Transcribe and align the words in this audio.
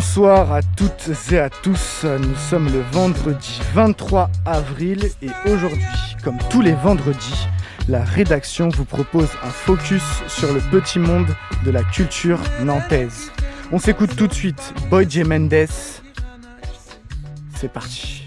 Bonsoir 0.00 0.50
à 0.50 0.62
toutes 0.62 1.10
et 1.30 1.38
à 1.38 1.50
tous, 1.50 2.04
nous 2.04 2.34
sommes 2.34 2.72
le 2.72 2.80
vendredi 2.90 3.60
23 3.74 4.30
avril 4.46 5.10
et 5.20 5.28
aujourd'hui, 5.44 5.84
comme 6.24 6.38
tous 6.48 6.62
les 6.62 6.72
vendredis, 6.72 7.46
la 7.86 8.02
rédaction 8.02 8.70
vous 8.70 8.86
propose 8.86 9.28
un 9.42 9.50
focus 9.50 10.02
sur 10.26 10.54
le 10.54 10.60
petit 10.70 10.98
monde 10.98 11.36
de 11.66 11.70
la 11.70 11.82
culture 11.82 12.40
nantaise. 12.62 13.30
On 13.72 13.78
s'écoute 13.78 14.16
tout 14.16 14.26
de 14.26 14.32
suite 14.32 14.72
Boy 14.88 15.04
J. 15.06 15.22
Mendes. 15.22 15.68
C'est 17.56 17.70
parti. 17.70 18.19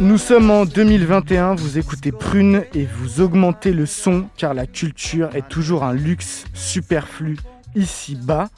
Nous 0.00 0.18
sommes 0.18 0.50
en 0.50 0.64
2021, 0.64 1.56
vous 1.56 1.76
écoutez 1.76 2.12
Prune 2.12 2.64
et 2.72 2.86
vous 2.86 3.20
augmentez 3.20 3.72
le 3.72 3.84
son 3.84 4.28
car 4.36 4.54
la 4.54 4.66
culture 4.66 5.34
est 5.34 5.48
toujours 5.48 5.82
un 5.82 5.92
luxe 5.92 6.44
superflu 6.54 7.36
ici-bas. 7.74 8.48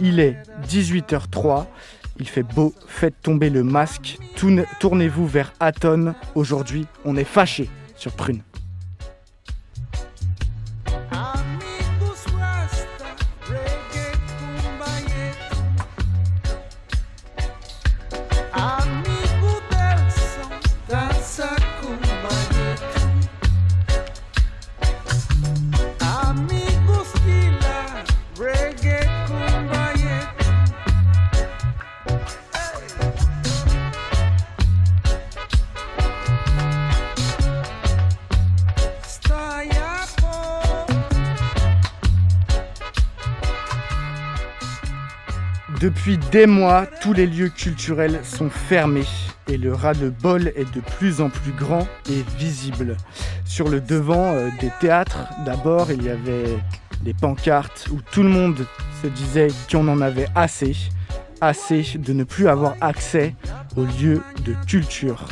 Il 0.00 0.20
est 0.20 0.36
18h03, 0.68 1.66
il 2.18 2.28
fait 2.28 2.42
beau, 2.42 2.74
faites 2.86 3.20
tomber 3.22 3.50
le 3.50 3.64
masque, 3.64 4.18
tournez-vous 4.80 5.26
vers 5.26 5.52
Aton. 5.60 6.14
Aujourd'hui, 6.34 6.86
on 7.04 7.16
est 7.16 7.24
fâché 7.24 7.70
sur 7.96 8.12
Prune. 8.12 8.42
Depuis 46.04 46.18
des 46.32 46.46
mois, 46.46 46.84
tous 47.00 47.12
les 47.12 47.28
lieux 47.28 47.48
culturels 47.48 48.18
sont 48.24 48.50
fermés 48.50 49.06
et 49.46 49.56
le 49.56 49.72
ras-le-bol 49.72 50.48
est 50.56 50.74
de 50.74 50.80
plus 50.80 51.20
en 51.20 51.30
plus 51.30 51.52
grand 51.52 51.86
et 52.10 52.24
visible. 52.36 52.96
Sur 53.44 53.68
le 53.68 53.80
devant 53.80 54.32
euh, 54.32 54.48
des 54.60 54.72
théâtres, 54.80 55.28
d'abord, 55.46 55.92
il 55.92 56.02
y 56.02 56.10
avait 56.10 56.58
des 57.04 57.14
pancartes 57.14 57.86
où 57.92 58.00
tout 58.10 58.24
le 58.24 58.30
monde 58.30 58.66
se 59.00 59.06
disait 59.06 59.46
qu'on 59.70 59.86
en 59.86 60.00
avait 60.00 60.26
assez, 60.34 60.74
assez 61.40 61.84
de 61.94 62.12
ne 62.12 62.24
plus 62.24 62.48
avoir 62.48 62.74
accès 62.80 63.36
aux 63.76 63.84
lieux 63.84 64.22
de 64.44 64.54
culture. 64.66 65.28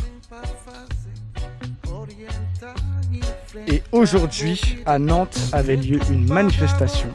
Et 3.66 3.82
aujourd'hui, 3.90 4.78
à 4.86 5.00
Nantes, 5.00 5.36
avait 5.52 5.74
lieu 5.74 5.98
une 6.12 6.32
manifestation 6.32 7.08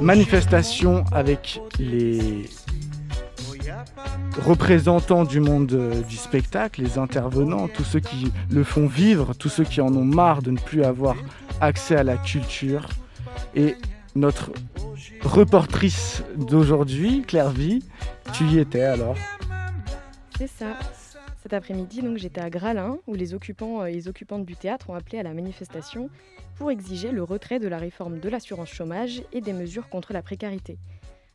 manifestation 0.00 1.04
avec 1.12 1.60
les 1.78 2.44
représentants 4.42 5.24
du 5.24 5.40
monde 5.40 5.72
euh, 5.72 6.02
du 6.02 6.16
spectacle, 6.16 6.82
les 6.82 6.98
intervenants, 6.98 7.68
tous 7.68 7.84
ceux 7.84 8.00
qui 8.00 8.32
le 8.50 8.64
font 8.64 8.86
vivre, 8.86 9.34
tous 9.34 9.48
ceux 9.48 9.64
qui 9.64 9.80
en 9.80 9.94
ont 9.94 10.04
marre 10.04 10.42
de 10.42 10.50
ne 10.50 10.58
plus 10.58 10.84
avoir 10.84 11.16
accès 11.60 11.96
à 11.96 12.02
la 12.02 12.16
culture. 12.16 12.88
Et 13.54 13.76
notre 14.14 14.52
reportrice 15.22 16.22
d'aujourd'hui, 16.36 17.22
Claire 17.26 17.50
Vie, 17.50 17.84
tu 18.32 18.44
y 18.44 18.58
étais 18.58 18.82
alors 18.82 19.16
C'est 20.38 20.48
ça. 20.48 20.76
Cet 21.42 21.52
après-midi, 21.54 22.02
donc, 22.02 22.18
j'étais 22.18 22.40
à 22.40 22.50
Gralin, 22.50 22.98
où 23.06 23.14
les 23.14 23.34
occupants 23.34 23.84
et 23.84 23.92
les 23.92 24.08
occupantes 24.08 24.44
du 24.44 24.56
théâtre 24.56 24.90
ont 24.90 24.94
appelé 24.94 25.18
à 25.18 25.22
la 25.22 25.32
manifestation 25.32 26.10
pour 26.60 26.70
exiger 26.70 27.10
le 27.10 27.22
retrait 27.22 27.58
de 27.58 27.68
la 27.68 27.78
réforme 27.78 28.20
de 28.20 28.28
l'assurance 28.28 28.68
chômage 28.68 29.22
et 29.32 29.40
des 29.40 29.54
mesures 29.54 29.88
contre 29.88 30.12
la 30.12 30.20
précarité. 30.20 30.76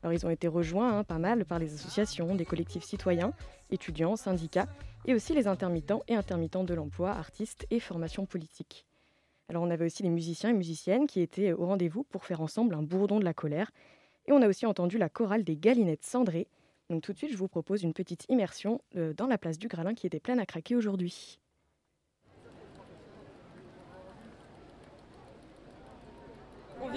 Alors 0.03 0.13
ils 0.13 0.23
ont 0.23 0.29
été 0.29 0.47
rejoints 0.47 0.99
hein, 0.99 1.03
pas 1.03 1.17
mal 1.17 1.45
par 1.45 1.57
les 1.57 1.73
associations, 1.73 2.35
des 2.35 2.45
collectifs 2.45 2.83
citoyens, 2.83 3.33
étudiants, 3.71 4.17
syndicats 4.17 4.67
et 5.03 5.15
aussi 5.15 5.33
les 5.33 5.47
intermittents 5.47 6.03
et 6.07 6.13
intermittents 6.13 6.63
de 6.63 6.75
l'emploi, 6.75 7.09
artistes 7.09 7.65
et 7.71 7.79
formations 7.79 8.27
politiques. 8.27 8.85
Alors 9.49 9.63
on 9.63 9.71
avait 9.71 9.85
aussi 9.85 10.03
les 10.03 10.11
musiciens 10.11 10.51
et 10.51 10.53
musiciennes 10.53 11.07
qui 11.07 11.21
étaient 11.21 11.53
au 11.53 11.65
rendez-vous 11.65 12.03
pour 12.03 12.23
faire 12.23 12.41
ensemble 12.41 12.75
un 12.75 12.83
bourdon 12.83 13.17
de 13.17 13.25
la 13.25 13.33
colère. 13.33 13.71
Et 14.27 14.31
on 14.31 14.43
a 14.43 14.47
aussi 14.47 14.67
entendu 14.67 14.99
la 14.99 15.09
chorale 15.09 15.43
des 15.43 15.57
Galinettes 15.57 16.05
cendrées. 16.05 16.47
Donc 16.91 17.01
tout 17.01 17.13
de 17.13 17.17
suite, 17.17 17.31
je 17.31 17.37
vous 17.37 17.47
propose 17.47 17.81
une 17.81 17.93
petite 17.93 18.27
immersion 18.29 18.79
euh, 18.95 19.11
dans 19.13 19.25
la 19.25 19.39
place 19.39 19.57
du 19.57 19.69
Gralin 19.69 19.95
qui 19.95 20.05
était 20.05 20.19
pleine 20.19 20.39
à 20.39 20.45
craquer 20.45 20.75
aujourd'hui. 20.75 21.39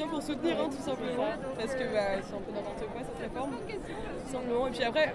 Pour 0.07 0.23
soutenir, 0.23 0.55
hein, 0.61 0.69
tout 0.71 0.89
simplement, 0.89 1.27
parce 1.59 1.75
que 1.75 1.83
bah, 1.83 2.23
c'est 2.23 2.35
un 2.35 2.39
peu 2.39 2.53
n'importe 2.55 2.87
quoi 2.93 3.01
cette 3.03 3.21
réforme, 3.21 3.51
tout 3.51 4.33
simplement. 4.33 4.69
Et 4.69 4.71
puis 4.71 4.85
après, 4.85 5.13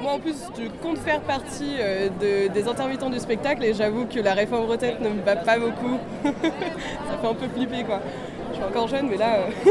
moi 0.00 0.12
en 0.14 0.18
plus, 0.18 0.34
je 0.58 0.68
compte 0.82 0.98
faire 0.98 1.20
partie 1.20 1.76
euh, 1.78 2.08
des 2.52 2.68
intermittents 2.68 3.10
du 3.10 3.20
spectacle 3.20 3.62
et 3.62 3.74
j'avoue 3.74 4.06
que 4.06 4.18
la 4.18 4.34
réforme 4.34 4.66
retraite 4.66 5.00
ne 5.00 5.10
me 5.10 5.22
va 5.22 5.36
pas 5.36 5.58
beaucoup. 5.58 5.98
Ça 6.24 7.18
fait 7.20 7.26
un 7.28 7.34
peu 7.34 7.46
flipper, 7.48 7.84
quoi. 7.84 8.00
Je 8.50 8.56
suis 8.56 8.64
encore 8.64 8.88
jeune, 8.88 9.08
mais 9.08 9.18
là. 9.18 9.36
Euh, 9.36 9.70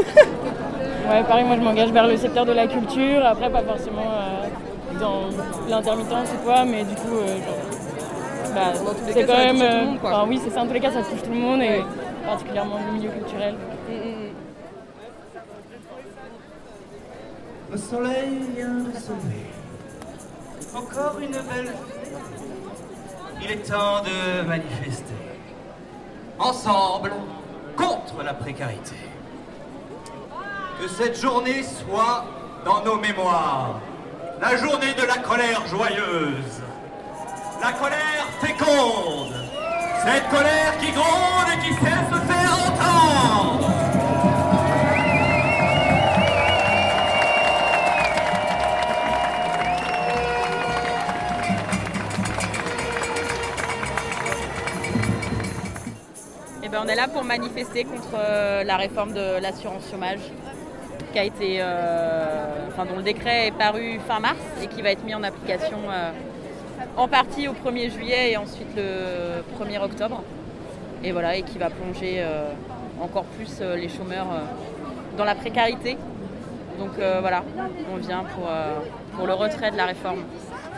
ouais, 1.10 1.22
pareil, 1.28 1.44
moi 1.44 1.56
je 1.56 1.62
m'engage 1.62 1.92
vers 1.92 2.06
le 2.06 2.16
secteur 2.16 2.46
de 2.46 2.52
la 2.52 2.66
culture, 2.66 3.26
après 3.26 3.50
pas 3.50 3.62
forcément 3.62 4.00
euh, 4.00 4.98
dans 4.98 5.28
l'intermittence 5.68 6.28
ou 6.32 6.44
quoi, 6.44 6.64
mais 6.64 6.84
du 6.84 6.94
coup, 6.94 7.18
bah, 8.54 8.72
c'est 9.12 9.24
quand 9.26 9.36
même. 9.36 9.98
oui, 10.26 10.40
c'est 10.42 10.50
ça, 10.50 10.62
en 10.62 10.66
tous 10.66 10.72
les 10.72 10.80
cas, 10.80 10.90
ça 10.90 11.02
touche 11.02 11.22
tout 11.22 11.32
le 11.32 11.38
monde 11.38 11.60
et 11.60 11.82
particulièrement 12.24 12.76
le 12.86 12.98
milieu 12.98 13.10
culturel. 13.10 13.54
Le 17.70 17.76
soleil 17.76 18.40
vient 18.56 18.78
de 18.78 18.92
se 18.98 19.10
lever. 19.10 19.46
Encore 20.74 21.18
une 21.20 21.32
belle 21.32 21.74
Il 23.42 23.50
est 23.50 23.68
temps 23.70 24.02
de 24.02 24.42
manifester. 24.46 25.12
Ensemble, 26.38 27.12
contre 27.76 28.22
la 28.24 28.32
précarité. 28.32 28.96
Que 30.80 30.88
cette 30.88 31.20
journée 31.20 31.62
soit 31.62 32.24
dans 32.64 32.82
nos 32.84 32.96
mémoires. 32.96 33.80
La 34.40 34.56
journée 34.56 34.94
de 34.94 35.06
la 35.06 35.18
colère 35.18 35.66
joyeuse. 35.66 36.62
La 37.60 37.72
colère 37.72 38.26
féconde. 38.40 39.34
Cette 40.06 40.28
colère 40.30 40.78
qui 40.78 40.90
gronde 40.92 41.48
et 41.54 41.58
qui 41.66 41.74
sait 41.74 42.14
se 42.14 42.20
faire 42.32 42.37
est 56.88 56.94
là 56.94 57.08
pour 57.08 57.24
manifester 57.24 57.84
contre 57.84 58.14
euh, 58.14 58.64
la 58.64 58.76
réforme 58.76 59.12
de 59.12 59.40
l'assurance 59.40 59.90
chômage 59.90 60.20
qui 61.12 61.18
a 61.18 61.24
été, 61.24 61.58
euh, 61.60 62.68
enfin, 62.68 62.86
dont 62.86 62.96
le 62.96 63.02
décret 63.02 63.48
est 63.48 63.52
paru 63.52 63.98
fin 64.06 64.20
mars 64.20 64.38
et 64.62 64.66
qui 64.66 64.82
va 64.82 64.90
être 64.90 65.04
mis 65.04 65.14
en 65.14 65.22
application 65.22 65.78
euh, 65.90 66.10
en 66.96 67.08
partie 67.08 67.48
au 67.48 67.52
1er 67.52 67.90
juillet 67.90 68.32
et 68.32 68.36
ensuite 68.36 68.68
le 68.76 69.42
1er 69.58 69.82
octobre. 69.82 70.22
Et 71.02 71.12
voilà, 71.12 71.36
et 71.36 71.42
qui 71.42 71.58
va 71.58 71.70
plonger 71.70 72.24
encore 73.00 73.24
plus 73.24 73.60
les 73.60 73.88
chômeurs 73.88 74.26
dans 75.16 75.24
la 75.24 75.36
précarité. 75.36 75.96
Donc 76.76 76.90
voilà, 77.20 77.44
on 77.92 77.98
vient 77.98 78.24
pour, 78.24 78.48
pour 79.16 79.28
le 79.28 79.32
retrait 79.32 79.70
de 79.70 79.76
la 79.76 79.86
réforme. 79.86 80.24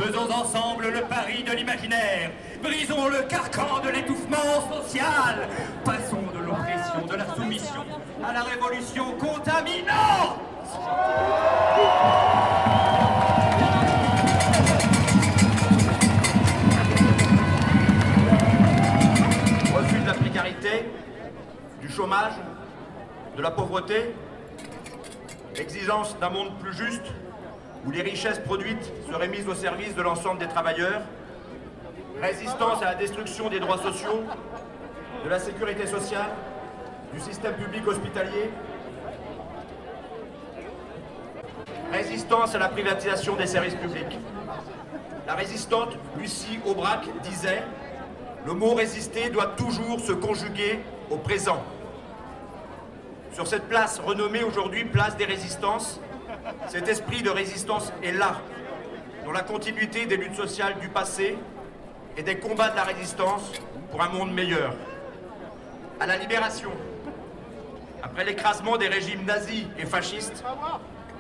Faisons 0.01 0.31
ensemble 0.31 0.89
le 0.89 1.03
pari 1.03 1.43
de 1.43 1.53
l'imaginaire. 1.53 2.31
Brisons 2.63 3.09
le 3.09 3.23
carcan 3.29 3.81
de 3.85 3.91
l'étouffement 3.91 4.73
social. 4.73 5.47
Passons 5.85 6.23
de 6.35 6.39
l'oppression, 6.39 7.05
de 7.07 7.17
la 7.17 7.35
soumission 7.35 7.85
à 8.25 8.33
la 8.33 8.43
révolution 8.43 9.13
contaminante. 9.19 10.39
Refus 19.75 20.01
de 20.01 20.07
la 20.07 20.15
précarité, 20.15 20.91
du 21.83 21.91
chômage, 21.91 22.33
de 23.37 23.43
la 23.43 23.51
pauvreté, 23.51 24.15
exigence 25.57 26.19
d'un 26.19 26.31
monde 26.31 26.59
plus 26.59 26.73
juste, 26.73 27.05
où 27.87 27.91
les 27.91 28.03
richesses 28.03 28.39
produites 28.41 28.93
seraient 29.11 29.29
mises 29.29 29.49
au 29.49 29.55
service 29.55 29.95
de 29.95 30.03
l'ensemble 30.03 30.39
des 30.39 30.49
travailleurs, 30.49 31.03
résistance 32.21 32.83
à 32.83 32.87
la 32.87 32.95
destruction 32.95 33.49
des 33.49 33.61
droits 33.61 33.79
sociaux, 33.79 34.23
de 35.25 35.29
la 35.29 35.39
sécurité 35.39 35.87
sociale, 35.87 36.31
du 37.13 37.21
système 37.21 37.55
public 37.55 37.87
hospitalier, 37.87 38.51
résistance 41.93 42.55
à 42.55 42.59
la 42.59 42.69
privatisation 42.69 43.37
des 43.37 43.47
services 43.47 43.75
publics. 43.75 44.19
La 45.27 45.35
résistante 45.35 45.97
Lucie 46.19 46.61
Aubrac 46.67 47.07
disait 47.23 47.63
Le 48.47 48.53
mot 48.53 48.75
résister 48.75 49.31
doit 49.31 49.47
toujours 49.57 50.01
se 50.01 50.13
conjuguer 50.13 50.81
au 51.11 51.17
présent. 51.17 51.63
Sur 53.33 53.47
cette 53.47 53.69
place 53.69 54.01
renommée 54.01 54.43
aujourd'hui 54.43 54.85
place 54.85 55.17
des 55.17 55.25
résistances, 55.25 56.01
cet 56.69 56.89
esprit 56.89 57.23
de 57.23 57.31
résistance 57.31 57.93
est 58.03 58.13
là, 58.13 58.41
dans 59.25 59.33
la 59.33 59.43
continuité 59.43 60.07
des 60.07 60.17
luttes 60.17 60.37
sociales 60.37 60.75
du 60.81 60.89
passé 60.89 61.37
et 62.17 62.23
des 62.23 62.37
combats 62.37 62.71
de 62.71 62.77
la 62.77 62.85
résistance 62.85 63.53
pour 63.91 64.03
un 64.03 64.09
monde 64.09 64.33
meilleur. 64.33 64.75
À 66.01 66.07
la 66.07 66.17
libération, 66.17 66.71
après 68.03 68.25
l'écrasement 68.25 68.77
des 68.77 68.89
régimes 68.89 69.25
nazis 69.25 69.67
et 69.79 69.87
fascistes, 69.87 70.43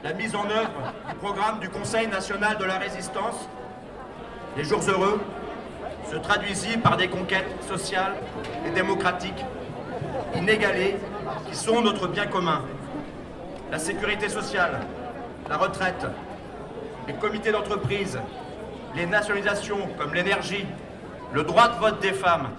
la 0.03 0.15
mise 0.15 0.35
en 0.35 0.47
œuvre 0.47 0.71
du 1.09 1.15
programme 1.17 1.61
du 1.61 1.69
Conseil 1.69 2.07
national 2.07 2.57
de 2.57 2.65
la 2.65 2.79
résistance, 2.79 3.49
les 4.57 4.65
jours 4.65 4.83
heureux, 4.89 5.21
se 6.11 6.17
traduisit 6.17 6.79
par 6.79 6.97
des 6.97 7.09
conquêtes 7.09 7.63
sociales 7.69 8.15
et 8.67 8.71
démocratiques 8.71 9.45
inégalées 10.35 10.97
qui 11.49 11.55
sont 11.55 11.83
notre 11.83 12.09
bien 12.09 12.27
commun? 12.27 12.63
La 13.71 13.79
sécurité 13.79 14.29
sociale, 14.29 14.81
la 15.51 15.57
retraite, 15.57 16.07
les 17.09 17.15
comités 17.15 17.51
d'entreprise, 17.51 18.19
les 18.95 19.05
nationalisations 19.05 19.89
comme 19.99 20.15
l'énergie, 20.15 20.65
le 21.33 21.43
droit 21.43 21.69
de 21.69 21.79
vote 21.81 22.01
des 22.01 22.13
femmes, 22.13 22.51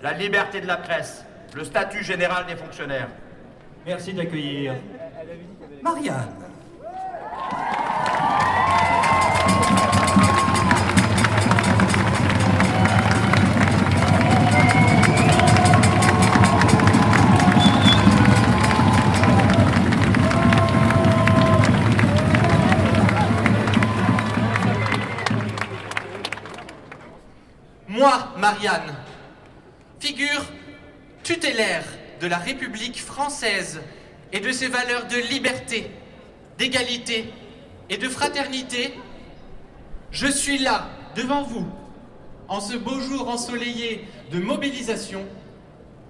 la 0.00 0.12
liberté 0.12 0.60
de 0.60 0.66
la 0.68 0.76
presse, 0.76 1.24
le 1.54 1.64
statut 1.64 2.04
général 2.04 2.46
des 2.46 2.54
fonctionnaires. 2.54 3.08
Merci 3.84 4.14
d'accueillir 4.14 4.74
Marianne. 5.82 6.34
Moi, 28.06 28.28
Marianne, 28.38 28.94
figure 29.98 30.44
tutélaire 31.24 31.82
de 32.20 32.28
la 32.28 32.38
République 32.38 33.02
française 33.02 33.80
et 34.32 34.38
de 34.38 34.52
ses 34.52 34.68
valeurs 34.68 35.08
de 35.08 35.16
liberté, 35.16 35.90
d'égalité 36.56 37.28
et 37.90 37.96
de 37.96 38.08
fraternité, 38.08 38.94
je 40.12 40.28
suis 40.28 40.58
là, 40.58 40.86
devant 41.16 41.42
vous, 41.42 41.66
en 42.46 42.60
ce 42.60 42.76
beau 42.76 43.00
jour 43.00 43.28
ensoleillé 43.28 44.06
de 44.30 44.38
mobilisation, 44.38 45.24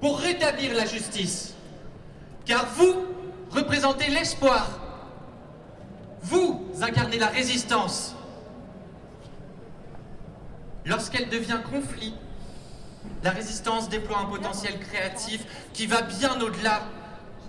pour 0.02 0.18
rétablir 0.18 0.74
la 0.74 0.84
justice. 0.84 1.54
Car 2.44 2.66
vous 2.74 3.06
représentez 3.52 4.10
l'espoir. 4.10 4.68
Vous 6.20 6.62
incarnez 6.82 7.18
la 7.18 7.28
résistance 7.28 8.15
Lorsqu'elle 10.86 11.28
devient 11.28 11.58
conflit, 11.68 12.14
la 13.24 13.30
résistance 13.30 13.88
déploie 13.88 14.18
un 14.18 14.26
potentiel 14.26 14.78
créatif 14.78 15.44
qui 15.72 15.86
va 15.86 16.02
bien 16.02 16.40
au-delà 16.40 16.82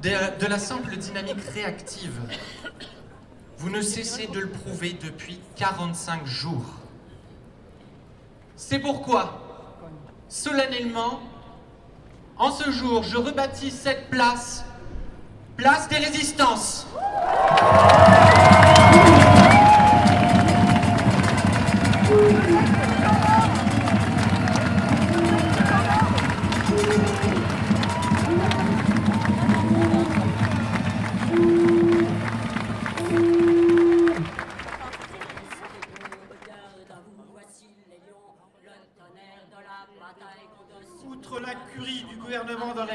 de, 0.01 0.45
la 0.47 0.57
simple 0.57 0.95
dynamique 0.97 1.41
réactive. 1.53 2.19
Vous 3.57 3.69
ne 3.69 3.81
cessez 3.81 4.27
de 4.27 4.39
le 4.39 4.49
prouver 4.49 4.97
depuis 5.03 5.39
45 5.55 6.25
jours. 6.25 6.65
C'est 8.55 8.79
pourquoi, 8.79 9.77
solennellement, 10.29 11.19
en 12.37 12.51
ce 12.51 12.71
jour, 12.71 13.03
je 13.03 13.17
rebâtis 13.17 13.71
cette 13.71 14.09
place, 14.09 14.65
place 15.57 15.87
des 15.89 15.97
résistances. 15.97 16.87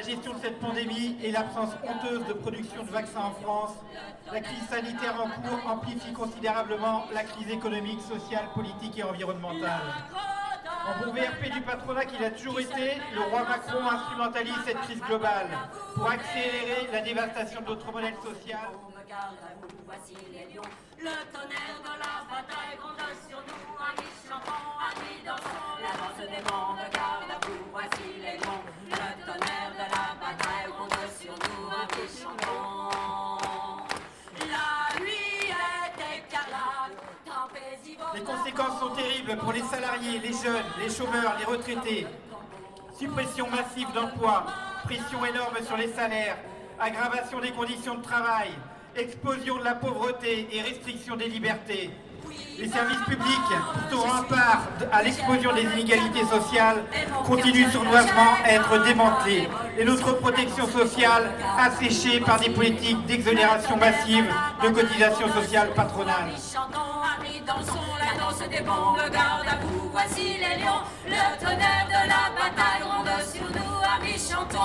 Gestion 0.02 0.34
de 0.34 0.40
cette 0.40 0.58
pandémie 0.60 1.16
et 1.22 1.30
l'absence 1.30 1.70
honteuse 1.84 2.26
de 2.26 2.32
production 2.32 2.82
de 2.82 2.90
vaccins 2.90 3.20
en 3.20 3.42
France, 3.42 3.74
la 4.32 4.40
crise 4.40 4.66
sanitaire 4.68 5.14
en 5.20 5.28
cours 5.28 5.70
amplifie 5.70 6.12
considérablement 6.12 7.04
la 7.12 7.24
crise 7.24 7.50
économique, 7.50 8.00
sociale, 8.00 8.46
politique 8.54 8.98
et 8.98 9.02
environnementale. 9.02 9.80
En 10.64 11.04
bon 11.04 11.12
VRP 11.12 11.52
du 11.52 11.60
patronat 11.62 12.04
qu'il 12.06 12.24
a 12.24 12.30
toujours 12.30 12.58
été, 12.58 13.00
le 13.14 13.20
roi 13.30 13.44
Macron 13.44 13.88
instrumentalise 13.88 14.54
cette 14.66 14.80
crise 14.80 15.00
globale 15.00 15.48
pour 15.94 16.10
accélérer 16.10 16.88
la 16.92 17.00
dévastation 17.00 17.60
de 17.60 17.66
notre 17.66 17.92
modèle 17.92 18.14
social. 18.24 18.68
La 21.02 21.10
terribles 38.94 39.36
pour 39.36 39.52
les 39.52 39.62
salariés, 39.62 40.20
les 40.22 40.32
jeunes, 40.32 40.64
les 40.80 40.90
chômeurs, 40.90 41.36
les 41.38 41.44
retraités. 41.44 42.06
Suppression 42.98 43.48
massive 43.50 43.88
d'emplois, 43.94 44.46
pression 44.84 45.24
énorme 45.24 45.56
sur 45.66 45.76
les 45.76 45.92
salaires, 45.92 46.36
aggravation 46.78 47.40
des 47.40 47.50
conditions 47.50 47.96
de 47.96 48.02
travail, 48.02 48.50
explosion 48.96 49.58
de 49.58 49.64
la 49.64 49.74
pauvreté 49.74 50.48
et 50.52 50.62
restriction 50.62 51.16
des 51.16 51.28
libertés. 51.28 51.90
Les 52.58 52.68
services 52.68 53.00
publics, 53.08 53.52
pourtant 53.90 54.22
part 54.28 54.68
à 54.92 55.02
l'explosion 55.02 55.52
des 55.54 55.62
inégalités 55.62 56.24
sociales, 56.24 56.82
continuent 57.26 57.70
sournoisement 57.70 58.34
à 58.44 58.52
être 58.52 58.84
démantelés 58.84 59.48
et 59.78 59.84
notre 59.84 60.12
protection 60.12 60.66
sociale 60.68 61.30
asséchée 61.58 62.20
par 62.20 62.38
des 62.38 62.50
politiques 62.50 63.04
d'exonération 63.06 63.76
massive 63.76 64.26
de 64.62 64.68
cotisations 64.68 65.32
sociales 65.32 65.72
patronales. 65.74 66.32
Voici 69.92 70.38
les 70.38 70.62
lions, 70.62 70.82
le 71.06 71.38
tonnerre 71.38 71.86
de 71.86 72.08
la 72.08 72.24
bataille 72.34 72.82
ronde 72.82 73.22
sur 73.32 73.42
nous, 73.42 73.76
amis 73.94 74.18
chantons. 74.18 74.58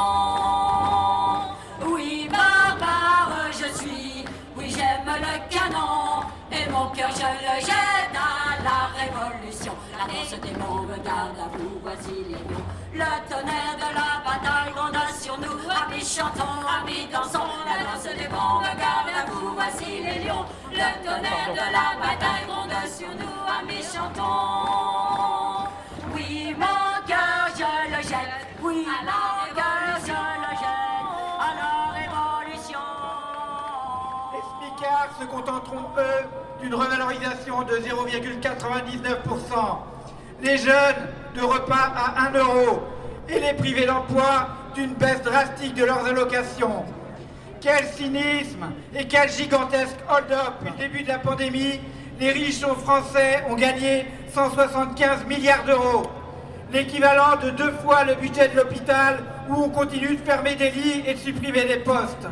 Oui, 1.86 2.30
barbare, 2.30 3.52
je 3.52 3.78
suis, 3.78 4.26
oui, 4.56 4.70
j'aime 4.70 5.06
le 5.06 5.54
canon. 5.54 6.24
Et 6.52 6.70
mon 6.72 6.88
cœur 6.90 7.12
je 7.12 7.22
le 7.22 7.60
jette 7.60 8.16
à 8.16 8.64
la 8.64 8.80
révolution. 8.98 9.74
La 9.98 10.06
danse 10.06 10.40
des 10.42 10.52
me 10.52 10.98
garde 11.04 11.38
à 11.38 11.58
vous, 11.58 11.80
voici 11.84 12.24
les 12.28 12.34
lions. 12.34 12.66
Le 12.98 13.06
tonnerre 13.30 13.76
de 13.76 13.90
la 13.94 14.18
bataille 14.26 14.74
gronde 14.74 14.98
sur 15.22 15.38
nous. 15.38 15.70
Amis 15.70 16.02
chantons, 16.04 16.66
amis 16.82 17.06
dansons. 17.14 17.46
La 17.68 17.78
danse 17.84 18.06
des 18.06 18.28
mots 18.28 18.60
me 18.60 18.74
garde 18.76 19.10
à 19.14 19.24
vous, 19.30 19.54
voici 19.54 20.02
les 20.02 20.18
lions. 20.26 20.46
Le 20.72 20.90
tonnerre 21.06 21.52
de 21.52 21.66
la 21.78 21.94
bataille 22.02 22.46
gronde 22.48 22.74
sur 22.88 23.10
nous. 23.10 23.38
Amis 23.60 23.84
chantons. 23.84 25.68
Oui, 26.16 26.56
mon 26.58 26.90
cœur 27.06 27.50
je 27.56 27.70
le 27.96 28.02
jette. 28.02 28.48
Oui, 28.64 28.88
mon 28.88 29.54
cœur 29.54 30.00
je 30.02 30.18
le 30.42 30.52
jette 30.58 31.40
à 31.40 31.54
la 31.54 31.72
révolution. 32.00 32.86
Les 34.34 34.42
smicards 34.42 35.14
se 35.20 35.26
contenteront, 35.26 35.86
eux, 36.00 36.26
d'une 36.64 36.74
revalorisation 36.74 37.62
de 37.62 37.76
0,99%. 37.76 39.84
Les 40.42 40.58
jeunes 40.58 41.10
de 41.38 41.44
repas 41.44 41.94
à 41.96 42.30
1 42.30 42.34
euro 42.34 42.82
et 43.30 43.40
les 43.40 43.54
privés 43.54 43.86
d'emploi 43.86 44.48
d'une 44.74 44.94
baisse 44.94 45.22
drastique 45.22 45.76
de 45.76 45.86
leurs 45.86 46.06
allocations. 46.06 46.86
Quel 47.62 47.86
cynisme 47.86 48.72
et 48.96 49.06
quel 49.06 49.30
gigantesque 49.30 49.98
hold-up 50.10 50.54
depuis 50.60 50.72
le 50.72 50.88
début 50.90 51.04
de 51.04 51.10
la 51.10 51.20
pandémie. 51.20 51.80
Les 52.20 52.32
riches 52.32 52.66
français 52.84 53.44
ont 53.50 53.56
gagné 53.56 54.08
175 54.34 55.26
milliards 55.28 55.64
d'euros, 55.66 56.04
l'équivalent 56.74 57.36
de 57.44 57.52
deux 57.52 57.72
fois 57.84 58.04
le 58.06 58.16
budget 58.16 58.48
de 58.48 58.56
l'hôpital 58.56 59.20
où 59.50 59.64
on 59.64 59.70
continue 59.70 60.16
de 60.16 60.26
fermer 60.26 60.56
des 60.56 60.72
lits 60.72 61.04
et 61.06 61.14
de 61.14 61.20
supprimer 61.20 61.66
des 61.66 61.78
postes. 61.78 62.28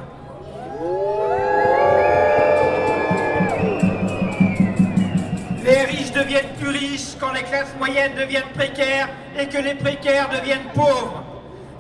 Les 5.66 5.82
riches 5.82 6.12
deviennent 6.12 6.54
plus 6.60 6.70
riches 6.70 7.16
quand 7.20 7.34
les 7.34 7.42
classes 7.42 7.74
moyennes 7.80 8.12
deviennent 8.16 8.54
précaires 8.54 9.10
et 9.40 9.48
que 9.48 9.58
les 9.58 9.74
précaires 9.74 10.30
deviennent 10.30 10.70
pauvres. 10.76 11.24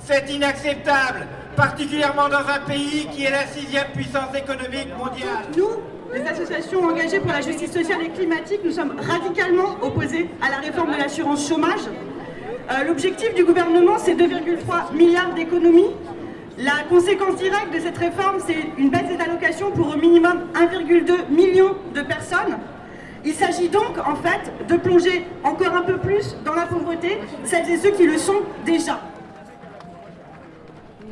C'est 0.03 0.27
inacceptable, 0.33 1.27
particulièrement 1.55 2.27
dans 2.27 2.39
un 2.49 2.65
pays 2.65 3.07
qui 3.11 3.25
est 3.25 3.29
la 3.29 3.45
sixième 3.45 3.85
puissance 3.93 4.35
économique 4.35 4.89
mondiale. 4.97 5.45
Nous, 5.55 5.69
les 6.11 6.23
associations 6.27 6.83
engagées 6.83 7.19
pour 7.19 7.31
la 7.31 7.41
justice 7.41 7.71
sociale 7.71 8.01
et 8.01 8.09
climatique, 8.09 8.61
nous 8.65 8.71
sommes 8.71 8.95
radicalement 8.99 9.77
opposés 9.83 10.31
à 10.41 10.49
la 10.49 10.57
réforme 10.57 10.91
de 10.91 10.97
l'assurance 10.97 11.47
chômage. 11.47 11.81
Euh, 12.71 12.83
L'objectif 12.87 13.35
du 13.35 13.45
gouvernement, 13.45 13.99
c'est 13.99 14.15
2,3 14.15 14.95
milliards 14.95 15.35
d'économies. 15.35 15.91
La 16.57 16.83
conséquence 16.89 17.35
directe 17.35 17.71
de 17.71 17.79
cette 17.79 17.99
réforme, 17.99 18.37
c'est 18.47 18.65
une 18.79 18.89
baisse 18.89 19.09
des 19.15 19.23
allocations 19.23 19.69
pour 19.69 19.89
au 19.93 19.97
minimum 19.97 20.47
1,2 20.55 21.29
million 21.29 21.75
de 21.93 22.01
personnes. 22.01 22.57
Il 23.25 23.33
s'agit 23.33 23.69
donc 23.69 23.97
en 23.97 24.15
fait 24.15 24.67
de 24.67 24.77
plonger 24.77 25.25
encore 25.43 25.73
un 25.73 25.81
peu 25.81 25.97
plus 25.97 26.35
dans 26.45 26.53
la 26.53 26.67
pauvreté 26.67 27.19
celles 27.43 27.67
et 27.71 27.77
ceux 27.77 27.89
qui 27.91 28.05
le 28.05 28.19
sont 28.19 28.41
déjà. 28.63 28.99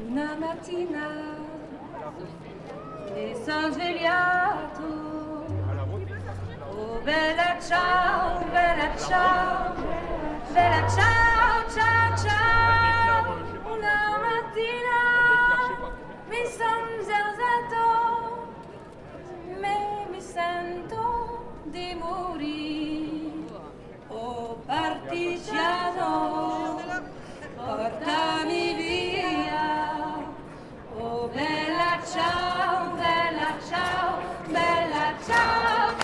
Una 0.07 0.35
mattina 0.39 1.07
mi. 3.15 4.89
Oh 6.71 6.99
bella 7.03 7.57
ciao, 7.67 8.39
bella 8.51 8.89
ciao, 8.95 9.73
bella 10.53 10.87
ciao, 10.87 11.63
ciao, 11.75 12.15
ciao. 12.15 13.37
Una 13.73 14.19
mattina 14.25 14.99
mi 16.29 16.45
son 16.57 16.83
alzato, 17.11 17.85
me 19.59 19.77
mi 20.11 20.21
sento 20.21 21.42
di 21.73 21.95
morire. 21.95 23.49
Oh 24.09 24.61
partigiano, 24.63 26.11
portami 27.55 28.73
via. 28.75 30.21
Oh 30.95 31.27
bella 31.33 31.99
ciao, 32.05 32.91
bella 32.93 33.57
ciao, 33.67 34.21
bella 34.45 35.15
ciao, 35.25 35.95
ciao, 35.97 36.02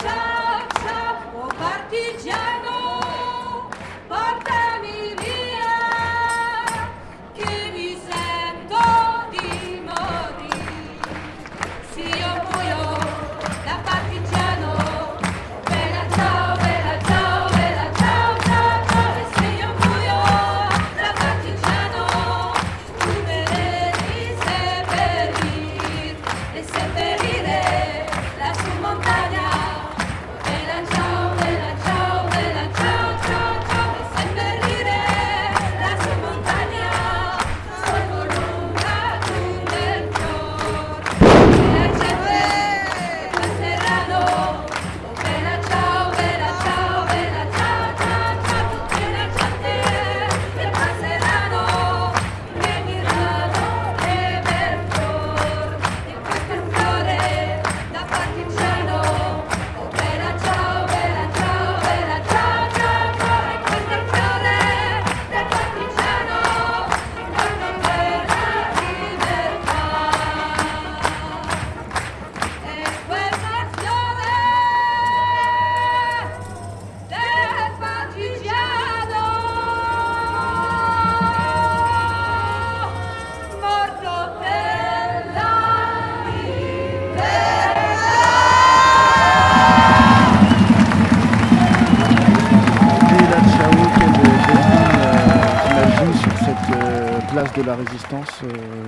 euh, 98.13 98.85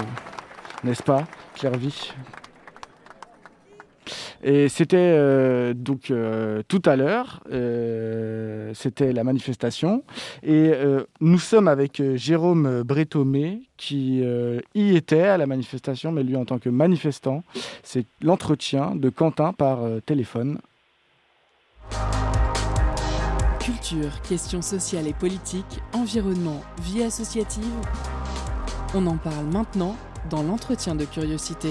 n'est-ce 0.83 1.03
pas, 1.03 1.27
Clairvy 1.55 2.11
Et 4.43 4.67
c'était 4.67 4.97
euh, 4.97 5.73
donc 5.75 6.09
euh, 6.09 6.63
tout 6.67 6.81
à 6.85 6.95
l'heure, 6.95 7.43
c'était 8.73 9.13
la 9.13 9.23
manifestation, 9.23 10.03
et 10.43 10.71
nous 11.19 11.39
sommes 11.39 11.67
avec 11.67 12.01
Jérôme 12.15 12.83
Bretomé 12.83 13.61
qui 13.77 14.23
y 14.73 14.95
était 14.95 15.23
à 15.23 15.37
la 15.37 15.45
manifestation, 15.45 16.11
mais 16.11 16.23
lui 16.23 16.35
en 16.35 16.45
tant 16.45 16.57
que 16.57 16.69
manifestant, 16.69 17.43
c'est 17.83 18.05
l'entretien 18.21 18.95
de 18.95 19.09
Quentin 19.09 19.53
par 19.53 19.79
téléphone. 20.05 20.59
Culture, 23.59 24.21
questions 24.27 24.63
sociales 24.63 25.07
et 25.07 25.13
politiques, 25.13 25.79
environnement, 25.93 26.61
vie 26.81 27.03
associative. 27.03 27.61
On 28.93 29.07
en 29.07 29.15
parle 29.15 29.45
maintenant 29.45 29.95
dans 30.29 30.43
l'entretien 30.43 30.95
de 30.95 31.05
curiosité. 31.05 31.69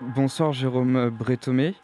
Bonsoir 0.00 0.52
Jérôme 0.52 1.10
Bretomé. 1.10 1.74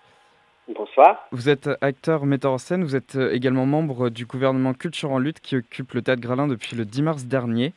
Bonsoir. 0.72 1.26
Vous 1.32 1.48
êtes 1.48 1.68
acteur, 1.80 2.26
metteur 2.26 2.52
en 2.52 2.58
scène, 2.58 2.84
vous 2.84 2.94
êtes 2.94 3.16
également 3.16 3.66
membre 3.66 4.08
du 4.08 4.24
gouvernement 4.24 4.72
Culture 4.72 5.10
en 5.10 5.18
lutte 5.18 5.40
qui 5.40 5.56
occupe 5.56 5.94
le 5.94 6.02
Théâtre 6.02 6.22
Gralin 6.22 6.46
depuis 6.46 6.76
le 6.76 6.84
10 6.84 7.02
mars 7.02 7.24
dernier. 7.24 7.74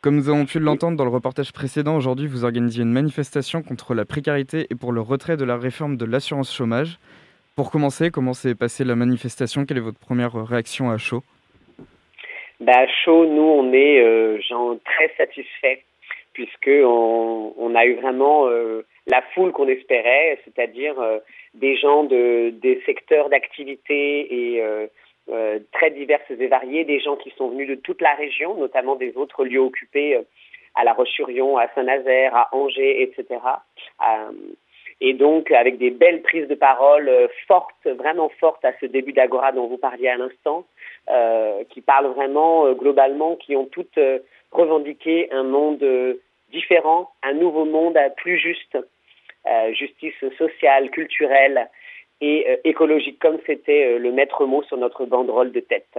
Comme 0.00 0.16
nous 0.16 0.28
avons 0.28 0.46
pu 0.46 0.58
l'entendre 0.58 0.96
dans 0.96 1.04
le 1.04 1.10
reportage 1.10 1.52
précédent, 1.52 1.94
aujourd'hui 1.94 2.26
vous 2.26 2.42
organisez 2.42 2.82
une 2.82 2.92
manifestation 2.92 3.62
contre 3.62 3.94
la 3.94 4.04
précarité 4.04 4.66
et 4.68 4.74
pour 4.74 4.90
le 4.90 5.00
retrait 5.00 5.36
de 5.36 5.44
la 5.44 5.56
réforme 5.56 5.96
de 5.96 6.06
l'assurance 6.06 6.52
chômage. 6.52 6.98
Pour 7.54 7.70
commencer, 7.70 8.10
comment 8.10 8.34
s'est 8.34 8.56
passée 8.56 8.82
la 8.82 8.96
manifestation? 8.96 9.64
Quelle 9.64 9.78
est 9.78 9.80
votre 9.80 10.00
première 10.00 10.32
réaction 10.34 10.90
à 10.90 10.98
chaud? 10.98 11.22
Bah, 12.60 12.86
chaud, 13.04 13.26
nous, 13.26 13.42
on 13.42 13.72
est 13.72 14.00
euh, 14.00 14.40
genre, 14.40 14.76
très 14.84 15.12
satisfaits 15.16 15.82
puisqu'on 16.32 17.54
on 17.56 17.74
a 17.74 17.86
eu 17.86 17.94
vraiment 17.94 18.46
la 19.06 19.22
foule 19.32 19.52
qu'on 19.52 19.68
espérait, 19.68 20.38
c'est-à-dire 20.44 20.96
des 21.54 21.76
gens 21.78 22.04
de, 22.04 22.50
des 22.50 22.82
secteurs 22.84 23.30
d'activité 23.30 24.54
et 24.54 24.62
très 25.72 25.90
diverses 25.92 26.30
et 26.30 26.46
variées, 26.46 26.84
des 26.84 27.00
gens 27.00 27.16
qui 27.16 27.30
sont 27.38 27.48
venus 27.48 27.66
de 27.66 27.74
toute 27.76 28.02
la 28.02 28.12
région, 28.12 28.54
notamment 28.54 28.96
des 28.96 29.16
autres 29.16 29.46
lieux 29.46 29.60
occupés 29.60 30.20
à 30.74 30.84
La 30.84 30.92
Roche-sur-Yon, 30.92 31.56
à 31.56 31.68
Saint-Nazaire, 31.74 32.36
à 32.36 32.54
Angers, 32.54 33.00
etc. 33.00 33.40
et 35.00 35.14
donc 35.14 35.50
avec 35.50 35.78
des 35.78 35.90
belles 35.90 36.20
prises 36.20 36.48
de 36.48 36.54
parole 36.54 37.10
fortes, 37.48 37.86
vraiment 37.86 38.28
fortes 38.40 38.62
à 38.66 38.74
ce 38.78 38.84
début 38.84 39.14
d'Agora 39.14 39.52
dont 39.52 39.68
vous 39.68 39.78
parliez 39.78 40.08
à 40.08 40.18
l'instant, 40.18 40.66
euh, 40.66 40.75
qui 41.70 41.80
parlent 41.80 42.12
vraiment 42.14 42.66
euh, 42.66 42.74
globalement, 42.74 43.36
qui 43.36 43.56
ont 43.56 43.66
toutes 43.66 43.98
euh, 43.98 44.18
revendiqué 44.50 45.28
un 45.32 45.44
monde 45.44 45.84
différent, 46.50 47.10
un 47.22 47.34
nouveau 47.34 47.64
monde 47.64 47.98
plus 48.16 48.38
juste, 48.38 48.78
justice 49.72 50.14
sociale, 50.38 50.90
culturelle 50.90 51.68
et 52.20 52.46
écologique, 52.64 53.18
comme 53.18 53.38
c'était 53.46 53.98
le 53.98 54.12
maître 54.12 54.46
mot 54.46 54.62
sur 54.62 54.76
notre 54.78 55.04
banderole 55.04 55.52
de 55.52 55.60
tête. 55.60 55.98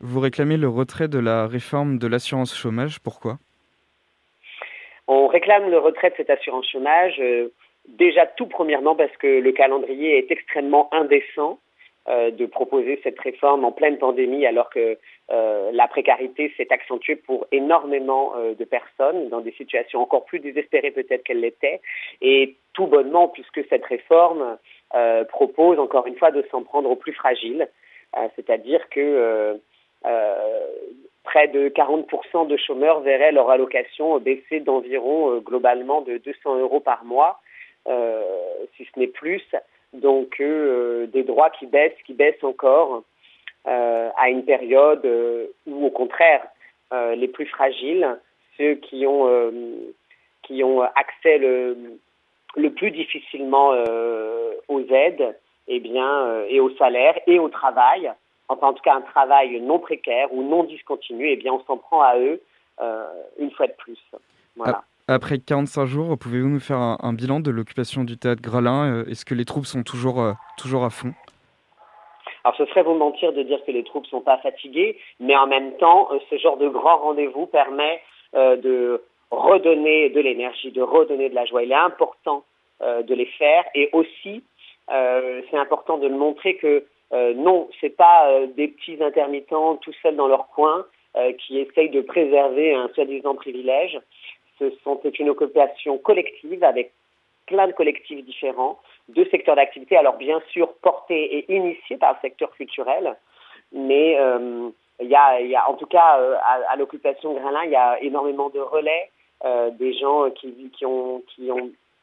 Vous 0.00 0.18
réclamez 0.18 0.56
le 0.56 0.68
retrait 0.68 1.08
de 1.08 1.18
la 1.18 1.46
réforme 1.46 1.98
de 1.98 2.08
l'assurance 2.08 2.56
chômage, 2.56 2.98
pourquoi? 2.98 3.38
On 5.06 5.28
réclame 5.28 5.70
le 5.70 5.78
retrait 5.78 6.10
de 6.10 6.16
cette 6.16 6.30
assurance 6.30 6.68
chômage, 6.68 7.22
déjà 7.86 8.26
tout 8.26 8.46
premièrement 8.46 8.96
parce 8.96 9.16
que 9.18 9.26
le 9.26 9.52
calendrier 9.52 10.18
est 10.18 10.30
extrêmement 10.30 10.92
indécent. 10.92 11.60
Euh, 12.08 12.32
de 12.32 12.46
proposer 12.46 12.98
cette 13.04 13.20
réforme 13.20 13.64
en 13.64 13.70
pleine 13.70 13.96
pandémie 13.96 14.44
alors 14.44 14.70
que 14.70 14.98
euh, 15.30 15.70
la 15.72 15.86
précarité 15.86 16.52
s'est 16.56 16.66
accentuée 16.72 17.14
pour 17.14 17.46
énormément 17.52 18.32
euh, 18.34 18.54
de 18.54 18.64
personnes 18.64 19.28
dans 19.28 19.40
des 19.40 19.52
situations 19.52 20.00
encore 20.00 20.24
plus 20.24 20.40
désespérées 20.40 20.90
peut-être 20.90 21.22
qu'elles 21.22 21.38
l'étaient. 21.38 21.80
Et 22.20 22.56
tout 22.72 22.88
bonnement 22.88 23.28
puisque 23.28 23.64
cette 23.68 23.84
réforme 23.84 24.58
propose 25.28 25.78
encore 25.78 26.08
une 26.08 26.16
fois 26.16 26.32
de 26.32 26.44
s'en 26.50 26.64
prendre 26.64 26.90
aux 26.90 26.96
plus 26.96 27.12
fragiles, 27.12 27.68
c'est-à-dire 28.36 28.88
que 28.90 29.60
près 31.22 31.48
de 31.48 31.68
40% 31.68 32.46
de 32.46 32.56
chômeurs 32.56 33.00
verraient 33.00 33.32
leur 33.32 33.48
allocation 33.48 34.18
baisser 34.18 34.60
d'environ 34.60 35.38
globalement 35.38 36.02
de 36.02 36.18
200 36.18 36.58
euros 36.58 36.80
par 36.80 37.04
mois, 37.04 37.40
si 37.86 38.84
ce 38.84 38.98
n'est 38.98 39.06
plus, 39.06 39.42
donc 39.92 40.40
euh, 40.40 41.06
des 41.06 41.22
droits 41.22 41.50
qui 41.50 41.66
baissent, 41.66 42.00
qui 42.06 42.14
baissent 42.14 42.42
encore 42.42 43.02
euh, 43.68 44.10
à 44.16 44.28
une 44.30 44.44
période 44.44 45.04
euh, 45.04 45.46
où, 45.66 45.86
au 45.86 45.90
contraire, 45.90 46.42
les 47.16 47.28
plus 47.28 47.46
fragiles, 47.46 48.18
ceux 48.58 48.74
qui 48.74 49.06
ont 49.06 49.26
qui 50.42 50.62
ont 50.62 50.82
accès 50.82 51.38
le, 51.38 51.98
le 52.54 52.70
plus 52.70 52.90
difficilement 52.90 53.70
aux 54.68 54.80
aides, 54.90 55.34
et 55.68 55.76
eh 55.76 55.80
bien, 55.80 56.44
et 56.48 56.60
au 56.60 56.68
salaire 56.76 57.18
et 57.26 57.38
au 57.38 57.48
travail, 57.48 58.12
enfin 58.48 58.66
en 58.66 58.72
tout 58.74 58.82
cas 58.82 58.94
un 58.94 59.00
travail 59.00 59.58
non 59.62 59.78
précaire 59.78 60.34
ou 60.34 60.42
non 60.42 60.64
discontinu, 60.64 61.30
eh 61.30 61.36
bien 61.36 61.54
on 61.54 61.64
s'en 61.64 61.78
prend 61.78 62.02
à 62.02 62.18
eux 62.18 62.42
une 63.38 63.50
fois 63.52 63.68
de 63.68 63.72
plus. 63.78 63.98
Voilà. 64.54 64.84
Après 65.08 65.38
45 65.38 65.86
jours, 65.86 66.16
pouvez-vous 66.16 66.48
nous 66.48 66.60
faire 66.60 66.78
un, 66.78 67.12
bilan 67.12 67.40
de 67.40 67.50
l'occupation 67.50 68.04
du 68.04 68.16
théâtre 68.16 68.40
Gralin 68.40 68.94
euh, 68.94 69.10
Est-ce 69.10 69.24
que 69.24 69.34
les 69.34 69.44
troupes 69.44 69.66
sont 69.66 69.82
toujours, 69.82 70.20
euh, 70.20 70.32
toujours 70.56 70.84
à 70.84 70.90
fond? 70.90 71.12
Alors 72.44 72.56
ce 72.56 72.64
serait 72.66 72.84
vous 72.84 72.94
mentir 72.94 73.32
de 73.32 73.42
dire 73.42 73.58
que 73.64 73.72
les 73.72 73.82
troupes 73.82 74.06
sont 74.06 74.20
pas 74.20 74.38
fatiguées, 74.38 74.96
mais 75.18 75.36
en 75.36 75.48
même 75.48 75.76
temps, 75.78 76.08
euh, 76.12 76.18
ce 76.30 76.38
genre 76.38 76.56
de 76.56 76.68
grand 76.68 76.98
rendez-vous 76.98 77.46
permet 77.46 78.00
de 78.34 79.02
redonner 79.30 80.08
de 80.08 80.20
l'énergie, 80.20 80.70
de 80.70 80.80
redonner 80.80 81.28
de 81.28 81.34
la 81.34 81.44
joie. 81.44 81.62
Il 81.62 81.70
est 81.70 81.74
important 81.74 82.44
de 82.80 83.14
les 83.14 83.26
faire. 83.26 83.64
Et 83.74 83.90
aussi 83.92 84.42
c'est 84.88 85.58
important 85.58 85.98
de 85.98 86.08
le 86.08 86.16
montrer 86.16 86.56
que 86.56 86.86
non, 87.12 87.68
c'est 87.78 87.94
pas 87.94 88.46
des 88.56 88.68
petits 88.68 89.02
intermittents 89.02 89.76
tout 89.76 89.92
seuls 90.02 90.16
dans 90.16 90.28
leur 90.28 90.48
coin 90.48 90.86
qui 91.40 91.58
essayent 91.58 91.90
de 91.90 92.00
préserver 92.00 92.72
un 92.72 92.88
soi-disant 92.94 93.34
privilège 93.34 94.00
c'est 94.58 95.18
une 95.18 95.30
occupation 95.30 95.98
collective 95.98 96.62
avec 96.64 96.92
plein 97.46 97.66
de 97.66 97.72
collectifs 97.72 98.24
différents, 98.24 98.78
de 99.08 99.24
secteurs 99.30 99.56
d'activité, 99.56 99.96
alors 99.96 100.16
bien 100.16 100.40
sûr 100.50 100.72
portés 100.82 101.38
et 101.38 101.54
initiés 101.54 101.96
par 101.96 102.12
le 102.12 102.18
secteur 102.22 102.50
culturel, 102.52 103.16
mais 103.72 104.16
euh, 104.18 104.70
y, 105.00 105.14
a, 105.14 105.68
en 105.68 105.74
tout 105.74 105.86
cas 105.86 106.18
euh, 106.18 106.36
à, 106.68 106.76
l'occupation 106.76 107.34
Grinlin, 107.34 107.64
il 107.64 107.70
y 107.70 107.76
a 107.76 108.00
énormément 108.00 108.48
de 108.50 108.60
relais, 108.60 109.10
euh, 109.44 109.70
des 109.70 109.92
gens 109.94 110.30
qui, 110.30 110.86
ont, 110.86 111.22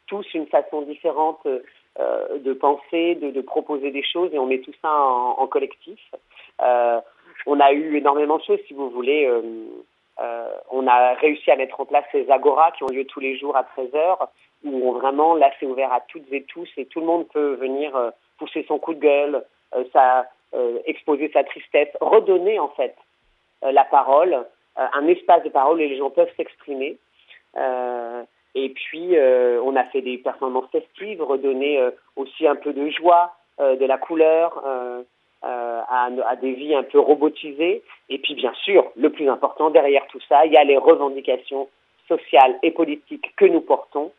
tous 0.07 0.33
une 0.33 0.47
façon 0.47 0.81
différente 0.81 1.45
de 1.45 2.53
penser, 2.53 3.15
de, 3.15 3.41
proposer 3.41 3.91
des 3.91 4.03
choses, 4.03 4.33
et 4.33 4.39
on 4.39 4.47
met 4.47 4.59
tout 4.59 4.73
ça 4.81 4.91
en 4.91 5.45
collectif. 5.47 5.99
on 6.59 7.59
a 7.59 7.71
eu 7.73 7.97
énormément 7.97 8.37
de 8.37 8.43
choses, 8.43 8.59
si 8.67 8.73
vous 8.73 8.89
voulez. 8.89 9.29
Euh, 10.21 10.49
on 10.69 10.85
a 10.87 11.13
réussi 11.13 11.49
à 11.49 11.55
mettre 11.55 11.79
en 11.79 11.85
place 11.85 12.03
ces 12.11 12.29
agoras 12.29 12.71
qui 12.71 12.83
ont 12.83 12.87
lieu 12.87 13.05
tous 13.05 13.19
les 13.19 13.37
jours 13.37 13.55
à 13.55 13.63
13h, 13.77 14.27
où 14.65 14.91
vraiment, 14.93 15.35
là, 15.35 15.51
c'est 15.59 15.65
ouvert 15.65 15.93
à 15.93 16.01
toutes 16.01 16.31
et 16.31 16.43
tous, 16.43 16.69
et 16.77 16.85
tout 16.85 16.99
le 16.99 17.05
monde 17.05 17.27
peut 17.29 17.53
venir 17.55 17.95
euh, 17.95 18.11
pousser 18.37 18.65
son 18.67 18.79
coup 18.79 18.93
de 18.93 18.99
gueule, 18.99 19.45
euh, 19.75 20.79
exposer 20.85 21.29
sa 21.31 21.43
tristesse, 21.43 21.89
redonner 22.01 22.59
en 22.59 22.69
fait 22.69 22.95
la 23.61 23.83
parole, 23.83 24.45
un 24.77 25.07
espace 25.07 25.43
de 25.43 25.49
parole 25.49 25.81
et 25.81 25.89
les 25.89 25.97
gens 25.97 26.09
peuvent 26.09 26.31
s'exprimer. 26.37 26.97
et 28.55 28.69
puis, 28.69 29.15
on 29.19 29.75
a 29.75 29.83
fait 29.85 30.01
des 30.01 30.17
performances 30.17 30.71
festives, 30.71 31.21
redonner 31.21 31.83
aussi 32.15 32.47
un 32.47 32.55
peu 32.55 32.71
de 32.71 32.89
joie, 32.89 33.35
de 33.59 33.85
la 33.85 33.97
couleur. 33.97 34.63
Euh, 35.91 36.21
à, 36.21 36.29
à, 36.29 36.35
des 36.35 36.53
vies 36.53 36.75
un 36.75 36.83
peu 36.83 36.99
robotisées. 36.99 37.83
Et 38.09 38.19
puis 38.19 38.35
bien 38.35 38.53
sûr, 38.63 38.85
le 38.95 39.09
plus 39.09 39.27
important, 39.29 39.69
derrière 39.69 40.05
tout 40.11 40.19
ça, 40.27 40.45
il 40.45 40.51
y 40.51 40.57
a 40.57 40.63
les 40.63 40.77
revendications 40.77 41.67
sociales 42.07 42.55
et 42.63 42.71
politiques 42.71 43.33
que 43.37 43.45
nous 43.45 43.61
portons 43.61 44.11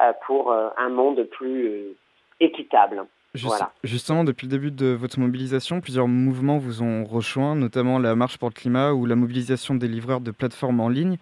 euh, 0.00 0.12
pour 0.26 0.52
euh, 0.52 0.68
un 0.76 0.88
monde 0.88 1.22
plus 1.24 1.96
équitable. 2.40 3.04
voilà. 3.34 3.72
Justement, 3.84 4.24
depuis 4.24 4.46
le 4.46 4.52
début 4.52 4.70
de 4.70 4.86
votre 4.86 5.18
mobilisation, 5.18 5.80
plusieurs 5.80 6.08
mouvements 6.08 6.58
vous 6.58 6.82
ont 6.82 7.04
rejoint, 7.04 7.54
notamment 7.54 7.98
la 7.98 8.14
Marche 8.14 8.38
pour 8.38 8.48
le 8.48 8.54
climat 8.54 8.92
ou 8.92 9.06
la 9.06 9.16
mobilisation 9.16 9.74
des 9.74 9.88
livreurs 9.88 10.20
de 10.20 10.30
plateformes 10.30 10.80
en 10.80 10.88
ligne. 10.88 11.16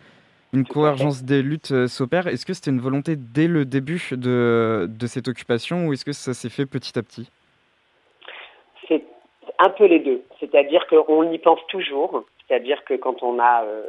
Une 0.53 0.65
convergence 0.65 1.25
des 1.25 1.43
luttes 1.43 1.87
s'opère. 1.89 2.29
Est-ce 2.29 2.47
que 2.47 2.55
c'était 2.55 2.71
une 2.71 2.81
volonté 2.81 3.17
dès 3.17 3.49
le 3.49 3.65
début 3.65 4.01
de, 4.13 4.89
de 4.89 5.07
cette 5.07 5.29
occupation 5.29 5.87
ou 5.87 5.93
est-ce 5.93 6.05
que 6.05 6.13
ça 6.13 6.33
s'est 6.33 6.49
fait 6.49 6.67
petit 6.67 6.99
à 6.99 7.03
petit? 7.03 7.29
Un 9.59 9.71
peu 9.71 9.85
les 9.87 10.01
deux. 10.01 10.23
C'est-à-dire 10.41 10.87
qu'on 10.87 11.31
y 11.31 11.39
pense 11.39 11.61
toujours. 11.69 12.25
C'est-à-dire 12.47 12.85
que 12.85 12.95
quand 12.95 13.23
on 13.23 13.39
a 13.39 13.65
euh, 13.65 13.83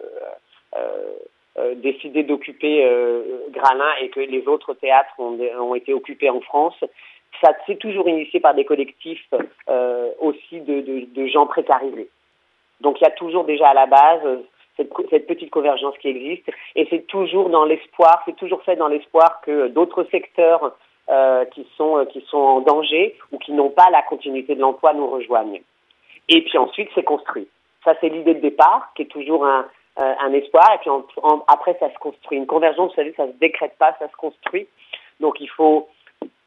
euh, 0.75 1.11
euh, 1.59 1.75
décidé 1.75 2.23
d'occuper 2.23 2.83
Gralin 3.49 3.95
et 4.01 4.09
que 4.09 4.19
les 4.19 4.47
autres 4.47 4.73
théâtres 4.73 5.13
ont, 5.19 5.75
été 5.75 5.93
occupés 5.93 6.29
en 6.29 6.41
France, 6.41 6.75
ça 7.41 7.51
s'est 7.65 7.75
toujours 7.75 8.07
initié 8.07 8.39
par 8.39 8.55
des 8.55 8.65
collectifs 8.65 9.29
aussi 10.19 10.61
de, 10.61 11.27
gens 11.27 11.45
précarisés. 11.45 12.09
Donc 12.81 12.99
il 13.01 13.03
y 13.03 13.07
a 13.07 13.11
toujours 13.11 13.45
déjà 13.45 13.69
à 13.69 13.73
la 13.73 13.85
base 13.87 14.21
cette, 14.75 14.91
cette 15.09 15.25
petite 15.25 15.49
convergence 15.49 15.97
qui 15.97 16.09
existe 16.09 16.49
et 16.75 16.85
c'est 16.91 17.07
toujours 17.07 17.49
dans 17.49 17.65
l'espoir, 17.65 18.21
c'est 18.25 18.35
toujours 18.35 18.61
fait 18.61 18.75
dans 18.75 18.87
l'espoir 18.87 19.41
que 19.41 19.67
d'autres 19.67 20.03
secteurs 20.11 20.75
euh, 21.09 21.45
qui, 21.45 21.65
sont, 21.77 21.99
euh, 21.99 22.03
qui 22.03 22.19
sont 22.29 22.37
en 22.37 22.59
danger 22.59 23.15
ou 23.31 23.37
qui 23.37 23.53
n'ont 23.53 23.69
pas 23.69 23.89
la 23.91 24.01
continuité 24.01 24.55
de 24.55 24.59
l'emploi 24.59 24.91
nous 24.93 25.07
rejoignent. 25.07 25.61
Et 26.27 26.41
puis 26.41 26.57
ensuite, 26.57 26.89
c'est 26.93 27.03
construit. 27.03 27.47
Ça, 27.85 27.93
c'est 28.01 28.09
l'idée 28.09 28.33
de 28.33 28.41
départ, 28.41 28.91
qui 28.93 29.03
est 29.03 29.05
toujours 29.05 29.45
un, 29.45 29.65
euh, 29.99 30.13
un 30.19 30.33
espoir. 30.33 30.69
Et 30.75 30.79
puis 30.79 30.91
après, 31.47 31.77
ça 31.79 31.89
se 31.93 31.97
construit. 31.99 32.37
Une 32.37 32.45
convergence, 32.45 32.89
vous 32.89 32.95
savez, 32.95 33.13
ça 33.15 33.25
se 33.25 33.37
décrète 33.39 33.77
pas, 33.79 33.95
ça 33.99 34.09
se 34.09 34.17
construit. 34.17 34.67
Donc 35.21 35.39
il 35.39 35.49
faut 35.49 35.87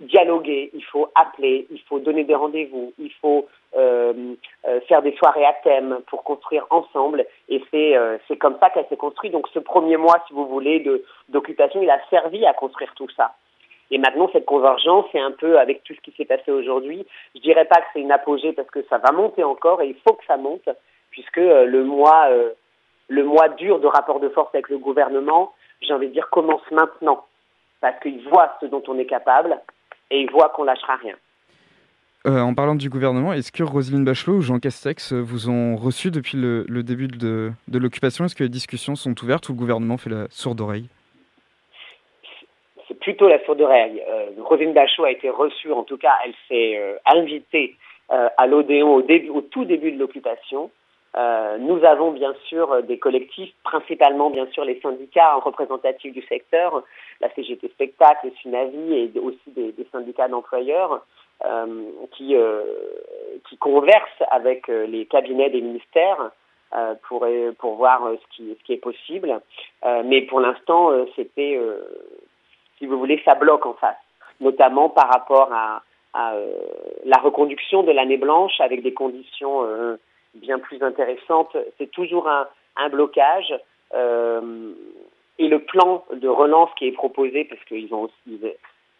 dialoguer, 0.00 0.70
il 0.74 0.84
faut 0.84 1.08
appeler, 1.14 1.66
il 1.70 1.80
faut 1.88 1.98
donner 1.98 2.24
des 2.24 2.34
rendez-vous, 2.34 2.92
il 2.98 3.12
faut 3.22 3.48
faire 3.72 5.00
des 5.00 5.16
soirées 5.16 5.46
à 5.46 5.54
thème 5.64 6.00
pour 6.08 6.22
construire 6.22 6.66
ensemble. 6.68 7.24
Et 7.48 7.62
c'est 7.70 7.96
c'est 8.28 8.36
comme 8.36 8.58
ça 8.60 8.68
qu'elle 8.68 8.86
s'est 8.88 8.96
construite. 8.98 9.32
Donc 9.32 9.48
ce 9.54 9.58
premier 9.58 9.96
mois, 9.96 10.22
si 10.26 10.34
vous 10.34 10.46
voulez, 10.46 10.84
d'occupation, 11.30 11.80
il 11.80 11.88
a 11.88 12.00
servi 12.10 12.44
à 12.44 12.52
construire 12.52 12.92
tout 12.94 13.08
ça. 13.16 13.32
Et 13.90 13.98
maintenant, 13.98 14.30
cette 14.32 14.44
convergence, 14.44 15.06
c'est 15.10 15.20
un 15.20 15.32
peu 15.32 15.58
avec 15.58 15.82
tout 15.82 15.94
ce 15.94 16.00
qui 16.00 16.12
s'est 16.16 16.24
passé 16.24 16.52
aujourd'hui. 16.52 17.04
Je 17.34 17.40
dirais 17.40 17.64
pas 17.64 17.80
que 17.80 17.86
c'est 17.92 18.00
une 18.00 18.12
apogée 18.12 18.52
parce 18.52 18.70
que 18.70 18.84
ça 18.88 18.98
va 18.98 19.12
monter 19.12 19.42
encore 19.42 19.82
et 19.82 19.88
il 19.88 19.96
faut 20.06 20.14
que 20.14 20.24
ça 20.26 20.36
monte 20.36 20.68
puisque 21.10 21.38
euh, 21.38 21.66
le 21.66 21.84
mois, 21.84 22.28
euh, 22.30 22.50
le 23.08 23.24
mois 23.24 23.48
dur 23.48 23.80
de 23.80 23.88
rapport 23.88 24.20
de 24.20 24.28
force 24.28 24.54
avec 24.54 24.68
le 24.68 24.78
gouvernement, 24.78 25.52
j'ai 25.82 25.92
envie 25.92 26.08
de 26.08 26.12
dire, 26.12 26.30
commence 26.30 26.62
maintenant 26.70 27.24
parce 27.80 27.98
qu'il 28.00 28.22
voit 28.28 28.56
ce 28.60 28.66
dont 28.66 28.82
on 28.86 28.96
est 28.98 29.06
capable 29.06 29.58
et 30.10 30.20
il 30.20 30.30
voit 30.30 30.50
qu'on 30.50 30.64
lâchera 30.64 30.96
rien. 30.96 31.16
Euh, 32.26 32.38
en 32.40 32.54
parlant 32.54 32.74
du 32.74 32.90
gouvernement, 32.90 33.32
est-ce 33.32 33.50
que 33.50 33.62
Roselyne 33.62 34.04
Bachelot 34.04 34.36
ou 34.36 34.40
Jean 34.42 34.60
Castex 34.60 35.14
vous 35.14 35.48
ont 35.48 35.74
reçu 35.76 36.10
depuis 36.10 36.36
le, 36.36 36.82
début 36.82 37.08
de 37.08 37.52
l'occupation? 37.66 38.26
Est-ce 38.26 38.36
que 38.36 38.44
les 38.44 38.50
discussions 38.50 38.94
sont 38.94 39.14
ouvertes 39.22 39.48
ou 39.48 39.52
le 39.52 39.58
gouvernement 39.58 39.96
fait 39.96 40.10
la 40.10 40.26
sourde 40.28 40.60
oreille? 40.60 40.88
Plutôt 43.00 43.28
la 43.28 43.42
sourde-oreille. 43.44 44.02
Euh, 44.08 44.26
Rosine 44.38 44.72
Bachot 44.72 45.04
a 45.04 45.10
été 45.10 45.28
reçue, 45.30 45.72
en 45.72 45.82
tout 45.82 45.96
cas, 45.96 46.14
elle 46.24 46.34
s'est 46.48 46.78
euh, 46.78 46.96
invitée 47.06 47.76
euh, 48.12 48.28
à 48.36 48.46
l'Odéon 48.46 48.96
au, 48.96 49.02
au 49.02 49.40
tout 49.40 49.64
début 49.64 49.92
de 49.92 49.98
l'occupation. 49.98 50.70
Euh, 51.16 51.58
nous 51.58 51.84
avons 51.84 52.12
bien 52.12 52.34
sûr 52.46 52.82
des 52.84 52.98
collectifs, 52.98 53.52
principalement 53.64 54.30
bien 54.30 54.46
sûr 54.52 54.64
les 54.64 54.80
syndicats 54.80 55.34
représentatifs 55.36 56.12
du 56.12 56.22
secteur, 56.22 56.84
la 57.20 57.28
CGT 57.30 57.68
Spectacle, 57.68 58.26
le 58.26 58.32
SUNAVI 58.42 58.94
et 58.94 59.18
aussi 59.18 59.38
des, 59.48 59.72
des 59.72 59.86
syndicats 59.90 60.28
d'employeurs 60.28 61.04
euh, 61.44 61.82
qui, 62.12 62.36
euh, 62.36 62.62
qui 63.48 63.56
conversent 63.56 64.22
avec 64.30 64.68
les 64.68 65.06
cabinets 65.06 65.50
des 65.50 65.60
ministères 65.60 66.30
pour, 67.08 67.26
pour 67.58 67.74
voir 67.74 68.00
ce 68.12 68.36
qui, 68.36 68.56
ce 68.56 68.64
qui 68.64 68.74
est 68.74 68.76
possible. 68.76 69.40
mais 70.04 70.22
pour 70.22 70.38
l'instant, 70.38 70.92
c'était, 71.16 71.58
si 72.80 72.86
vous 72.86 72.98
voulez, 72.98 73.22
ça 73.24 73.36
bloque 73.36 73.66
en 73.66 73.74
face, 73.74 73.94
notamment 74.40 74.88
par 74.88 75.08
rapport 75.08 75.52
à, 75.52 75.82
à 76.14 76.34
la 77.04 77.18
reconduction 77.18 77.84
de 77.84 77.92
l'année 77.92 78.16
blanche 78.16 78.60
avec 78.60 78.82
des 78.82 78.94
conditions 78.94 79.64
bien 80.34 80.58
plus 80.58 80.82
intéressante. 80.82 81.56
C'est 81.78 81.90
toujours 81.90 82.28
un, 82.28 82.46
blocage. 82.88 83.54
Euh, 83.94 84.72
et 85.38 85.48
le 85.48 85.60
plan 85.60 86.04
de 86.12 86.28
relance 86.28 86.70
qui 86.78 86.86
est 86.86 86.92
proposé, 86.92 87.44
parce 87.44 87.62
qu'ils 87.64 87.92
ont 87.94 88.08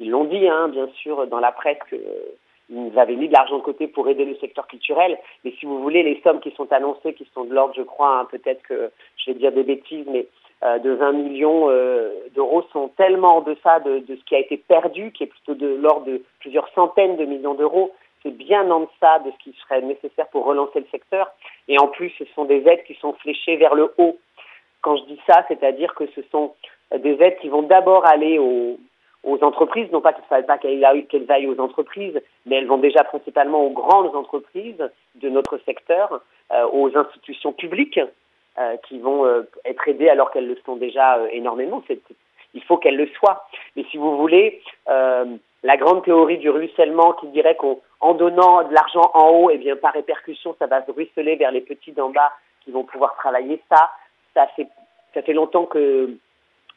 ils 0.00 0.10
l'ont 0.10 0.24
dit, 0.24 0.48
hein, 0.48 0.68
bien 0.68 0.88
sûr, 0.94 1.26
dans 1.26 1.40
la 1.40 1.52
presse 1.52 1.78
qu'ils 1.88 2.98
avaient 2.98 3.16
mis 3.16 3.28
de 3.28 3.32
l'argent 3.34 3.58
de 3.58 3.62
côté 3.62 3.86
pour 3.86 4.08
aider 4.08 4.24
le 4.24 4.36
secteur 4.36 4.66
culturel. 4.66 5.18
Mais 5.44 5.52
si 5.60 5.66
vous 5.66 5.80
voulez, 5.82 6.02
les 6.02 6.20
sommes 6.22 6.40
qui 6.40 6.50
sont 6.52 6.72
annoncées, 6.72 7.12
qui 7.12 7.28
sont 7.34 7.44
de 7.44 7.54
l'ordre, 7.54 7.74
je 7.76 7.82
crois, 7.82 8.18
hein, 8.18 8.24
peut-être 8.30 8.62
que 8.62 8.90
je 9.18 9.30
vais 9.30 9.38
dire 9.38 9.52
des 9.52 9.62
bêtises, 9.62 10.06
mais 10.08 10.20
euh, 10.20 10.39
de 10.62 10.90
20 10.90 11.12
millions 11.12 11.70
euh, 11.70 12.10
d'euros 12.34 12.62
sont 12.72 12.88
tellement 12.88 13.38
en 13.38 13.40
deçà 13.40 13.80
de, 13.80 14.02
ce 14.06 14.24
qui 14.24 14.34
a 14.34 14.40
été 14.40 14.58
perdu, 14.58 15.10
qui 15.12 15.24
est 15.24 15.26
plutôt 15.26 15.54
de 15.54 15.66
l'ordre 15.66 16.04
de 16.04 16.22
plusieurs 16.40 16.68
centaines 16.74 17.16
de 17.16 17.24
millions 17.24 17.54
d'euros, 17.54 17.92
c'est 18.22 18.36
bien 18.36 18.70
en 18.70 18.80
deçà 18.80 19.20
de 19.20 19.30
ce 19.30 19.38
qui 19.42 19.56
serait 19.62 19.80
nécessaire 19.80 20.28
pour 20.28 20.44
relancer 20.44 20.80
le 20.80 20.86
secteur. 20.90 21.30
Et 21.68 21.78
en 21.78 21.88
plus, 21.88 22.10
ce 22.18 22.24
sont 22.34 22.44
des 22.44 22.62
aides 22.66 22.84
qui 22.84 22.94
sont 22.94 23.14
fléchées 23.14 23.56
vers 23.56 23.74
le 23.74 23.94
haut. 23.96 24.18
Quand 24.82 24.96
je 24.98 25.04
dis 25.04 25.20
ça, 25.26 25.44
c'est-à-dire 25.48 25.94
que 25.94 26.04
ce 26.14 26.20
sont 26.30 26.52
des 26.94 27.16
aides 27.22 27.38
qui 27.40 27.48
vont 27.48 27.62
d'abord 27.62 28.04
aller 28.06 28.38
aux, 28.38 28.78
entreprises, 29.42 29.90
non 29.92 30.02
pas 30.02 30.12
qu'il 30.12 30.22
ne 30.22 30.28
fallait 30.28 30.46
pas 30.46 30.58
qu'elles 30.58 30.84
aillent 31.30 31.46
aux 31.46 31.60
entreprises, 31.60 32.20
mais 32.44 32.56
elles 32.56 32.66
vont 32.66 32.78
déjà 32.78 33.04
principalement 33.04 33.64
aux 33.64 33.70
grandes 33.70 34.14
entreprises 34.14 34.90
de 35.14 35.28
notre 35.30 35.58
secteur, 35.64 36.20
euh, 36.52 36.66
aux 36.72 36.94
institutions 36.96 37.52
publiques 37.52 37.98
euh, 37.98 38.06
qui 38.88 38.98
vont 38.98 39.24
euh, 39.24 39.42
être 39.64 39.88
aidées 39.88 40.08
alors 40.08 40.30
qu'elles 40.30 40.48
le 40.48 40.58
sont 40.66 40.76
déjà 40.76 41.18
euh, 41.18 41.28
énormément. 41.32 41.82
Il 42.52 42.62
faut 42.64 42.76
qu'elles 42.76 42.96
le 42.96 43.06
soient. 43.08 43.46
Mais 43.76 43.84
si 43.90 43.96
vous 43.96 44.16
voulez, 44.16 44.60
euh, 44.88 45.24
la 45.62 45.76
grande 45.76 46.04
théorie 46.04 46.38
du 46.38 46.50
ruissellement 46.50 47.12
qui 47.14 47.28
dirait 47.28 47.56
qu'en 47.56 48.14
donnant 48.14 48.62
de 48.64 48.74
l'argent 48.74 49.10
en 49.14 49.28
haut, 49.30 49.50
et 49.50 49.54
eh 49.54 49.58
bien 49.58 49.76
par 49.76 49.92
répercussion, 49.92 50.56
ça 50.58 50.66
va 50.66 50.84
se 50.84 50.90
ruisseler 50.90 51.36
vers 51.36 51.52
les 51.52 51.60
petits 51.60 51.92
d'en 51.92 52.10
bas 52.10 52.32
qui 52.64 52.70
vont 52.70 52.84
pouvoir 52.84 53.14
travailler. 53.16 53.62
Ça, 53.70 53.90
ça 54.34 54.46
fait, 54.56 54.68
ça 55.14 55.22
fait 55.22 55.32
longtemps 55.32 55.66
que 55.66 56.10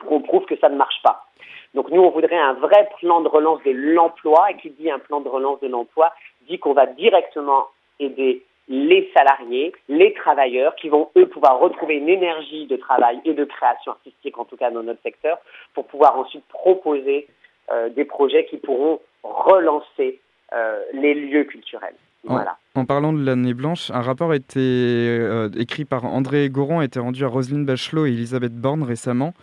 qu'on 0.07 0.21
prouve 0.21 0.45
que 0.45 0.57
ça 0.57 0.69
ne 0.69 0.75
marche 0.75 1.01
pas. 1.01 1.25
Donc 1.73 1.89
nous, 1.89 2.01
on 2.01 2.09
voudrait 2.09 2.37
un 2.37 2.53
vrai 2.53 2.89
plan 2.99 3.21
de 3.21 3.27
relance 3.27 3.63
de 3.63 3.71
l'emploi. 3.71 4.51
Et 4.51 4.57
qui 4.57 4.69
dit 4.69 4.91
un 4.91 4.99
plan 4.99 5.21
de 5.21 5.29
relance 5.29 5.59
de 5.61 5.67
l'emploi 5.67 6.13
dit 6.47 6.59
qu'on 6.59 6.73
va 6.73 6.85
directement 6.85 7.67
aider 7.99 8.43
les 8.69 9.09
salariés, 9.13 9.73
les 9.89 10.13
travailleurs 10.13 10.75
qui 10.75 10.89
vont, 10.89 11.09
eux, 11.17 11.27
pouvoir 11.27 11.59
retrouver 11.59 11.95
une 11.95 12.09
énergie 12.09 12.65
de 12.65 12.77
travail 12.77 13.19
et 13.25 13.33
de 13.33 13.43
création 13.43 13.91
artistique, 13.91 14.37
en 14.37 14.45
tout 14.45 14.55
cas 14.55 14.71
dans 14.71 14.83
notre 14.83 15.01
secteur, 15.01 15.37
pour 15.73 15.85
pouvoir 15.85 16.17
ensuite 16.17 16.45
proposer 16.47 17.27
euh, 17.71 17.89
des 17.89 18.05
projets 18.05 18.45
qui 18.45 18.57
pourront 18.57 18.99
relancer 19.23 20.19
euh, 20.53 20.81
les 20.93 21.13
lieux 21.13 21.43
culturels. 21.43 21.95
Voilà. 22.25 22.57
En, 22.75 22.81
en, 22.81 22.85
parlant 22.85 23.11
de 23.11 23.23
l'année 23.23 23.53
blanche, 23.53 23.91
un 23.91 24.01
rapport 24.01 24.31
a 24.31 24.35
été 24.37 24.59
euh, 24.59 25.49
écrit 25.57 25.83
par 25.83 26.05
André 26.05 26.49
Goron 26.49 26.79
a 26.79 26.85
été 26.85 26.99
rendu 26.99 27.25
à 27.25 27.27
Roselyne 27.27 27.65
Bachelot 27.65 28.05
et 28.05 28.11
Elisabeth 28.11 28.53
Borne 28.53 28.83
récemment. 28.83 29.33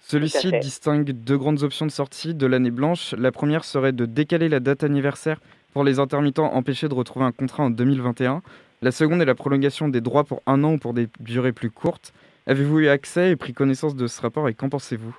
Celui-ci 0.00 0.50
distingue 0.60 1.10
deux 1.10 1.36
grandes 1.36 1.62
options 1.62 1.84
de 1.84 1.90
sortie 1.90 2.34
de 2.34 2.46
l'année 2.46 2.70
blanche. 2.70 3.14
La 3.18 3.30
première 3.30 3.64
serait 3.64 3.92
de 3.92 4.06
décaler 4.06 4.48
la 4.48 4.58
date 4.58 4.82
anniversaire 4.82 5.38
pour 5.74 5.84
les 5.84 5.98
intermittents 5.98 6.54
empêchés 6.54 6.88
de 6.88 6.94
retrouver 6.94 7.26
un 7.26 7.32
contrat 7.32 7.64
en 7.64 7.70
2021. 7.70 8.40
La 8.82 8.92
seconde 8.92 9.20
est 9.20 9.26
la 9.26 9.34
prolongation 9.34 9.88
des 9.88 10.00
droits 10.00 10.24
pour 10.24 10.40
un 10.46 10.64
an 10.64 10.72
ou 10.72 10.78
pour 10.78 10.94
des 10.94 11.08
durées 11.20 11.52
plus 11.52 11.70
courtes. 11.70 12.14
Avez-vous 12.46 12.80
eu 12.80 12.88
accès 12.88 13.30
et 13.30 13.36
pris 13.36 13.52
connaissance 13.52 13.94
de 13.94 14.06
ce 14.06 14.22
rapport 14.22 14.48
et 14.48 14.54
qu'en 14.54 14.70
pensez-vous? 14.70 15.14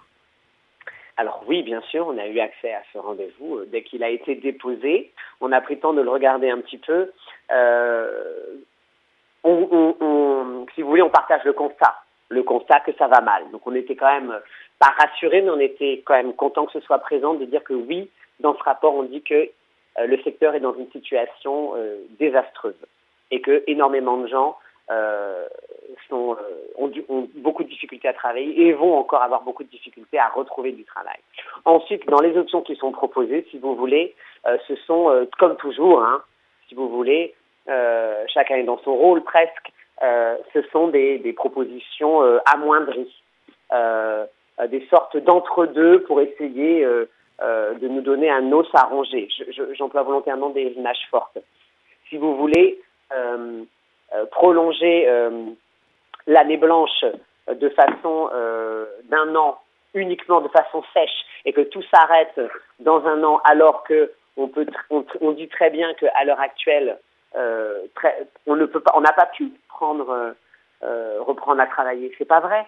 Alors 1.15 1.43
oui, 1.45 1.62
bien 1.62 1.82
sûr, 1.82 2.08
on 2.08 2.17
a 2.17 2.26
eu 2.26 2.39
accès 2.39 2.74
à 2.74 2.82
ce 2.91 2.97
rendez-vous 2.97 3.58
euh, 3.58 3.69
dès 3.71 3.84
qu'il 3.84 4.04
a 4.04 4.10
été 4.10 4.34
déposé. 4.34 5.12
On 5.41 5.52
a 5.52 5.62
pris 5.62 5.76
le 5.76 5.80
temps 5.80 5.93
de 5.93 6.02
le 6.02 6.10
regarder 6.10 6.50
un 6.50 6.58
petit 6.58 6.80
peu. 6.80 7.12
Euh, 7.52 8.24
si 9.43 10.82
vous 10.82 10.89
voulez, 10.89 11.04
on 11.04 11.12
partage 11.12 11.43
le 11.43 11.54
constat, 11.54 11.93
le 12.30 12.41
constat 12.41 12.80
que 12.80 12.93
ça 12.93 13.08
va 13.08 13.21
mal. 13.21 13.43
Donc 13.52 13.67
on 13.67 13.76
était 13.76 13.95
quand 13.95 14.12
même 14.12 14.39
pas 14.80 14.91
rassurés, 14.97 15.43
mais 15.43 15.52
on 15.52 15.60
était 15.60 16.02
quand 16.04 16.15
même 16.15 16.34
content 16.34 16.65
que 16.65 16.71
ce 16.71 16.80
soit 16.80 16.97
présent 16.97 17.36
de 17.36 17.45
dire 17.45 17.63
que 17.63 17.74
oui, 17.74 18.10
dans 18.39 18.56
ce 18.58 18.63
rapport, 18.63 18.95
on 18.95 19.04
dit 19.04 19.21
que 19.21 19.36
euh, 19.36 20.08
le 20.08 20.19
secteur 20.24 20.56
est 20.56 20.60
dans 20.62 20.74
une 20.74 20.89
situation 20.91 21.76
désastreuse 22.17 22.74
et 23.31 23.41
que 23.41 23.63
énormément 23.67 24.17
de 24.17 24.27
gens 24.27 24.57
euh, 24.91 25.47
sont, 26.09 26.35
ont, 26.77 26.91
beaucoup 27.35 27.63
de 27.63 27.69
difficultés 27.69 28.09
à 28.09 28.13
travailler 28.13 28.67
et 28.67 28.73
vont 28.73 28.97
encore 28.97 29.21
avoir 29.21 29.43
beaucoup 29.43 29.63
de 29.63 29.69
difficultés 29.69 30.19
à 30.19 30.27
retrouver 30.27 30.73
du 30.73 30.83
travail. 30.83 31.17
Ensuite, 31.63 32.05
dans 32.07 32.19
les 32.19 32.37
options 32.37 32.61
qui 32.61 32.75
sont 32.75 32.91
proposées, 32.91 33.47
si 33.51 33.57
vous 33.57 33.75
voulez, 33.75 34.13
euh, 34.45 34.57
ce 34.67 34.75
sont, 34.87 35.09
euh, 35.09 35.25
comme 35.39 35.55
toujours, 35.55 36.03
hein, 36.03 36.21
si 36.67 36.75
vous 36.75 36.89
voulez, 36.89 37.33
chacun 38.33 38.55
est 38.55 38.63
dans 38.63 38.79
son 38.79 38.95
rôle 38.95 39.23
presque, 39.23 39.71
ce 40.01 40.61
sont 40.73 40.87
des, 40.87 41.19
des 41.19 41.31
propositions 41.31 42.21
amoindries, 42.45 43.13
des 43.71 44.87
sortes 44.89 45.15
d'entre-deux 45.15 46.01
pour 46.03 46.19
essayer 46.21 46.83
de 46.83 47.87
nous 47.87 48.01
donner 48.01 48.29
un 48.29 48.51
os 48.51 48.67
à 48.73 48.83
ronger. 48.83 49.29
J'emploie 49.77 50.03
volontairement 50.03 50.49
des 50.49 50.73
images 50.75 51.07
fortes. 51.09 51.37
Si 52.09 52.17
vous 52.17 52.35
voulez, 52.35 52.77
euh, 52.77 52.77
euh, 52.77 52.90
prolonger 54.32 55.08
euh, 55.08 55.45
l'année 56.28 56.58
blanche 56.58 57.06
de 57.47 57.69
façon 57.69 58.30
d'un 59.10 59.36
an 59.36 59.60
uniquement 59.93 60.41
de 60.41 60.47
façon 60.50 60.84
sèche 60.93 61.26
et 61.45 61.54
que 61.54 61.62
tout 61.62 61.84
s'arrête 61.93 62.39
dans 62.80 63.06
un 63.06 63.24
an 63.24 63.41
alors 63.43 63.84
que 63.84 64.12
on 64.38 64.47
peut 64.47 64.65
on, 64.89 65.04
on 65.19 65.32
dit 65.32 65.47
très 65.47 65.69
bien 65.69 65.93
qu'à 65.95 66.24
l'heure 66.26 66.39
actuelle 66.39 66.97
euh, 67.36 67.80
on 68.47 68.56
ne 68.56 68.65
peut 68.65 68.80
pas 68.80 68.93
on 68.95 69.02
n'a 69.02 69.13
pas 69.13 69.26
pu 69.26 69.52
prendre 69.69 70.34
euh, 70.84 71.17
reprendre 71.21 71.62
à 71.62 71.67
travailler. 71.67 72.12
C'est 72.17 72.26
pas 72.26 72.39
vrai. 72.39 72.65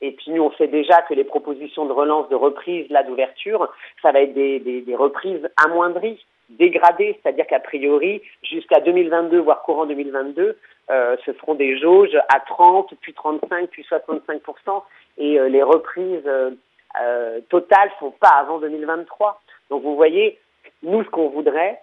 Et 0.00 0.12
puis 0.12 0.30
nous 0.30 0.42
on 0.42 0.52
sait 0.52 0.68
déjà 0.68 1.02
que 1.02 1.14
les 1.14 1.24
propositions 1.24 1.86
de 1.86 1.92
relance 1.92 2.28
de 2.28 2.36
reprise 2.36 2.88
là 2.90 3.02
d'ouverture 3.02 3.72
ça 4.02 4.12
va 4.12 4.20
être 4.20 4.34
des, 4.34 4.60
des, 4.60 4.82
des 4.82 4.96
reprises 4.96 5.48
amoindries 5.64 6.22
dégradé, 6.50 7.18
c'est-à-dire 7.22 7.46
qu'à 7.46 7.60
priori, 7.60 8.22
jusqu'à 8.42 8.80
2022, 8.80 9.38
voire 9.38 9.62
courant 9.62 9.86
2022, 9.86 10.58
euh, 10.90 11.16
ce 11.24 11.32
seront 11.34 11.54
des 11.54 11.78
jauges 11.78 12.16
à 12.32 12.40
30, 12.40 12.94
puis 13.00 13.12
35, 13.12 13.68
puis 13.70 13.84
65% 13.90 14.82
et 15.18 15.38
euh, 15.38 15.48
les 15.48 15.62
reprises 15.62 16.26
euh, 16.26 17.40
totales 17.48 17.90
sont 17.98 18.12
pas 18.12 18.28
avant 18.28 18.58
2023. 18.58 19.40
Donc 19.70 19.82
vous 19.82 19.96
voyez, 19.96 20.38
nous 20.82 21.02
ce 21.02 21.08
qu'on 21.10 21.28
voudrait, 21.28 21.80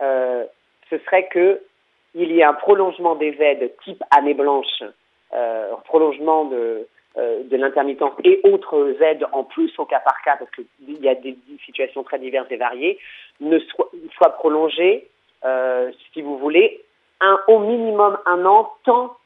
ce 0.00 0.98
serait 1.04 1.28
que 1.28 1.60
il 2.14 2.32
y 2.32 2.40
ait 2.40 2.44
un 2.44 2.54
prolongement 2.54 3.14
des 3.14 3.36
aides 3.40 3.72
type 3.84 4.02
année 4.10 4.32
blanche, 4.32 4.82
prolongement 5.84 6.46
de 6.46 6.86
de 7.16 7.56
l'intermittence 7.56 8.12
et 8.24 8.40
autres 8.44 8.94
aides 9.00 9.26
en 9.32 9.42
plus 9.42 9.72
au 9.78 9.86
cas 9.86 10.00
par 10.00 10.20
cas, 10.22 10.36
parce 10.36 10.50
qu'il 10.50 11.02
y 11.02 11.08
a 11.08 11.14
des 11.14 11.38
situations 11.64 12.02
très 12.02 12.18
diverses 12.18 12.50
et 12.50 12.56
variées, 12.56 12.98
ne 13.40 13.58
soit, 13.58 14.30
prolongée, 14.34 15.08
euh, 15.44 15.90
si 16.12 16.22
vous 16.22 16.38
voulez, 16.38 16.82
un, 17.20 17.40
au 17.48 17.58
minimum 17.60 18.18
un 18.26 18.44
an, 18.44 18.70
tant 18.84 19.16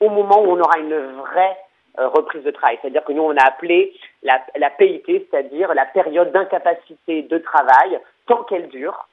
au 0.00 0.08
moment 0.10 0.40
où 0.42 0.52
on 0.52 0.60
aura 0.60 0.78
une 0.78 0.96
vraie 1.18 1.56
euh, 1.98 2.08
reprise 2.08 2.44
de 2.44 2.50
travail. 2.50 2.78
C'est-à-dire 2.80 3.04
que 3.04 3.12
nous, 3.12 3.22
on 3.22 3.36
a 3.36 3.44
appelé 3.44 3.92
la, 4.22 4.40
la 4.56 4.70
PIT, 4.70 5.04
c'est-à-dire 5.06 5.74
la 5.74 5.86
période 5.86 6.32
d'incapacité 6.32 7.22
de 7.22 7.38
travail, 7.38 7.98
tant 8.26 8.44
qu'elle 8.44 8.68
dure, 8.68 9.08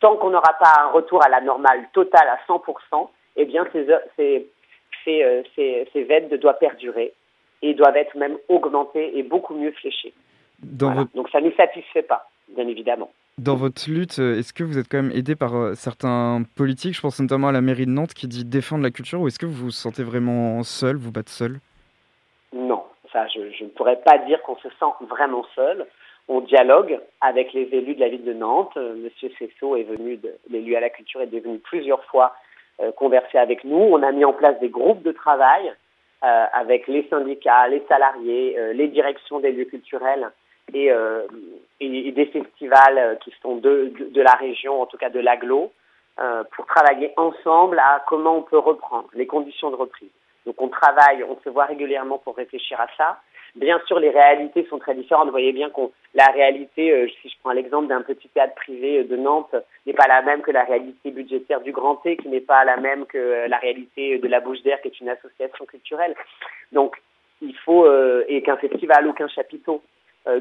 tant 0.00 0.16
qu'on 0.16 0.30
n'aura 0.30 0.54
pas 0.54 0.72
un 0.84 0.88
retour 0.88 1.24
à 1.24 1.28
la 1.28 1.40
normale 1.40 1.88
totale 1.92 2.28
à 2.28 2.38
100%, 2.50 3.08
eh 3.36 3.44
bien, 3.44 3.66
ces, 3.72 3.86
ces, 4.16 4.46
ces, 5.04 5.22
euh, 5.22 5.42
ces, 5.54 5.88
ces 5.92 6.06
aides 6.10 6.32
doivent 6.40 6.58
perdurer 6.58 7.12
et 7.62 7.74
doivent 7.74 7.96
être 7.96 8.16
même 8.16 8.36
augmentées 8.48 9.16
et 9.16 9.22
beaucoup 9.22 9.54
mieux 9.54 9.72
fléchées. 9.72 10.12
Voilà. 10.78 11.00
Votre... 11.00 11.12
Donc 11.14 11.28
ça 11.30 11.40
ne 11.40 11.46
nous 11.46 11.56
satisfait 11.56 12.02
pas, 12.02 12.28
bien 12.48 12.66
évidemment. 12.68 13.10
Dans 13.38 13.56
votre 13.56 13.90
lutte, 13.90 14.18
euh, 14.18 14.38
est-ce 14.38 14.52
que 14.52 14.62
vous 14.62 14.78
êtes 14.78 14.88
quand 14.90 15.02
même 15.02 15.12
aidé 15.12 15.34
par 15.36 15.56
euh, 15.56 15.74
certains 15.74 16.42
politiques? 16.56 16.94
Je 16.94 17.00
pense 17.00 17.18
notamment 17.18 17.48
à 17.48 17.52
la 17.52 17.62
mairie 17.62 17.86
de 17.86 17.90
Nantes 17.90 18.14
qui 18.14 18.28
dit 18.28 18.44
défendre 18.44 18.82
la 18.82 18.90
culture, 18.90 19.20
ou 19.20 19.26
est-ce 19.26 19.38
que 19.38 19.46
vous 19.46 19.64
vous 19.64 19.70
sentez 19.70 20.02
vraiment 20.02 20.62
seul, 20.62 20.96
vous 20.96 21.12
battre 21.12 21.32
seul? 21.32 21.58
Non, 22.52 22.84
ça 23.10 23.26
je, 23.28 23.50
je, 23.58 23.64
ne 23.64 23.70
pourrais 23.70 24.00
pas 24.02 24.18
dire 24.18 24.42
qu'on 24.42 24.56
se 24.56 24.68
sent 24.68 25.06
vraiment 25.08 25.46
seul. 25.54 25.86
on 26.28 26.40
dialogue 26.40 27.00
avec 27.22 27.54
les 27.54 27.68
élus 27.72 27.94
de 27.94 28.00
la 28.00 28.10
ville 28.10 28.24
de 28.24 28.34
Nantes. 28.34 28.76
Monsieur 28.76 29.30
Cessot 29.38 29.76
est 29.76 29.84
venu, 29.84 30.20
l'élu 30.50 30.76
à 30.76 30.80
la 30.80 30.90
culture 30.90 31.22
est 31.22 31.26
devenu 31.26 31.58
plusieurs 31.58 32.04
fois 32.04 32.34
converser 32.96 33.38
avec 33.38 33.64
nous. 33.64 33.76
On 33.76 34.02
a 34.02 34.12
mis 34.12 34.24
en 34.24 34.32
place 34.32 34.58
des 34.60 34.68
groupes 34.68 35.02
de 35.02 35.12
travail 35.12 35.72
avec 36.20 36.86
les 36.86 37.06
syndicats, 37.08 37.66
les 37.66 37.82
salariés, 37.88 38.56
les 38.74 38.88
directions 38.88 39.40
des 39.40 39.50
lieux 39.50 39.64
culturels 39.64 40.30
et, 40.72 40.92
des 41.80 42.26
festivals 42.26 43.18
qui 43.24 43.34
sont 43.42 43.56
de, 43.56 43.92
de, 43.98 44.22
la 44.22 44.32
région, 44.32 44.80
en 44.80 44.86
tout 44.86 44.96
cas 44.96 45.10
de 45.10 45.18
l'aglo, 45.18 45.72
pour 46.54 46.66
travailler 46.66 47.12
ensemble 47.16 47.78
à 47.80 48.04
comment 48.06 48.36
on 48.36 48.42
peut 48.42 48.58
reprendre, 48.58 49.08
les 49.14 49.26
conditions 49.26 49.70
de 49.70 49.76
reprise. 49.76 50.10
Donc 50.46 50.60
on 50.60 50.68
travaille, 50.68 51.24
on 51.24 51.38
se 51.42 51.48
voit 51.48 51.66
régulièrement 51.66 52.18
pour 52.18 52.36
réfléchir 52.36 52.80
à 52.80 52.86
ça. 52.96 53.18
Bien 53.54 53.78
sûr, 53.86 53.98
les 53.98 54.08
réalités 54.08 54.66
sont 54.70 54.78
très 54.78 54.94
différentes. 54.94 55.26
Vous 55.26 55.32
voyez 55.32 55.52
bien 55.52 55.68
que 55.68 55.82
la 56.14 56.26
réalité, 56.26 56.90
euh, 56.90 57.06
si 57.20 57.28
je 57.28 57.34
prends 57.42 57.52
l'exemple 57.52 57.86
d'un 57.86 58.00
petit 58.00 58.28
théâtre 58.30 58.54
privé 58.54 59.00
euh, 59.00 59.04
de 59.04 59.16
Nantes, 59.16 59.54
n'est 59.86 59.92
pas 59.92 60.08
la 60.08 60.22
même 60.22 60.40
que 60.40 60.50
la 60.50 60.64
réalité 60.64 61.10
budgétaire 61.10 61.60
du 61.60 61.70
Grand 61.70 61.96
T, 61.96 62.16
qui 62.16 62.28
n'est 62.28 62.40
pas 62.40 62.64
la 62.64 62.78
même 62.78 63.04
que 63.04 63.18
euh, 63.18 63.48
la 63.48 63.58
réalité 63.58 64.18
de 64.18 64.26
la 64.26 64.40
Bouche 64.40 64.62
d'Air, 64.62 64.80
qui 64.80 64.88
est 64.88 65.00
une 65.00 65.10
association 65.10 65.66
culturelle. 65.66 66.14
Donc, 66.72 66.96
il 67.42 67.54
faut 67.56 67.90
et 68.28 68.40
qu'un 68.42 68.56
festival 68.56 69.08
ou 69.08 69.12
qu'un 69.12 69.26
chapiteau. 69.26 69.82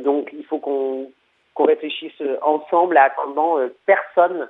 donc, 0.02 0.30
il 0.34 0.45
faut 0.45 0.60
qu'on 0.60 1.12
qu'on 1.56 1.63
réfléchisse 1.65 2.21
ensemble 2.43 2.95
à 2.95 3.10
comment 3.10 3.58
personne 3.88 4.47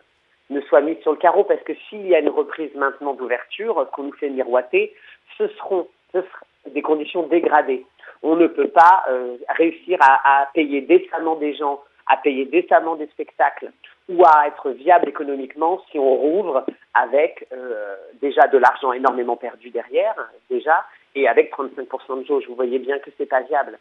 ne 0.50 0.60
soit 0.60 0.82
mis 0.82 0.98
sur 1.02 1.12
le 1.14 1.18
carreau, 1.18 1.46
parce 1.46 1.62
que 1.62 1.72
s'il 1.88 2.06
y 2.08 2.14
a 2.14 2.20
une 2.20 2.28
reprise 2.28 2.76
maintenant 2.76 3.14
d'ouverture, 3.14 3.90
qu'on 3.94 4.04
nous 4.04 4.12
fait 4.12 4.30
miroiter, 4.30 4.94
ce 5.38 5.48
seront, 5.48 5.88
ce 6.12 6.20
seront 6.20 6.46
des 6.74 6.82
conditions 6.82 7.24
dégradées 7.24 7.86
on 8.24 8.36
ne 8.36 8.48
peut 8.48 8.68
pas 8.68 9.04
euh, 9.10 9.38
réussir 9.50 9.98
à, 10.02 10.48
payer 10.54 10.82
décemment 10.82 11.36
des 11.36 11.56
gens, 11.56 11.82
à 12.08 12.18
payer 12.18 12.46
décemment 12.46 12.96
des 12.96 13.08
spectacles 13.08 13.72
ou 14.10 14.24
à 14.26 14.48
être 14.48 14.72
viable 14.72 15.10
économiquement 15.10 15.82
si 15.92 15.98
on 15.98 16.16
rouvre 16.16 16.66
avec 16.94 17.48
euh, 17.54 17.96
déjà 18.22 18.48
de 18.48 18.58
l'argent 18.58 18.94
énormément 18.94 19.38
perdu 19.38 19.70
derrière, 19.70 20.16
déjà, 20.50 20.86
et 21.16 21.28
avec 21.28 21.52
35% 21.54 22.22
de 22.22 22.26
jauge. 22.26 22.44
Vous 22.48 22.56
voyez 22.56 22.80
bien 22.80 23.00
que 23.00 23.10
c'est 23.18 23.26
pas 23.26 23.42
viable. 23.42 23.80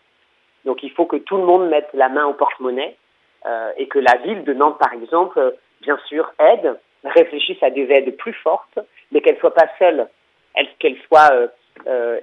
Donc 0.64 0.83
il 0.83 0.90
faut 0.92 1.07
que 1.07 1.16
tout 1.16 1.37
le 1.37 1.44
monde 1.44 1.68
mette 1.68 1.88
la 1.94 2.09
main 2.09 2.26
au 2.26 2.35
porte-monnaie 2.35 2.96
euh, 3.46 3.72
et 3.76 3.88
que 3.88 3.98
la 3.98 4.16
ville 4.18 4.44
de 4.44 4.55
Nantes, 4.55 4.79
par 4.79 4.92
exemple, 4.92 5.57
bien 5.83 5.98
sûr, 6.07 6.33
aide, 6.38 6.79
réfléchisse 7.05 7.62
à 7.62 7.70
des 7.70 7.90
aides 7.90 8.16
plus 8.16 8.35
fortes, 8.35 8.79
mais 9.11 9.20
qu'elle 9.20 9.38
soit 9.38 9.55
pas 9.55 9.68
seule, 9.79 10.07
qu'elle 10.79 10.98
soit 11.09 11.31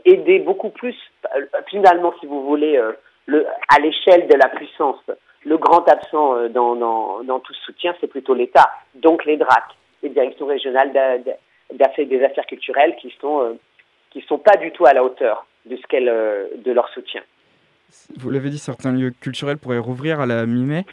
aider 0.05 0.39
beaucoup 0.39 0.69
plus, 0.69 0.95
euh, 1.35 1.45
finalement, 1.69 2.13
si 2.19 2.25
vous 2.25 2.43
voulez, 2.45 2.77
euh, 2.77 3.43
à 3.69 3.79
l'échelle 3.79 4.27
de 4.27 4.35
la 4.35 4.49
puissance. 4.49 4.99
Le 5.45 5.57
grand 5.57 5.87
absent 5.87 6.49
dans, 6.49 6.75
dans, 7.23 7.39
tout 7.39 7.53
soutien, 7.65 7.93
c'est 7.99 8.07
plutôt 8.07 8.33
l'État, 8.33 8.69
donc 8.95 9.23
les 9.25 9.37
DRAC, 9.37 9.63
les 10.03 10.09
directions 10.09 10.45
régionales 10.45 10.91
d'affaires, 11.71 12.05
des 12.05 12.23
affaires 12.23 12.45
culturelles, 12.45 12.95
qui 13.01 13.13
sont 13.21 13.57
qui 14.09 14.21
sont 14.21 14.39
pas 14.39 14.57
du 14.57 14.71
tout 14.71 14.85
à 14.85 14.93
la 14.93 15.03
hauteur 15.03 15.45
de 15.65 15.77
ce 15.77 15.81
qu'elles, 15.87 16.05
de 16.05 16.71
leur 16.71 16.89
soutien. 16.89 17.21
Vous 18.17 18.29
l'avez 18.29 18.49
dit, 18.49 18.57
certains 18.57 18.91
lieux 18.91 19.11
culturels 19.21 19.57
pourraient 19.57 19.77
rouvrir 19.77 20.19
à 20.19 20.25
la 20.25 20.45
mi-mai. 20.45 20.85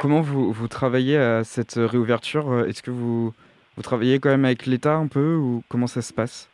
comment 0.00 0.22
vous, 0.22 0.52
vous 0.52 0.68
travaillez 0.68 1.18
à 1.18 1.44
cette 1.44 1.74
réouverture? 1.74 2.66
Est-ce 2.66 2.82
que 2.82 2.90
vous, 2.90 3.32
vous 3.76 3.82
travaillez 3.82 4.20
quand 4.20 4.30
même 4.30 4.46
avec 4.46 4.64
l'État 4.64 4.94
un 4.94 5.08
peu 5.08 5.34
ou 5.34 5.62
comment 5.68 5.86
ça 5.86 6.00
se 6.00 6.14
passe? 6.14 6.48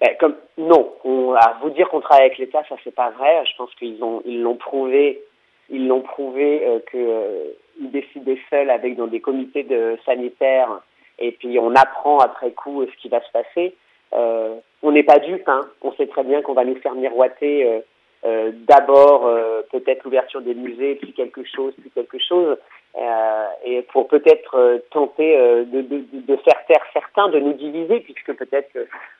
Ben, 0.00 0.10
comme, 0.20 0.36
non, 0.56 0.92
on, 1.04 1.34
à 1.34 1.58
vous 1.60 1.70
dire 1.70 1.88
qu'on 1.88 2.00
travaille 2.00 2.26
avec 2.26 2.38
l'État, 2.38 2.62
ça 2.68 2.76
c'est 2.84 2.94
pas 2.94 3.10
vrai. 3.10 3.44
Je 3.46 3.56
pense 3.56 3.74
qu'ils 3.74 4.02
ont, 4.02 4.22
ils 4.24 4.42
l'ont 4.42 4.56
prouvé, 4.56 5.22
ils 5.70 5.86
l'ont 5.88 6.02
prouvé 6.02 6.62
euh, 6.64 6.78
qu'ils 6.90 7.00
euh, 7.00 7.52
décidaient 7.80 8.38
seuls 8.50 8.70
avec 8.70 8.96
dans 8.96 9.06
des 9.06 9.20
comités 9.20 9.64
de 9.64 9.98
sanitaires. 10.04 10.80
Et 11.18 11.32
puis 11.32 11.58
on 11.58 11.74
apprend 11.74 12.18
après 12.18 12.52
coup 12.52 12.84
ce 12.84 12.96
qui 13.02 13.08
va 13.08 13.20
se 13.22 13.30
passer. 13.32 13.74
Euh, 14.14 14.56
on 14.82 14.92
n'est 14.92 15.02
pas 15.02 15.18
dupe, 15.18 15.48
hein. 15.48 15.68
On 15.82 15.92
sait 15.92 16.06
très 16.06 16.24
bien 16.24 16.42
qu'on 16.42 16.54
va 16.54 16.64
nous 16.64 16.76
faire 16.76 16.94
miroiter. 16.94 17.66
Euh, 17.66 17.80
euh 18.24 18.52
d'abord 18.66 19.26
euh, 19.26 19.62
peut-être 19.70 20.04
l'ouverture 20.04 20.40
des 20.40 20.54
musées, 20.54 20.94
puis 20.96 21.12
quelque 21.12 21.44
chose, 21.44 21.74
puis 21.80 21.90
quelque 21.90 22.18
chose, 22.18 22.56
euh, 22.96 23.46
et 23.64 23.82
pour 23.82 24.08
peut-être 24.08 24.82
tenter 24.90 25.36
de, 25.36 25.82
de, 25.82 26.04
de, 26.12 26.36
faire 26.36 26.64
taire 26.66 26.84
certains, 26.92 27.28
de 27.28 27.38
nous 27.38 27.52
diviser, 27.52 28.00
puisque 28.00 28.32
peut-être 28.34 28.76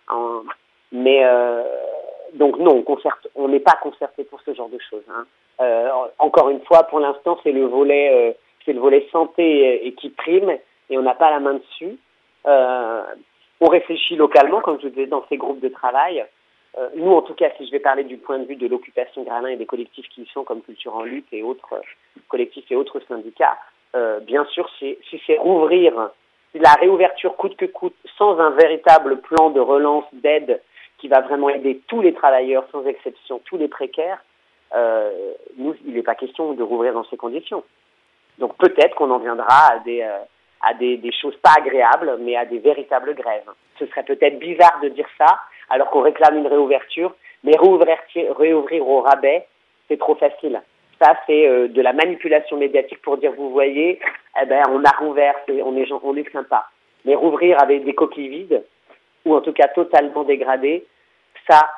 en, 0.08 0.42
mais 0.92 1.24
euh, 1.24 1.62
donc 2.34 2.58
non, 2.58 2.84
on 3.34 3.48
n'est 3.48 3.60
pas 3.60 3.78
concerté 3.82 4.24
pour 4.24 4.40
ce 4.42 4.54
genre 4.54 4.68
de 4.68 4.78
choses. 4.90 5.04
Hein. 5.10 5.26
Euh, 5.60 5.88
encore 6.18 6.50
une 6.50 6.60
fois, 6.64 6.84
pour 6.84 7.00
l'instant, 7.00 7.38
c'est 7.42 7.52
le 7.52 7.64
volet, 7.64 8.10
euh, 8.12 8.32
c'est 8.64 8.72
le 8.72 8.80
volet 8.80 9.06
santé 9.12 9.86
et, 9.86 9.92
qui 9.94 10.10
prime, 10.10 10.50
et 10.90 10.98
on 10.98 11.02
n'a 11.02 11.14
pas 11.14 11.30
la 11.30 11.40
main 11.40 11.54
dessus. 11.54 11.98
on 12.44 13.68
réfléchit 13.68 14.16
localement, 14.16 14.60
comme 14.60 14.78
je 14.78 14.84
vous 14.84 14.94
disais, 14.94 15.06
dans 15.06 15.24
ces 15.28 15.36
groupes 15.36 15.60
de 15.60 15.68
travail. 15.68 16.24
nous, 16.96 17.12
en 17.12 17.22
tout 17.22 17.34
cas, 17.34 17.50
si 17.56 17.66
je 17.66 17.72
vais 17.72 17.80
parler 17.80 18.04
du 18.04 18.18
point 18.18 18.38
de 18.38 18.44
vue 18.44 18.56
de 18.56 18.68
l'occupation 18.68 19.24
Gralin 19.24 19.48
et 19.48 19.56
des 19.56 19.66
collectifs 19.66 20.08
qui 20.10 20.22
y 20.22 20.26
sont, 20.26 20.44
comme 20.44 20.62
Culture 20.62 20.94
en 20.94 21.02
lutte 21.02 21.26
et 21.32 21.42
autres 21.42 21.80
collectifs 22.28 22.70
et 22.70 22.76
autres 22.76 23.00
syndicats, 23.08 23.58
bien 24.22 24.44
sûr, 24.46 24.70
si 24.78 24.96
c'est 25.26 25.38
rouvrir 25.38 26.10
la 26.54 26.72
réouverture 26.74 27.36
coûte 27.36 27.56
que 27.56 27.66
coûte, 27.66 27.96
sans 28.16 28.38
un 28.38 28.50
véritable 28.50 29.20
plan 29.20 29.50
de 29.50 29.60
relance, 29.60 30.04
d'aide 30.12 30.60
qui 30.98 31.08
va 31.08 31.20
vraiment 31.20 31.48
aider 31.48 31.80
tous 31.86 32.00
les 32.00 32.12
travailleurs, 32.12 32.64
sans 32.72 32.84
exception, 32.86 33.40
tous 33.44 33.56
les 33.56 33.68
précaires, 33.68 34.18
euh, 34.74 35.32
nous, 35.56 35.74
il 35.86 35.94
n'est 35.94 36.02
pas 36.02 36.14
question 36.14 36.52
de 36.52 36.62
rouvrir 36.62 36.92
dans 36.92 37.04
ces 37.04 37.16
conditions. 37.16 37.64
Donc 38.38 38.56
peut-être 38.58 38.94
qu'on 38.94 39.10
en 39.10 39.18
viendra 39.18 39.72
à 39.72 39.78
des, 39.80 40.02
euh, 40.02 40.18
à 40.62 40.74
des, 40.74 40.96
des, 40.96 41.12
choses 41.12 41.36
pas 41.36 41.54
agréables, 41.56 42.18
mais 42.20 42.36
à 42.36 42.44
des 42.44 42.58
véritables 42.58 43.14
grèves. 43.14 43.50
Ce 43.78 43.86
serait 43.86 44.02
peut-être 44.02 44.38
bizarre 44.38 44.80
de 44.82 44.88
dire 44.88 45.08
ça, 45.16 45.38
alors 45.70 45.90
qu'on 45.90 46.02
réclame 46.02 46.38
une 46.38 46.46
réouverture, 46.46 47.14
mais 47.44 47.56
réouvrir, 47.56 47.98
réouvrir 48.36 48.86
au 48.86 49.00
rabais, 49.00 49.46
c'est 49.88 49.98
trop 49.98 50.14
facile. 50.16 50.60
Ça, 51.00 51.14
c'est 51.26 51.46
euh, 51.46 51.68
de 51.68 51.80
la 51.80 51.92
manipulation 51.92 52.56
médiatique 52.56 53.00
pour 53.02 53.18
dire, 53.18 53.32
vous 53.32 53.50
voyez, 53.50 54.00
eh 54.40 54.46
ben, 54.46 54.62
on 54.70 54.84
a 54.84 54.90
rouvert, 54.98 55.34
on 55.48 55.76
est, 55.76 55.92
on 55.92 56.16
est 56.16 56.32
sympa. 56.32 56.66
Mais 57.04 57.14
rouvrir 57.14 57.62
avec 57.62 57.84
des 57.84 57.94
coquilles 57.94 58.28
vides, 58.28 58.64
ou 59.28 59.34
en 59.34 59.40
tout 59.40 59.52
cas 59.52 59.68
totalement 59.68 60.24
dégradé, 60.24 60.86
ça, 61.48 61.68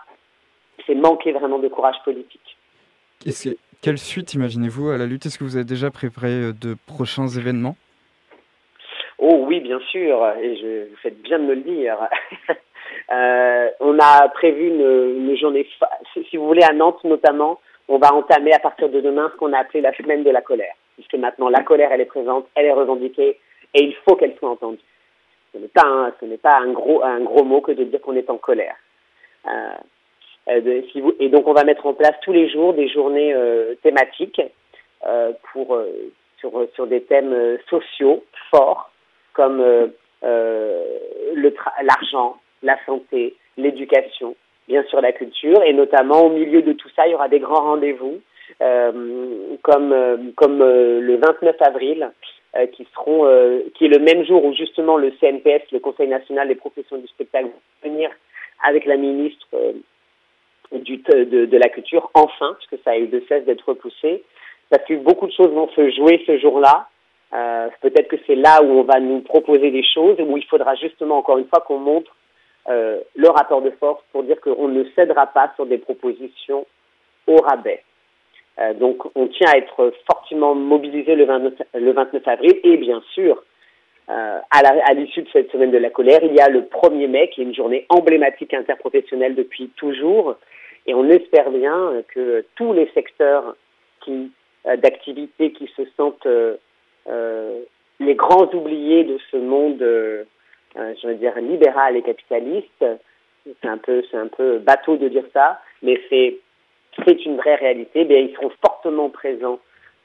c'est 0.86 0.94
manquer 0.94 1.32
vraiment 1.32 1.58
de 1.58 1.68
courage 1.68 1.96
politique. 2.04 2.56
quelle 3.82 3.98
suite 3.98 4.34
imaginez-vous 4.34 4.90
à 4.90 4.98
la 4.98 5.06
lutte? 5.06 5.26
Est-ce 5.26 5.38
que 5.38 5.44
vous 5.44 5.56
avez 5.56 5.64
déjà 5.64 5.90
préparé 5.90 6.30
euh, 6.30 6.52
de 6.52 6.76
prochains 6.86 7.28
événements? 7.28 7.76
Oh 9.18 9.44
oui, 9.46 9.60
bien 9.60 9.80
sûr, 9.90 10.26
et 10.40 10.56
je, 10.56 10.90
vous 10.90 10.96
faites 11.02 11.20
bien 11.20 11.38
de 11.38 11.44
me 11.44 11.54
le 11.54 11.60
dire. 11.60 11.98
euh, 13.12 13.68
on 13.80 13.98
a 13.98 14.28
prévu 14.30 14.68
une, 14.68 15.28
une 15.28 15.36
journée, 15.36 15.66
si 16.30 16.36
vous 16.36 16.46
voulez, 16.46 16.62
à 16.62 16.72
Nantes 16.72 17.04
notamment, 17.04 17.60
on 17.88 17.98
va 17.98 18.14
entamer 18.14 18.52
à 18.52 18.60
partir 18.60 18.88
de 18.88 19.00
demain 19.00 19.30
ce 19.32 19.38
qu'on 19.38 19.52
a 19.52 19.58
appelé 19.58 19.82
la 19.82 19.92
semaine 19.94 20.22
de 20.22 20.30
la 20.30 20.40
colère. 20.40 20.72
Puisque 20.94 21.14
maintenant, 21.14 21.48
la 21.48 21.62
colère, 21.62 21.90
elle 21.92 22.00
est 22.00 22.06
présente, 22.06 22.46
elle 22.54 22.66
est 22.66 22.72
revendiquée, 22.72 23.38
et 23.74 23.82
il 23.82 23.94
faut 24.04 24.16
qu'elle 24.16 24.36
soit 24.38 24.50
entendue. 24.50 24.78
Ce 25.52 25.58
n'est 25.58 25.68
pas 25.68 25.86
un, 25.86 26.12
ce 26.20 26.24
n'est 26.26 26.38
pas 26.38 26.58
un 26.58 26.72
gros, 26.72 27.02
un 27.02 27.20
gros 27.20 27.44
mot 27.44 27.60
que 27.60 27.72
de 27.72 27.84
dire 27.84 28.00
qu'on 28.00 28.16
est 28.16 28.30
en 28.30 28.38
colère. 28.38 28.76
Euh, 29.46 29.74
euh 30.48 30.82
et 31.18 31.28
donc 31.28 31.46
on 31.46 31.52
va 31.52 31.64
mettre 31.64 31.86
en 31.86 31.94
place 31.94 32.14
tous 32.22 32.32
les 32.32 32.48
jours 32.48 32.72
des 32.74 32.88
journées 32.88 33.34
euh, 33.34 33.74
thématiques 33.82 34.40
pour 35.52 35.78
sur 36.38 36.68
sur 36.74 36.86
des 36.86 37.02
thèmes 37.02 37.58
sociaux 37.68 38.24
forts 38.50 38.90
comme 39.32 39.62
l'argent, 41.82 42.36
la 42.62 42.76
santé, 42.84 43.34
l'éducation, 43.56 44.36
bien 44.68 44.82
sûr 44.84 45.00
la 45.00 45.12
culture 45.12 45.62
et 45.62 45.72
notamment 45.72 46.26
au 46.26 46.30
milieu 46.30 46.62
de 46.62 46.72
tout 46.72 46.88
ça 46.90 47.06
il 47.06 47.12
y 47.12 47.14
aura 47.14 47.28
des 47.28 47.40
grands 47.40 47.62
rendez-vous 47.62 48.20
comme 49.62 49.90
le 49.90 51.16
29 51.16 51.56
avril 51.62 52.10
euh, 52.56 52.66
qui 52.66 52.86
seront, 52.94 53.26
euh, 53.26 53.60
qui 53.74 53.84
est 53.84 53.88
le 53.88 53.98
même 53.98 54.24
jour 54.24 54.44
où 54.44 54.52
justement 54.54 54.96
le 54.96 55.12
CNPS, 55.20 55.70
le 55.72 55.78
Conseil 55.78 56.08
national 56.08 56.48
des 56.48 56.54
professions 56.54 56.98
du 56.98 57.06
spectacle, 57.08 57.50
va 57.82 57.88
venir 57.88 58.10
avec 58.62 58.84
la 58.86 58.96
ministre 58.96 59.46
euh, 59.54 59.72
du, 60.72 60.98
de, 60.98 61.46
de, 61.46 61.56
la 61.56 61.68
culture, 61.68 62.10
enfin, 62.14 62.52
parce 62.52 62.66
que 62.66 62.76
ça 62.84 62.92
a 62.92 62.98
eu 62.98 63.08
de 63.08 63.22
cesse 63.28 63.44
d'être 63.44 63.68
repoussé, 63.68 64.22
parce 64.68 64.84
que 64.84 64.94
beaucoup 64.94 65.26
de 65.26 65.32
choses 65.32 65.50
vont 65.50 65.68
se 65.70 65.90
jouer 65.90 66.22
ce 66.26 66.38
jour-là. 66.38 66.88
Euh, 67.32 67.68
Peut-être 67.80 68.08
que 68.08 68.16
c'est 68.26 68.36
là 68.36 68.62
où 68.62 68.80
on 68.80 68.82
va 68.82 69.00
nous 69.00 69.20
proposer 69.20 69.70
des 69.70 69.84
choses, 69.84 70.16
où 70.20 70.36
il 70.36 70.44
faudra 70.44 70.74
justement, 70.76 71.18
encore 71.18 71.38
une 71.38 71.48
fois, 71.48 71.60
qu'on 71.60 71.78
montre 71.78 72.14
euh, 72.68 73.00
le 73.16 73.28
rapport 73.28 73.62
de 73.62 73.70
force 73.70 74.02
pour 74.12 74.22
dire 74.22 74.40
qu'on 74.40 74.68
ne 74.68 74.84
cédera 74.94 75.26
pas 75.26 75.52
sur 75.56 75.66
des 75.66 75.78
propositions 75.78 76.66
au 77.26 77.36
rabais. 77.36 77.82
Euh, 78.58 78.74
donc 78.74 79.04
on 79.14 79.28
tient 79.28 79.50
à 79.52 79.58
être 79.58 79.92
fortement 80.06 80.54
mobilisé 80.54 81.14
le 81.14 81.24
29, 81.24 81.54
le 81.74 81.92
29 81.92 82.28
avril 82.28 82.60
et 82.64 82.76
bien 82.76 83.02
sûr, 83.12 83.42
euh, 84.08 84.38
à 84.50 84.94
l'issue 84.94 85.22
de 85.22 85.28
cette 85.32 85.50
semaine 85.52 85.70
de 85.70 85.78
la 85.78 85.90
colère, 85.90 86.20
il 86.22 86.34
y 86.34 86.40
a 86.40 86.48
le 86.48 86.62
1er 86.62 87.06
mai 87.06 87.30
qui 87.30 87.42
est 87.42 87.44
une 87.44 87.54
journée 87.54 87.86
emblématique 87.88 88.54
interprofessionnelle 88.54 89.34
depuis 89.34 89.68
toujours 89.76 90.36
et 90.86 90.94
on 90.94 91.08
espère 91.08 91.50
bien 91.50 91.92
que 92.08 92.44
tous 92.56 92.72
les 92.72 92.90
secteurs 92.94 93.56
qui 94.00 94.32
d'activités 94.64 95.52
qui 95.52 95.70
se 95.74 95.82
sentent 95.96 96.26
les 97.06 98.14
grands 98.14 98.52
oubliés 98.52 99.04
de 99.04 99.18
ce 99.30 99.36
monde, 99.36 99.78
je 100.74 101.06
veux 101.06 101.14
dire, 101.14 101.36
libéral 101.36 101.96
et 101.96 102.02
capitaliste. 102.02 102.84
C'est 103.44 103.68
un 103.68 103.78
peu 104.26 104.58
bateau 104.58 104.96
de 104.96 105.08
dire 105.08 105.24
ça, 105.32 105.60
mais 105.82 106.00
c'est, 106.08 106.38
c'est 107.04 107.24
une 107.24 107.36
vraie 107.36 107.56
réalité. 107.56 108.04
Bien, 108.04 108.18
ils 108.18 108.34
seront 108.34 108.50
fortement 108.60 109.08
présents 109.10 109.58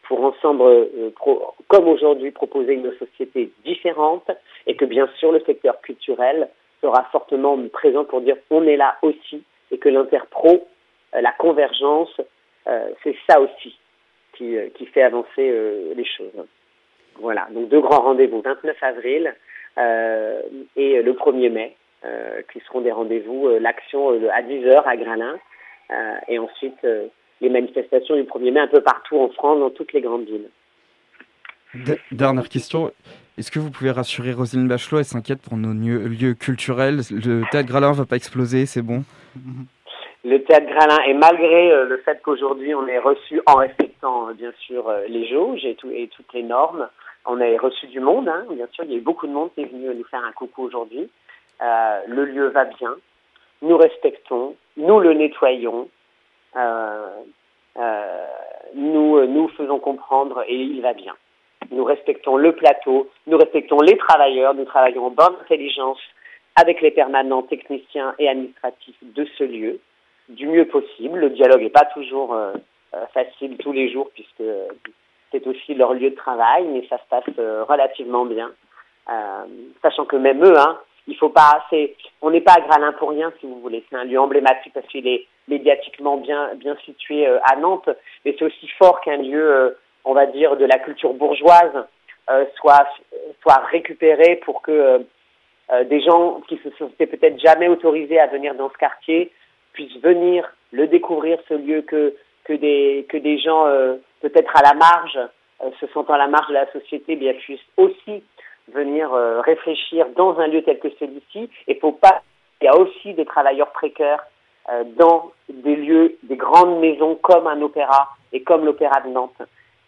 pour 0.07 0.23
ensemble, 0.23 0.63
euh, 0.63 1.09
comme 1.67 1.87
aujourd'hui, 1.87 2.31
proposer 2.31 2.73
une 2.73 2.93
société 2.97 3.51
différente 3.63 4.29
et 4.67 4.75
que 4.75 4.85
bien 4.85 5.09
sûr 5.17 5.31
le 5.31 5.41
secteur 5.41 5.81
culturel 5.81 6.49
sera 6.81 7.03
fortement 7.11 7.57
présent 7.69 8.05
pour 8.05 8.21
dire 8.21 8.37
on 8.51 8.65
est 8.67 8.77
là 8.77 8.97
aussi 9.01 9.43
et 9.71 9.77
que 9.77 9.89
l'interpro, 9.89 10.67
euh, 11.15 11.21
la 11.21 11.31
convergence, 11.31 12.21
euh, 12.67 12.89
c'est 13.03 13.15
ça 13.27 13.41
aussi 13.41 13.79
qui, 14.33 14.55
qui 14.75 14.85
fait 14.87 15.01
avancer 15.01 15.49
les 15.95 16.03
choses. 16.03 16.45
Voilà, 17.15 17.47
donc 17.51 17.69
deux 17.69 17.79
grands 17.79 18.01
rendez-vous, 18.01 18.41
29 18.41 18.75
avril 18.83 19.33
et 19.77 21.01
le 21.01 21.13
1er 21.13 21.49
mai, 21.49 21.77
qui 22.51 22.59
seront 22.67 22.81
des 22.81 22.91
rendez-vous, 22.91 23.47
l'action 23.59 24.09
à 24.09 24.41
10h 24.41 24.83
à 24.83 24.97
Granin 24.97 25.39
et 26.27 26.39
ensuite 26.39 26.85
les 27.41 27.49
manifestations 27.49 28.15
du 28.15 28.23
1er 28.23 28.51
mai 28.51 28.59
un 28.61 28.67
peu 28.67 28.81
partout 28.81 29.17
en 29.17 29.29
France, 29.29 29.59
dans 29.59 29.69
toutes 29.69 29.93
les 29.93 30.01
grandes 30.01 30.25
villes. 30.25 30.49
Dernière 32.11 32.47
question. 32.47 32.91
Est-ce 33.37 33.51
que 33.51 33.59
vous 33.59 33.69
pouvez 33.69 33.91
rassurer 33.91 34.31
Roselyne 34.31 34.67
Bachelot 34.67 34.99
Elle 34.99 35.05
s'inquiète 35.05 35.41
pour 35.41 35.57
nos 35.57 35.73
lieux, 35.73 36.33
culturels. 36.33 37.01
Le 37.11 37.43
théâtre 37.51 37.67
Gralin 37.67 37.91
ne 37.91 37.95
va 37.95 38.05
pas 38.05 38.15
exploser, 38.15 38.65
c'est 38.65 38.81
bon 38.81 39.03
Le 40.23 40.41
théâtre 40.43 40.67
Gralin, 40.67 41.03
et 41.07 41.13
malgré 41.13 41.71
euh, 41.71 41.85
le 41.85 41.97
fait 41.97 42.21
qu'aujourd'hui 42.23 42.73
on 42.73 42.87
est 42.87 42.99
reçu 42.99 43.41
en 43.45 43.55
respectant 43.55 44.29
euh, 44.29 44.33
bien 44.33 44.53
sûr 44.59 44.87
euh, 44.87 45.01
les 45.09 45.27
jauges 45.27 45.65
et, 45.65 45.75
et, 45.91 46.07
toutes 46.07 46.33
les 46.33 46.43
normes, 46.43 46.87
on 47.25 47.41
a 47.41 47.57
reçu 47.57 47.87
du 47.87 47.99
monde, 47.99 48.29
hein, 48.29 48.45
bien 48.51 48.67
sûr. 48.71 48.85
Il 48.85 48.91
y 48.91 48.95
a 48.95 48.97
eu 48.97 49.01
beaucoup 49.01 49.27
de 49.27 49.33
monde 49.33 49.49
qui 49.53 49.61
est 49.61 49.71
venu 49.71 49.93
nous 49.93 50.05
faire 50.05 50.23
un 50.23 50.31
coucou 50.31 50.63
aujourd'hui. 50.63 51.09
le 51.59 52.25
lieu 52.25 52.47
va 52.49 52.65
bien. 52.65 52.95
Nous 53.61 53.77
respectons, 53.77 54.55
nous 54.77 54.99
le 54.99 55.13
nettoyons, 55.13 55.87
euh, 56.55 57.07
euh, 57.77 58.25
nous, 58.75 59.25
nous 59.25 59.47
faisons 59.49 59.79
comprendre 59.79 60.43
et 60.47 60.55
il 60.55 60.81
va 60.81 60.93
bien. 60.93 61.13
Nous 61.71 61.83
respectons 61.83 62.37
le 62.37 62.53
plateau, 62.53 63.09
nous 63.27 63.37
respectons 63.37 63.79
les 63.79 63.97
travailleurs, 63.97 64.53
nous 64.53 64.65
travaillons 64.65 65.07
en 65.07 65.09
bonne 65.09 65.35
intelligence 65.41 65.99
avec 66.55 66.81
les 66.81 66.91
permanents 66.91 67.43
techniciens 67.43 68.13
et 68.19 68.29
administratifs 68.29 68.97
de 69.01 69.25
ce 69.37 69.43
lieu 69.43 69.79
du 70.29 70.47
mieux 70.47 70.65
possible. 70.65 71.19
Le 71.19 71.29
dialogue 71.31 71.61
n'est 71.61 71.69
pas 71.69 71.85
toujours 71.93 72.33
euh, 72.33 72.53
facile 73.13 73.57
tous 73.57 73.71
les 73.71 73.91
jours 73.91 74.09
puisque 74.13 74.43
c'est 75.31 75.45
aussi 75.47 75.73
leur 75.73 75.93
lieu 75.93 76.11
de 76.11 76.15
travail, 76.15 76.65
mais 76.67 76.85
ça 76.87 76.97
se 76.97 77.07
passe 77.09 77.23
relativement 77.67 78.25
bien. 78.25 78.51
sachant 79.81 80.05
que 80.05 80.15
même 80.15 80.43
eux, 80.43 80.57
hein, 80.57 80.79
il 81.07 81.15
faut 81.15 81.29
pas, 81.29 81.63
c'est, 81.69 81.95
on 82.21 82.31
n'est 82.31 82.41
pas 82.41 82.53
à 82.53 82.61
Gralin 82.61 82.93
pour 82.93 83.11
rien, 83.11 83.31
si 83.39 83.45
vous 83.45 83.59
voulez. 83.59 83.83
C'est 83.89 83.95
un 83.95 84.05
lieu 84.05 84.19
emblématique 84.19 84.73
parce 84.73 84.87
qu'il 84.87 85.07
est 85.07 85.27
médiatiquement 85.47 86.17
bien, 86.17 86.49
bien 86.55 86.75
situé 86.85 87.27
euh, 87.27 87.39
à 87.43 87.55
Nantes, 87.55 87.89
mais 88.23 88.35
c'est 88.37 88.45
aussi 88.45 88.67
fort 88.79 89.01
qu'un 89.01 89.17
lieu, 89.17 89.51
euh, 89.51 89.69
on 90.03 90.13
va 90.13 90.25
dire, 90.25 90.57
de 90.57 90.65
la 90.65 90.79
culture 90.79 91.13
bourgeoise 91.13 91.85
euh, 92.29 92.45
soit, 92.55 92.87
soit 93.41 93.61
récupéré 93.71 94.37
pour 94.37 94.61
que 94.61 95.05
des 95.85 95.99
gens 95.99 96.41
qui 96.47 96.59
se 96.63 96.69
sont 96.77 96.89
peut-être 96.89 97.39
jamais 97.39 97.67
autorisés 97.67 98.19
à 98.19 98.27
venir 98.27 98.53
dans 98.53 98.69
ce 98.69 98.77
quartier 98.77 99.31
puissent 99.73 99.97
venir 99.97 100.47
le 100.71 100.85
découvrir, 100.85 101.39
ce 101.49 101.55
lieu, 101.55 101.81
que, 101.81 102.13
que, 102.43 102.53
des, 102.53 103.07
que 103.09 103.17
des 103.17 103.39
gens 103.39 103.65
peut-être 104.21 104.55
à 104.55 104.61
la 104.61 104.75
marge, 104.75 105.17
se 105.79 105.87
sentant 105.87 106.13
à 106.13 106.19
la 106.19 106.27
marge 106.27 106.49
de 106.49 106.53
la 106.53 106.71
société, 106.71 107.15
bien 107.15 107.33
puissent 107.33 107.65
aussi 107.77 108.23
venir 108.73 109.13
euh, 109.13 109.41
réfléchir 109.41 110.07
dans 110.15 110.39
un 110.39 110.47
lieu 110.47 110.63
tel 110.63 110.79
que 110.79 110.89
celui-ci. 110.99 111.49
Et 111.67 111.75
faut 111.75 111.91
pas. 111.91 112.21
Il 112.61 112.65
y 112.65 112.67
a 112.67 112.77
aussi 112.77 113.13
des 113.13 113.25
travailleurs 113.25 113.71
précaires 113.71 114.23
euh, 114.69 114.83
dans 114.97 115.31
des 115.49 115.75
lieux, 115.75 116.17
des 116.23 116.35
grandes 116.35 116.79
maisons 116.79 117.15
comme 117.15 117.47
un 117.47 117.61
opéra 117.61 118.09
et 118.31 118.41
comme 118.41 118.65
l'opéra 118.65 119.01
de 119.01 119.09
Nantes. 119.09 119.41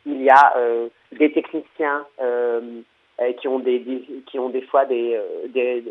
Il 0.05 0.21
y 0.21 0.29
a 0.29 0.53
euh, 0.57 0.87
des 1.11 1.31
techniciens 1.31 2.05
qui 3.39 3.47
ont 3.47 3.59
des, 3.59 3.83
qui 4.27 4.37
ont 4.37 4.49
des 4.49 4.61
fois 4.61 4.85
des, 4.85 5.19
des, 5.47 5.83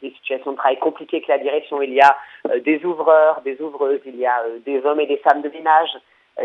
des, 0.00 0.10
situations 0.12 0.52
de 0.52 0.56
travail 0.56 0.78
compliquées 0.78 1.18
avec 1.18 1.28
la 1.28 1.38
direction. 1.38 1.82
Il 1.82 1.92
y 1.92 2.00
a 2.00 2.16
des 2.64 2.82
ouvreurs, 2.84 3.42
des 3.42 3.60
ouvreuses, 3.60 4.00
il 4.06 4.16
y 4.16 4.24
a 4.24 4.42
des 4.64 4.84
hommes 4.84 4.98
et 4.98 5.06
des 5.06 5.18
femmes 5.18 5.42
de 5.42 5.50
ménage 5.50 5.90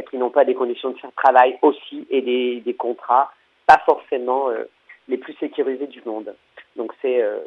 qui 0.10 0.18
n'ont 0.18 0.30
pas 0.30 0.44
des 0.44 0.54
conditions 0.54 0.92
de 0.92 0.98
travail 1.16 1.58
aussi 1.62 2.06
et 2.10 2.22
des, 2.22 2.60
des 2.60 2.74
contrats 2.74 3.32
pas 3.66 3.82
forcément 3.86 4.50
les 5.08 5.18
plus 5.18 5.34
sécurisés 5.40 5.88
du 5.88 6.02
monde. 6.06 6.34
Donc 6.76 6.92
c'est 7.02 7.22
euh, 7.22 7.40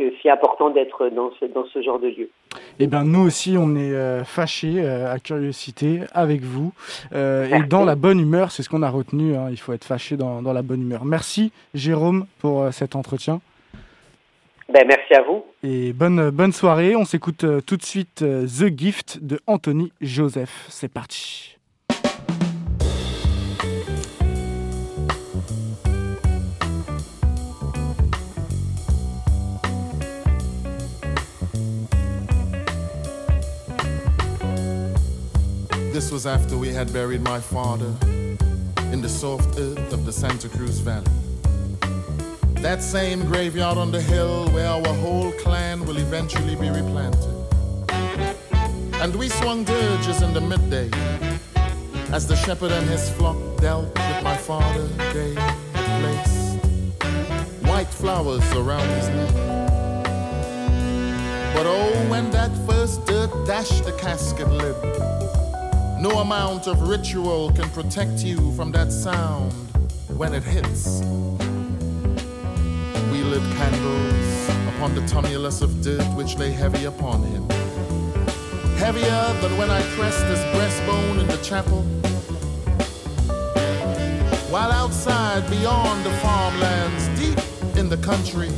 aussi 0.00 0.28
important 0.28 0.70
d'être 0.70 1.08
dans 1.08 1.32
ce, 1.38 1.44
dans 1.46 1.66
ce 1.66 1.82
genre 1.82 1.98
de 1.98 2.08
lieu. 2.08 2.30
Eh 2.78 2.86
bien, 2.86 3.04
nous 3.04 3.20
aussi, 3.20 3.56
on 3.58 3.74
est 3.76 3.94
euh, 3.94 4.24
fâchés 4.24 4.76
euh, 4.78 5.12
à 5.12 5.18
Curiosité 5.18 6.00
avec 6.12 6.42
vous 6.42 6.72
et 7.12 7.62
dans 7.68 7.84
la 7.84 7.94
bonne 7.94 8.20
humeur. 8.20 8.50
C'est 8.50 8.62
ce 8.62 8.68
qu'on 8.68 8.82
a 8.82 8.90
retenu. 8.90 9.34
Hein. 9.34 9.48
il 9.50 9.58
faut 9.58 9.72
être 9.72 9.84
fâché 9.84 10.16
dans, 10.16 10.42
dans, 10.42 10.52
la 10.52 10.62
bonne 10.62 10.82
humeur. 10.82 11.04
Merci, 11.04 11.52
Jérôme, 11.74 12.26
pour 12.40 12.72
cet 12.72 12.96
entretien. 12.96 13.40
Ben, 14.68 14.86
merci 14.88 15.14
à 15.14 15.22
vous. 15.22 15.44
Et 15.62 15.92
bonne, 15.92 16.30
bonne 16.30 16.52
soirée. 16.52 16.96
On 16.96 17.04
s'écoute 17.04 17.44
tout 17.66 17.76
de 17.76 17.82
suite 17.82 18.24
The 18.24 18.76
Gift 18.76 19.22
de 19.22 19.38
Anthony 19.46 19.92
Joseph. 20.00 20.66
C'est 20.68 20.92
parti. 20.92 21.53
This 35.94 36.10
was 36.10 36.26
after 36.26 36.58
we 36.58 36.72
had 36.72 36.92
buried 36.92 37.22
my 37.22 37.38
father 37.38 37.94
in 38.90 39.00
the 39.00 39.08
soft 39.08 39.56
earth 39.60 39.92
of 39.92 40.04
the 40.04 40.12
Santa 40.12 40.48
Cruz 40.48 40.80
Valley. 40.80 41.06
That 42.54 42.82
same 42.82 43.24
graveyard 43.26 43.78
on 43.78 43.92
the 43.92 44.02
hill 44.02 44.48
where 44.48 44.66
our 44.66 44.94
whole 44.94 45.30
clan 45.34 45.86
will 45.86 45.98
eventually 45.98 46.56
be 46.56 46.68
replanted. 46.68 47.36
And 48.94 49.14
we 49.14 49.28
swung 49.28 49.62
dirges 49.62 50.20
in 50.20 50.34
the 50.34 50.40
midday 50.40 50.90
as 52.12 52.26
the 52.26 52.34
shepherd 52.34 52.72
and 52.72 52.90
his 52.90 53.08
flock 53.10 53.36
dealt 53.58 53.96
with 53.96 54.24
my 54.24 54.36
father 54.36 54.88
day 55.12 55.34
placed 56.00 56.58
white 57.68 57.86
flowers 57.86 58.42
around 58.54 58.88
his 58.98 59.08
neck. 59.10 59.34
But 61.54 61.66
oh, 61.66 62.06
when 62.10 62.32
that 62.32 62.50
first 62.66 63.06
dirt 63.06 63.30
dashed 63.46 63.84
the 63.84 63.92
casket 63.92 64.48
lid, 64.50 64.74
no 66.00 66.18
amount 66.20 66.66
of 66.66 66.88
ritual 66.88 67.52
can 67.52 67.68
protect 67.70 68.24
you 68.24 68.52
from 68.52 68.72
that 68.72 68.90
sound 68.90 69.52
when 70.08 70.34
it 70.34 70.42
hits. 70.42 71.00
We 73.10 73.22
lit 73.22 73.42
candles 73.56 74.48
upon 74.74 74.94
the 74.94 75.06
tumulus 75.06 75.62
of 75.62 75.82
dirt 75.82 76.04
which 76.14 76.36
lay 76.36 76.50
heavy 76.50 76.84
upon 76.84 77.22
him. 77.22 77.48
Heavier 78.76 79.34
than 79.40 79.56
when 79.56 79.70
I 79.70 79.82
pressed 79.96 80.24
his 80.24 80.40
breastbone 80.54 81.20
in 81.20 81.26
the 81.28 81.38
chapel. 81.38 81.82
While 84.50 84.72
outside, 84.72 85.48
beyond 85.48 86.04
the 86.04 86.12
farmlands, 86.18 87.08
deep 87.20 87.38
in 87.76 87.88
the 87.88 87.96
country, 87.98 88.50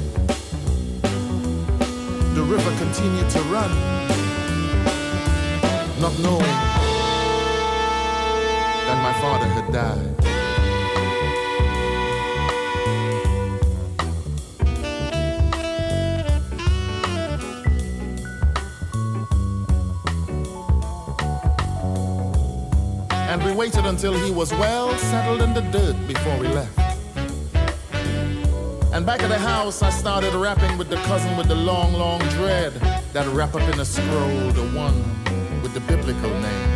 the 2.35 2.43
river 2.43 2.71
continued 2.77 3.31
to 3.31 3.41
run, 3.43 3.71
not 6.01 6.19
knowing 6.19 6.76
my 9.07 9.13
father 9.21 9.47
had 9.47 9.73
died. 9.73 10.15
And 23.31 23.45
we 23.45 23.53
waited 23.53 23.87
until 23.87 24.13
he 24.13 24.33
was 24.33 24.51
well 24.55 24.99
settled 24.99 25.41
in 25.41 25.55
the 25.55 25.61
dirt 25.61 25.97
before 26.09 26.37
we 26.41 26.49
left. 26.49 26.77
And 28.93 29.07
back 29.07 29.23
at 29.23 29.29
the 29.29 29.39
house, 29.39 29.83
I 29.83 29.91
started 29.91 30.35
rapping 30.35 30.77
with 30.79 30.89
the 30.89 30.97
cousin 31.09 31.37
with 31.37 31.47
the 31.47 31.55
long, 31.55 31.93
long 31.93 32.19
dread 32.31 32.73
that 33.13 33.29
wrap 33.29 33.55
up 33.55 33.69
in 33.73 33.79
a 33.79 33.85
scroll, 33.85 34.51
the 34.51 34.69
one 34.75 34.99
with 35.63 35.75
the 35.75 35.81
biblical 35.81 36.31
name 36.31 36.76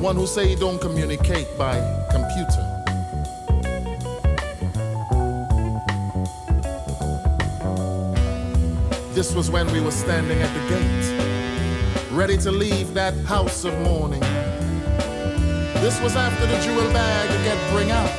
one 0.00 0.14
who 0.14 0.26
say 0.26 0.46
he 0.46 0.54
don't 0.54 0.80
communicate 0.80 1.46
by 1.58 1.74
computer. 2.10 2.64
This 9.12 9.34
was 9.34 9.50
when 9.50 9.70
we 9.72 9.80
were 9.80 9.90
standing 9.90 10.38
at 10.40 10.54
the 10.54 10.60
gate, 10.68 12.12
ready 12.12 12.36
to 12.38 12.52
leave 12.52 12.94
that 12.94 13.14
house 13.24 13.64
of 13.64 13.76
mourning. 13.80 14.20
This 15.80 16.00
was 16.00 16.14
after 16.14 16.46
the 16.46 16.60
jewel 16.60 16.92
bag 16.92 17.28
get 17.44 17.72
bring 17.72 17.90
out. 17.90 18.10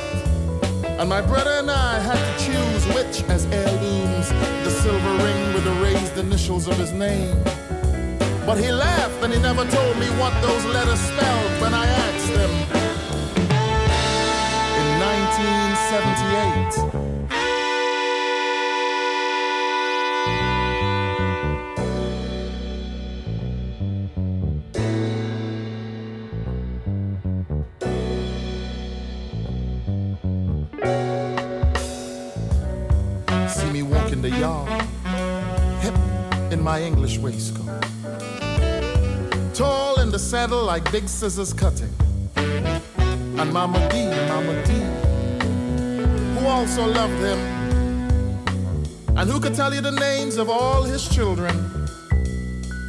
And 1.00 1.08
my 1.08 1.22
brother 1.22 1.50
and 1.50 1.70
I 1.70 1.98
had 2.00 2.18
to 2.18 2.44
choose 2.44 2.86
which 2.94 3.22
as 3.30 3.46
heirlooms, 3.46 4.28
the 4.64 4.70
silver 4.70 5.24
ring 5.24 5.54
with 5.54 5.64
the 5.64 5.72
raised 5.82 6.18
initials 6.18 6.68
of 6.68 6.76
his 6.76 6.92
name. 6.92 7.42
But 8.50 8.58
he 8.58 8.72
laughed 8.72 9.22
and 9.22 9.32
he 9.32 9.38
never 9.38 9.64
told 9.64 9.96
me 9.96 10.06
what 10.18 10.34
those 10.42 10.64
letters 10.64 10.98
spelled 10.98 11.60
when 11.62 11.72
I 11.72 11.86
asked 11.86 12.30
him. 12.30 12.50
In 14.80 14.86
1978, 14.98 16.90
See 33.48 33.70
me 33.70 33.82
walk 33.84 34.10
the 34.22 34.30
yard, 34.30 34.82
hip 35.82 35.94
in 36.52 36.60
my 36.60 36.82
English 36.82 37.18
waistcoat, 37.18 37.59
like 40.48 40.90
big 40.90 41.06
scissors 41.06 41.52
cutting. 41.52 41.92
And 42.36 43.52
Mama 43.52 43.78
D, 43.90 44.06
Mama 44.26 44.54
D, 44.64 44.72
who 46.40 46.46
also 46.46 46.86
loved 46.86 47.20
him, 47.22 47.38
and 49.18 49.28
who 49.30 49.38
could 49.38 49.54
tell 49.54 49.74
you 49.74 49.82
the 49.82 49.90
names 49.90 50.38
of 50.38 50.48
all 50.48 50.82
his 50.82 51.06
children, 51.08 51.54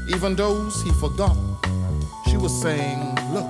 even 0.07 0.33
those 0.35 0.81
he 0.81 0.91
forgot. 0.93 1.35
She 2.29 2.37
was 2.37 2.53
saying, 2.61 2.99
Look, 3.33 3.49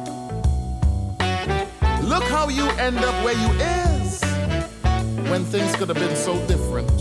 look 2.01 2.23
how 2.23 2.49
you 2.49 2.67
end 2.79 2.97
up 2.97 3.23
where 3.23 3.37
you 3.37 3.51
is 3.61 4.23
when 5.29 5.45
things 5.45 5.75
could 5.75 5.89
have 5.89 5.99
been 5.99 6.15
so 6.15 6.33
different. 6.47 6.91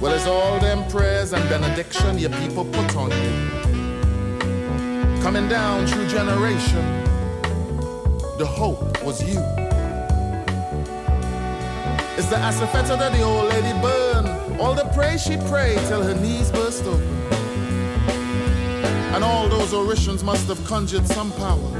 Well, 0.00 0.12
it's 0.12 0.26
all 0.26 0.58
them 0.58 0.84
prayers 0.88 1.32
and 1.32 1.48
benediction 1.48 2.18
your 2.18 2.30
people 2.30 2.64
put 2.64 2.96
on 2.96 3.10
you. 3.12 3.85
Coming 5.26 5.48
down 5.48 5.88
through 5.88 6.06
generation, 6.06 7.02
the 8.38 8.46
hope 8.46 9.02
was 9.02 9.20
you. 9.24 9.40
It's 12.16 12.28
the 12.28 12.36
asafoetida 12.36 12.96
that 12.96 13.10
the 13.10 13.22
old 13.22 13.48
lady 13.48 13.72
burned. 13.82 14.60
All 14.60 14.72
the 14.72 14.84
praise 14.94 15.20
she 15.20 15.36
prayed 15.48 15.80
till 15.88 16.00
her 16.00 16.14
knees 16.14 16.52
burst 16.52 16.84
open. 16.84 17.02
And 19.14 19.24
all 19.24 19.48
those 19.48 19.74
orations 19.74 20.22
must 20.22 20.46
have 20.46 20.64
conjured 20.64 21.08
some 21.08 21.32
power. 21.32 21.72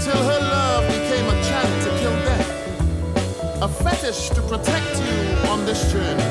Till 0.00 0.22
her 0.30 0.40
love 0.56 0.84
became 0.88 1.26
a 1.28 1.38
chant 1.44 1.84
to 1.84 1.90
kill 2.00 2.16
death 2.24 3.62
a 3.62 3.68
fetish 3.68 4.30
to 4.30 4.42
protect 4.48 4.92
you 4.98 5.50
on 5.52 5.64
this 5.64 5.92
journey. 5.92 6.30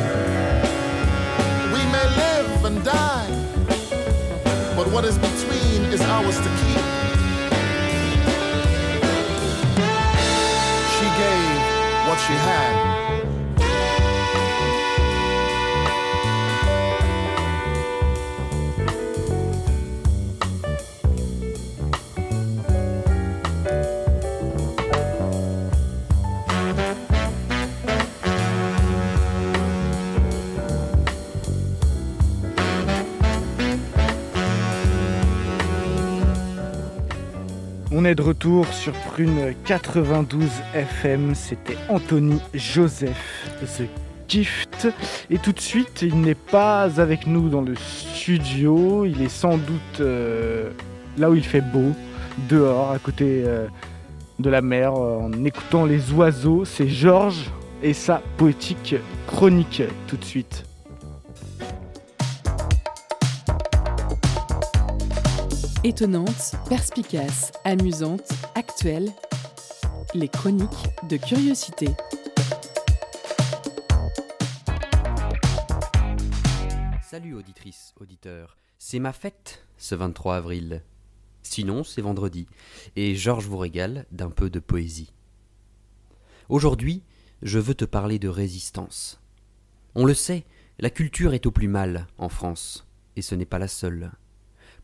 We 1.72 1.82
may 1.96 2.08
live 2.18 2.66
and 2.66 2.84
die, 2.84 3.30
but 4.76 4.92
what 4.92 5.06
is 5.06 5.18
between 5.18 5.61
is 5.94 6.02
ours 6.02 6.38
to 6.38 6.44
keep. 6.44 6.86
She 10.96 11.08
gave 11.20 11.62
what 12.08 12.20
she 12.20 12.34
had. 12.34 12.81
On 38.02 38.06
est 38.06 38.16
de 38.16 38.24
retour 38.24 38.66
sur 38.74 38.94
Prune 38.94 39.54
92 39.64 40.50
FM. 40.74 41.36
C'était 41.36 41.78
Anthony 41.88 42.40
Joseph, 42.52 43.46
The 43.62 43.84
Gift. 44.28 44.88
Et 45.30 45.38
tout 45.38 45.52
de 45.52 45.60
suite, 45.60 46.02
il 46.02 46.20
n'est 46.20 46.34
pas 46.34 47.00
avec 47.00 47.28
nous 47.28 47.48
dans 47.48 47.62
le 47.62 47.76
studio. 47.76 49.06
Il 49.06 49.22
est 49.22 49.30
sans 49.30 49.58
doute 49.58 50.00
euh, 50.00 50.72
là 51.16 51.30
où 51.30 51.36
il 51.36 51.44
fait 51.44 51.62
beau, 51.62 51.92
dehors, 52.50 52.90
à 52.90 52.98
côté 52.98 53.44
euh, 53.46 53.68
de 54.40 54.50
la 54.50 54.64
mer, 54.64 54.96
euh, 54.96 55.20
en 55.20 55.46
écoutant 55.46 55.86
les 55.86 56.12
oiseaux. 56.12 56.66
C'est 56.66 56.90
Georges 56.90 57.52
et 57.84 57.94
sa 57.94 58.20
poétique 58.38 58.96
chronique. 59.28 59.84
Tout 60.08 60.18
de 60.18 60.26
suite. 60.26 60.66
Étonnante, 65.84 66.54
perspicace, 66.70 67.52
amusante, 67.64 68.30
actuelle, 68.54 69.12
les 70.14 70.28
chroniques 70.28 70.70
de 71.10 71.18
curiosité. 71.18 71.88
Salut 77.02 77.34
auditrices, 77.34 77.96
auditeurs. 78.00 78.58
C'est 78.78 79.00
ma 79.00 79.12
fête 79.12 79.66
ce 79.80 79.96
23 79.96 80.36
avril. 80.36 80.84
Sinon, 81.42 81.84
c'est 81.84 82.04
vendredi. 82.04 82.46
Et 82.96 83.16
Georges 83.16 83.48
vous 83.48 83.58
régale 83.58 84.06
d'un 84.12 84.30
peu 84.30 84.52
de 84.52 84.60
poésie. 84.60 85.12
Aujourd'hui, 86.48 87.02
je 87.42 87.58
veux 87.58 87.74
te 87.74 87.86
parler 87.86 88.20
de 88.20 88.30
résistance. 88.30 89.20
On 89.96 90.06
le 90.06 90.14
sait, 90.14 90.46
la 90.78 90.92
culture 90.92 91.34
est 91.34 91.48
au 91.48 91.52
plus 91.52 91.68
mal 91.68 92.06
en 92.20 92.30
France. 92.30 92.88
Et 93.16 93.24
ce 93.24 93.34
n'est 93.34 93.46
pas 93.46 93.58
la 93.58 93.68
seule. 93.68 94.12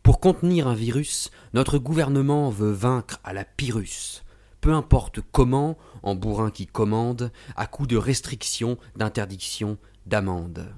Pour 0.02 0.20
contenir 0.20 0.68
un 0.68 0.74
virus, 0.74 1.30
notre 1.52 1.78
gouvernement 1.78 2.50
veut 2.50 2.72
vaincre 2.72 3.20
à 3.24 3.32
la 3.32 3.44
pyrrhus. 3.44 4.22
Peu 4.60 4.72
importe 4.72 5.20
comment, 5.32 5.78
en 6.02 6.14
bourrin 6.14 6.50
qui 6.50 6.66
commande, 6.66 7.30
à 7.56 7.66
coups 7.66 7.88
de 7.88 7.96
restrictions, 7.96 8.78
d'interdictions, 8.96 9.78
d'amendes. 10.06 10.74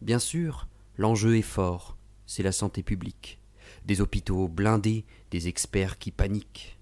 Bien 0.00 0.18
sûr, 0.18 0.68
l'enjeu 0.96 1.36
est 1.36 1.42
fort, 1.42 1.96
c'est 2.26 2.42
la 2.42 2.52
santé 2.52 2.82
publique. 2.82 3.40
Des 3.84 4.00
hôpitaux 4.00 4.48
blindés, 4.48 5.04
des 5.30 5.48
experts 5.48 5.98
qui 5.98 6.10
paniquent. 6.10 6.78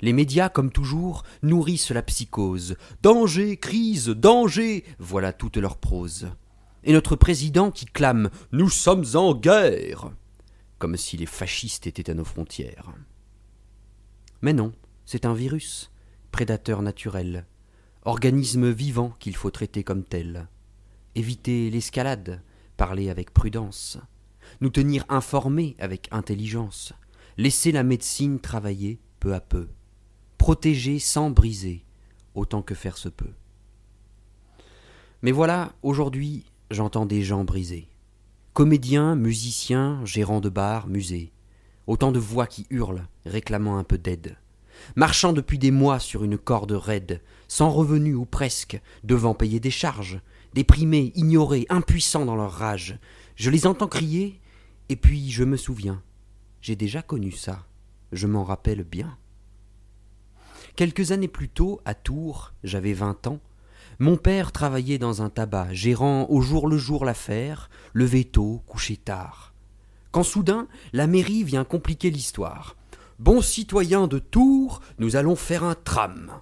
Les 0.00 0.12
médias, 0.12 0.48
comme 0.48 0.70
toujours, 0.70 1.24
nourrissent 1.42 1.90
la 1.90 2.02
psychose. 2.02 2.76
Danger, 3.02 3.56
crise, 3.56 4.08
danger, 4.08 4.84
voilà 4.98 5.32
toute 5.32 5.58
leur 5.58 5.76
prose. 5.76 6.28
Et 6.84 6.92
notre 6.92 7.16
président 7.16 7.70
qui 7.70 7.84
clame 7.84 8.30
Nous 8.52 8.70
sommes 8.70 9.04
en 9.14 9.34
guerre 9.34 10.10
comme 10.80 10.96
si 10.96 11.16
les 11.16 11.26
fascistes 11.26 11.86
étaient 11.86 12.10
à 12.10 12.14
nos 12.14 12.24
frontières. 12.24 12.92
Mais 14.42 14.54
non, 14.54 14.72
c'est 15.04 15.26
un 15.26 15.34
virus, 15.34 15.92
prédateur 16.32 16.80
naturel, 16.82 17.46
organisme 18.04 18.70
vivant 18.70 19.14
qu'il 19.20 19.36
faut 19.36 19.50
traiter 19.50 19.84
comme 19.84 20.02
tel. 20.02 20.48
Éviter 21.14 21.70
l'escalade, 21.70 22.42
parler 22.78 23.10
avec 23.10 23.32
prudence, 23.32 23.98
nous 24.62 24.70
tenir 24.70 25.04
informés 25.10 25.76
avec 25.78 26.08
intelligence, 26.12 26.94
laisser 27.36 27.72
la 27.72 27.82
médecine 27.82 28.40
travailler 28.40 28.98
peu 29.20 29.34
à 29.34 29.40
peu, 29.40 29.68
protéger 30.38 30.98
sans 30.98 31.30
briser, 31.30 31.84
autant 32.34 32.62
que 32.62 32.74
faire 32.74 32.96
se 32.96 33.10
peut. 33.10 33.34
Mais 35.20 35.32
voilà, 35.32 35.74
aujourd'hui, 35.82 36.46
j'entends 36.70 37.04
des 37.04 37.22
gens 37.22 37.44
brisés. 37.44 37.90
Comédiens, 38.52 39.14
musiciens, 39.14 40.04
gérants 40.04 40.40
de 40.40 40.48
bars, 40.48 40.88
musées. 40.88 41.32
Autant 41.86 42.10
de 42.10 42.18
voix 42.18 42.48
qui 42.48 42.66
hurlent, 42.68 43.06
réclamant 43.24 43.78
un 43.78 43.84
peu 43.84 43.96
d'aide. 43.96 44.36
Marchant 44.96 45.32
depuis 45.32 45.56
des 45.56 45.70
mois 45.70 46.00
sur 46.00 46.24
une 46.24 46.36
corde 46.36 46.72
raide, 46.72 47.22
sans 47.46 47.70
revenu 47.70 48.14
ou 48.14 48.24
presque, 48.24 48.80
devant 49.04 49.34
payer 49.34 49.60
des 49.60 49.70
charges, 49.70 50.20
déprimés, 50.52 51.12
ignorés, 51.14 51.66
impuissants 51.68 52.24
dans 52.24 52.34
leur 52.34 52.50
rage. 52.50 52.98
Je 53.36 53.50
les 53.50 53.68
entends 53.68 53.86
crier, 53.86 54.40
et 54.88 54.96
puis 54.96 55.30
je 55.30 55.44
me 55.44 55.56
souviens. 55.56 56.02
J'ai 56.60 56.74
déjà 56.74 57.02
connu 57.02 57.30
ça. 57.30 57.66
Je 58.10 58.26
m'en 58.26 58.42
rappelle 58.42 58.82
bien. 58.82 59.16
Quelques 60.74 61.12
années 61.12 61.28
plus 61.28 61.48
tôt, 61.48 61.80
à 61.84 61.94
Tours, 61.94 62.52
j'avais 62.64 62.94
vingt 62.94 63.28
ans, 63.28 63.38
mon 64.00 64.16
père 64.16 64.50
travaillait 64.50 64.96
dans 64.96 65.20
un 65.20 65.28
tabac, 65.28 65.74
gérant 65.74 66.26
au 66.30 66.40
jour 66.40 66.68
le 66.68 66.78
jour 66.78 67.04
l'affaire, 67.04 67.68
levé 67.92 68.24
tôt, 68.24 68.62
couché 68.66 68.96
tard. 68.96 69.52
Quand 70.10 70.22
soudain, 70.22 70.68
la 70.94 71.06
mairie 71.06 71.44
vient 71.44 71.64
compliquer 71.64 72.10
l'histoire. 72.10 72.76
Bons 73.18 73.42
citoyens 73.42 74.06
de 74.06 74.18
Tours, 74.18 74.80
nous 74.98 75.16
allons 75.16 75.36
faire 75.36 75.64
un 75.64 75.74
tram. 75.74 76.32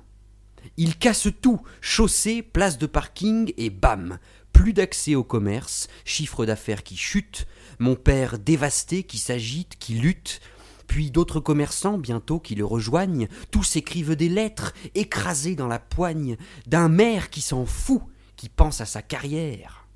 Il 0.77 0.97
casse 0.97 1.27
tout, 1.43 1.61
chaussée, 1.81 2.43
place 2.43 2.79
de 2.79 2.87
parking 2.87 3.53
et 3.57 3.71
bam 3.71 4.21
Plus 4.53 4.73
d'accès 4.73 5.17
au 5.17 5.25
commerce, 5.25 5.89
chiffre 6.05 6.47
d'affaires 6.47 6.85
qui 6.85 6.97
chute, 6.97 7.49
mon 7.81 7.97
père 7.97 8.39
dévasté 8.39 9.03
qui 9.03 9.19
s'agite, 9.19 9.77
qui 9.81 9.95
lutte, 9.95 10.41
puis 10.89 11.13
d'autres 11.13 11.39
commerçants 11.39 11.99
bientôt 11.99 12.41
qui 12.41 12.57
le 12.57 12.65
rejoignent, 12.65 13.29
tous 13.53 13.77
écrivent 13.77 14.17
des 14.17 14.29
lettres, 14.29 14.73
écrasés 14.97 15.55
dans 15.55 15.69
la 15.69 15.79
poigne, 15.79 16.37
d'un 16.67 16.89
maire 16.89 17.31
qui 17.31 17.41
s'en 17.41 17.67
fout, 17.67 18.03
qui 18.35 18.49
pense 18.49 18.81
à 18.81 18.87
sa 18.87 19.03
carrière. 19.03 19.87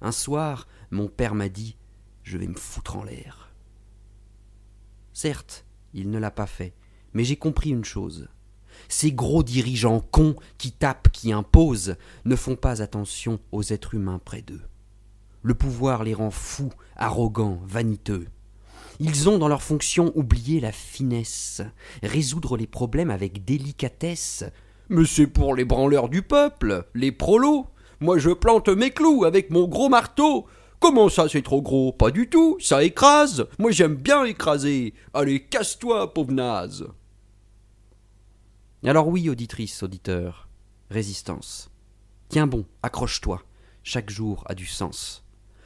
Un 0.00 0.12
soir, 0.12 0.66
mon 0.90 1.08
père 1.08 1.34
m'a 1.34 1.50
dit 1.50 1.76
Je 2.22 2.38
vais 2.38 2.46
me 2.46 2.54
foutre 2.54 2.96
en 2.96 3.04
l'air. 3.04 3.52
Certes, 5.12 5.66
il 5.92 6.10
ne 6.10 6.18
l'a 6.18 6.30
pas 6.30 6.46
fait, 6.46 6.74
mais 7.12 7.24
j'ai 7.24 7.36
compris 7.36 7.70
une 7.70 7.84
chose. 7.84 8.28
Ces 8.88 9.12
gros 9.12 9.42
dirigeants 9.42 10.00
cons 10.00 10.36
qui 10.56 10.72
tapent, 10.72 11.10
qui 11.10 11.32
imposent, 11.32 11.96
ne 12.24 12.36
font 12.36 12.56
pas 12.56 12.80
attention 12.82 13.40
aux 13.52 13.64
êtres 13.64 13.94
humains 13.94 14.20
près 14.24 14.42
d'eux. 14.42 14.62
Le 15.42 15.54
pouvoir 15.54 16.04
les 16.04 16.14
rend 16.14 16.30
fous, 16.30 16.72
arrogants, 16.96 17.60
vaniteux. 17.64 18.28
Ils 19.02 19.30
ont 19.30 19.38
dans 19.38 19.48
leur 19.48 19.62
fonction 19.62 20.12
oublié 20.14 20.60
la 20.60 20.72
finesse, 20.72 21.62
résoudre 22.02 22.58
les 22.58 22.66
problèmes 22.66 23.10
avec 23.10 23.46
délicatesse. 23.46 24.44
Mais 24.90 25.06
c'est 25.06 25.26
pour 25.26 25.54
les 25.54 25.64
branleurs 25.64 26.10
du 26.10 26.20
peuple, 26.20 26.86
les 26.94 27.10
prolos. 27.10 27.66
Moi 28.00 28.18
je 28.18 28.28
plante 28.28 28.68
mes 28.68 28.90
clous 28.90 29.24
avec 29.24 29.50
mon 29.50 29.66
gros 29.66 29.88
marteau. 29.88 30.46
Comment 30.80 31.08
ça 31.08 31.30
c'est 31.30 31.40
trop 31.40 31.62
gros? 31.62 31.94
Pas 31.94 32.10
du 32.10 32.28
tout, 32.28 32.58
ça 32.60 32.84
écrase. 32.84 33.46
Moi 33.58 33.70
j'aime 33.70 33.94
bien 33.94 34.24
écraser. 34.24 34.92
Allez, 35.14 35.44
casse-toi, 35.44 36.12
pauvre 36.12 36.32
naze. 36.32 36.86
Alors 38.84 39.08
oui, 39.08 39.30
auditrice, 39.30 39.82
auditeur, 39.82 40.50
résistance. 40.90 41.70
Tiens 42.28 42.46
bon, 42.46 42.66
accroche-toi. 42.82 43.42
Chaque 43.82 44.10
jour 44.10 44.44
a 44.46 44.54
du 44.54 44.66
sens. 44.66 45.24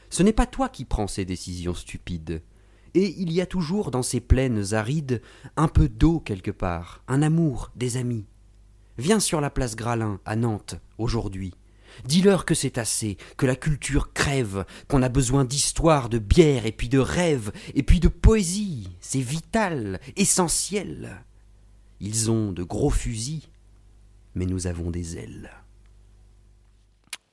Ce 0.08 0.22
n'est 0.22 0.32
pas 0.32 0.46
toi 0.46 0.68
qui 0.68 0.84
prends 0.84 1.08
ces 1.08 1.24
décisions 1.24 1.74
stupides. 1.74 2.42
Et 2.94 3.14
il 3.18 3.32
y 3.32 3.40
a 3.40 3.46
toujours 3.46 3.90
dans 3.90 4.02
ces 4.02 4.20
plaines 4.20 4.72
arides 4.72 5.20
un 5.56 5.68
peu 5.68 5.88
d'eau 5.88 6.20
quelque 6.20 6.52
part, 6.52 7.02
un 7.08 7.22
amour, 7.22 7.72
des 7.74 7.96
amis. 7.96 8.24
Viens 8.98 9.18
sur 9.18 9.40
la 9.40 9.50
place 9.50 9.74
Gralin, 9.74 10.20
à 10.24 10.36
Nantes, 10.36 10.76
aujourd'hui. 10.98 11.54
Dis-leur 12.04 12.44
que 12.44 12.54
c'est 12.54 12.78
assez, 12.78 13.16
que 13.36 13.46
la 13.46 13.56
culture 13.56 14.12
crève, 14.12 14.64
qu'on 14.88 15.02
a 15.02 15.08
besoin 15.08 15.44
d'histoire, 15.44 16.08
de 16.08 16.18
bière, 16.18 16.66
et 16.66 16.72
puis 16.72 16.88
de 16.88 16.98
rêve, 16.98 17.52
et 17.74 17.82
puis 17.82 18.00
de 18.00 18.08
poésie. 18.08 18.88
C'est 19.00 19.20
vital, 19.20 20.00
essentiel. 20.16 21.24
Ils 22.00 22.30
ont 22.30 22.52
de 22.52 22.62
gros 22.62 22.90
fusils, 22.90 23.48
mais 24.34 24.46
nous 24.46 24.66
avons 24.66 24.90
des 24.90 25.16
ailes. 25.16 25.50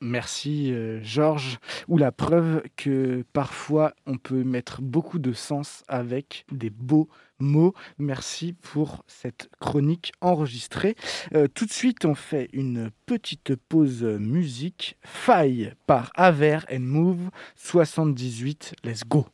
Merci 0.02 0.74
euh, 0.74 1.00
Georges, 1.04 1.60
ou 1.88 1.98
la 1.98 2.12
preuve 2.12 2.64
que 2.76 3.24
parfois 3.34 3.94
on 4.06 4.18
peut 4.18 4.44
mettre 4.44 4.82
beaucoup 4.82 5.20
de 5.20 5.32
sens 5.32 5.84
avec 5.88 6.46
des 6.52 6.72
beaux 6.72 7.08
mots. 7.40 7.74
Merci 8.00 8.54
pour 8.54 9.04
cette 9.08 9.50
chronique 9.60 10.12
enregistrée. 10.22 10.96
Euh, 11.36 11.48
tout 11.48 11.66
de 11.66 11.72
suite, 11.72 12.06
on 12.06 12.16
fait 12.16 12.50
une 12.54 12.90
petite 13.06 13.56
pause 13.56 14.04
musique. 14.04 14.98
Faille 15.04 15.74
par 15.86 16.12
Aver 16.16 16.60
and 16.72 16.80
Move 16.80 17.30
78. 17.56 18.74
Let's 18.84 19.04
go. 19.08 19.28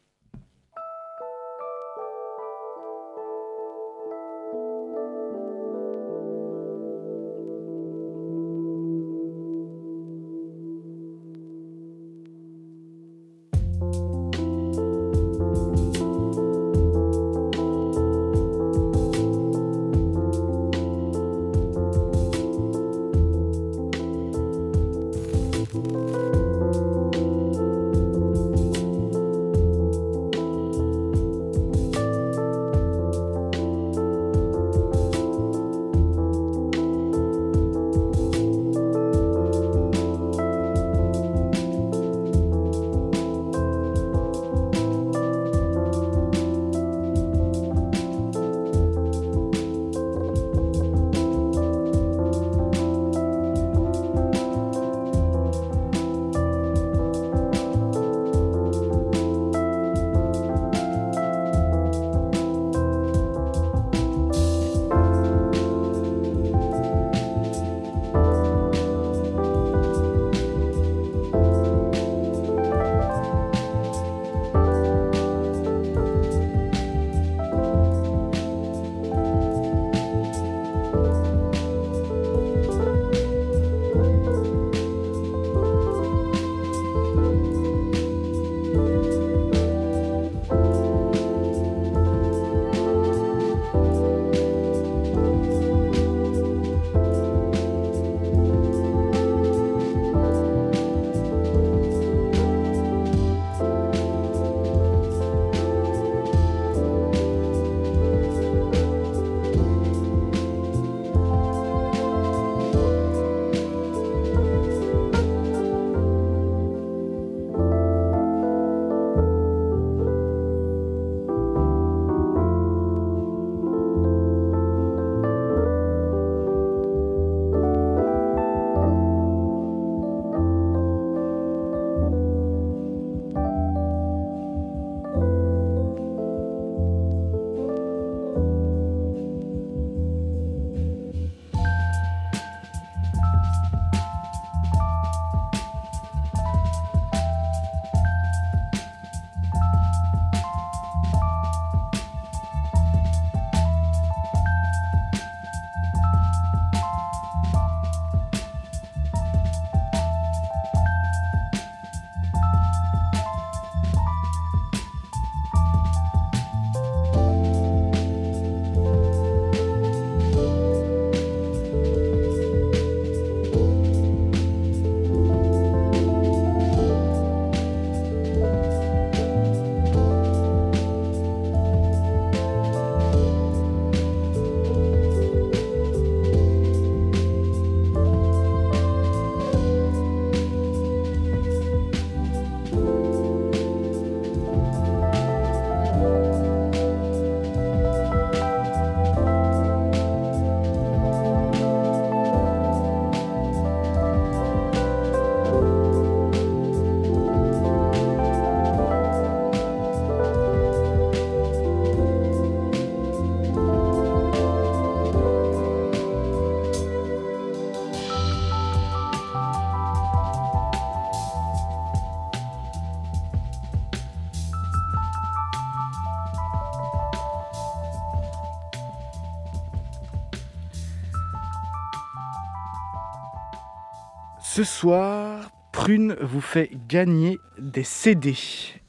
Ce 234.57 234.63
soir, 234.63 235.51
Prune 235.71 236.15
vous 236.19 236.41
fait 236.41 236.71
gagner 236.87 237.37
des 237.59 237.83
CD. 237.83 238.35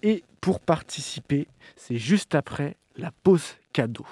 Et 0.03 0.25
pour 0.41 0.61
participer, 0.61 1.47
c'est 1.77 1.99
juste 1.99 2.35
après 2.35 2.79
la 2.97 3.11
pause 3.23 3.57
cadeau. 3.75 4.07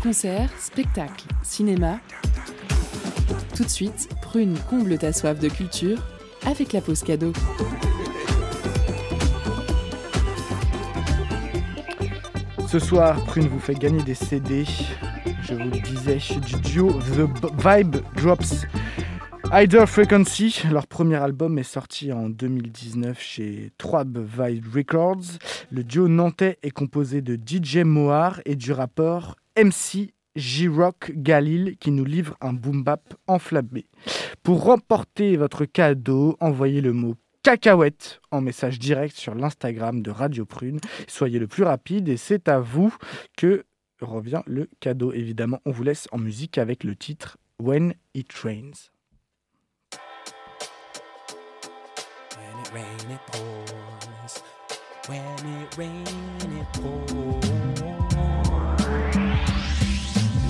Concert, 0.00 0.48
spectacle, 0.56 1.26
cinéma. 1.42 1.98
Tout 3.56 3.64
de 3.64 3.68
suite, 3.68 4.08
Prune 4.22 4.56
comble 4.68 4.98
ta 4.98 5.12
soif 5.12 5.40
de 5.40 5.48
culture 5.48 5.98
avec 6.46 6.72
la 6.72 6.80
pause 6.80 7.02
cadeau. 7.02 7.32
Ce 12.70 12.78
soir, 12.78 13.24
Prune 13.24 13.48
vous 13.48 13.58
fait 13.58 13.74
gagner 13.74 14.00
des 14.04 14.14
CD. 14.14 14.64
Je 15.42 15.54
vous 15.54 15.70
le 15.70 15.80
disais, 15.80 16.18
du 16.38 16.54
duo 16.60 16.92
The 16.92 17.28
Vibe 17.66 17.96
Drops. 18.14 18.64
Hider 19.52 19.86
Frequency, 19.88 20.62
leur 20.70 20.86
premier 20.86 21.16
album 21.16 21.58
est 21.58 21.64
sorti 21.64 22.12
en 22.12 22.28
2019 22.28 23.20
chez 23.20 23.72
Troab 23.76 24.18
Vibe 24.18 24.72
Records. 24.72 25.40
Le 25.72 25.82
duo 25.82 26.06
nantais 26.06 26.58
est 26.62 26.70
composé 26.70 27.22
de 27.22 27.34
DJ 27.34 27.78
Moar 27.78 28.40
et 28.44 28.54
du 28.54 28.70
rappeur 28.70 29.34
MC 29.58 30.14
J-Rock 30.36 31.10
Galil 31.16 31.76
qui 31.80 31.90
nous 31.90 32.04
livre 32.04 32.36
un 32.40 32.52
boom 32.52 32.84
bap 32.84 33.14
enflammé. 33.26 33.86
Pour 34.44 34.62
remporter 34.62 35.36
votre 35.36 35.64
cadeau, 35.64 36.36
envoyez 36.38 36.80
le 36.80 36.92
mot 36.92 37.16
cacahuète 37.42 38.20
en 38.30 38.40
message 38.40 38.78
direct 38.78 39.16
sur 39.16 39.34
l'Instagram 39.34 40.02
de 40.02 40.10
Radio 40.10 40.44
Prune. 40.44 40.80
Soyez 41.08 41.38
le 41.38 41.46
plus 41.46 41.64
rapide 41.64 42.08
et 42.08 42.16
c'est 42.16 42.48
à 42.48 42.60
vous 42.60 42.94
que 43.36 43.64
revient 44.00 44.42
le 44.46 44.68
cadeau. 44.80 45.12
Évidemment, 45.12 45.60
on 45.64 45.70
vous 45.70 45.82
laisse 45.82 46.08
en 46.12 46.18
musique 46.18 46.58
avec 46.58 46.84
le 46.84 46.96
titre 46.96 47.38
When 47.58 47.94
It 48.14 48.32
Rains. 48.32 48.90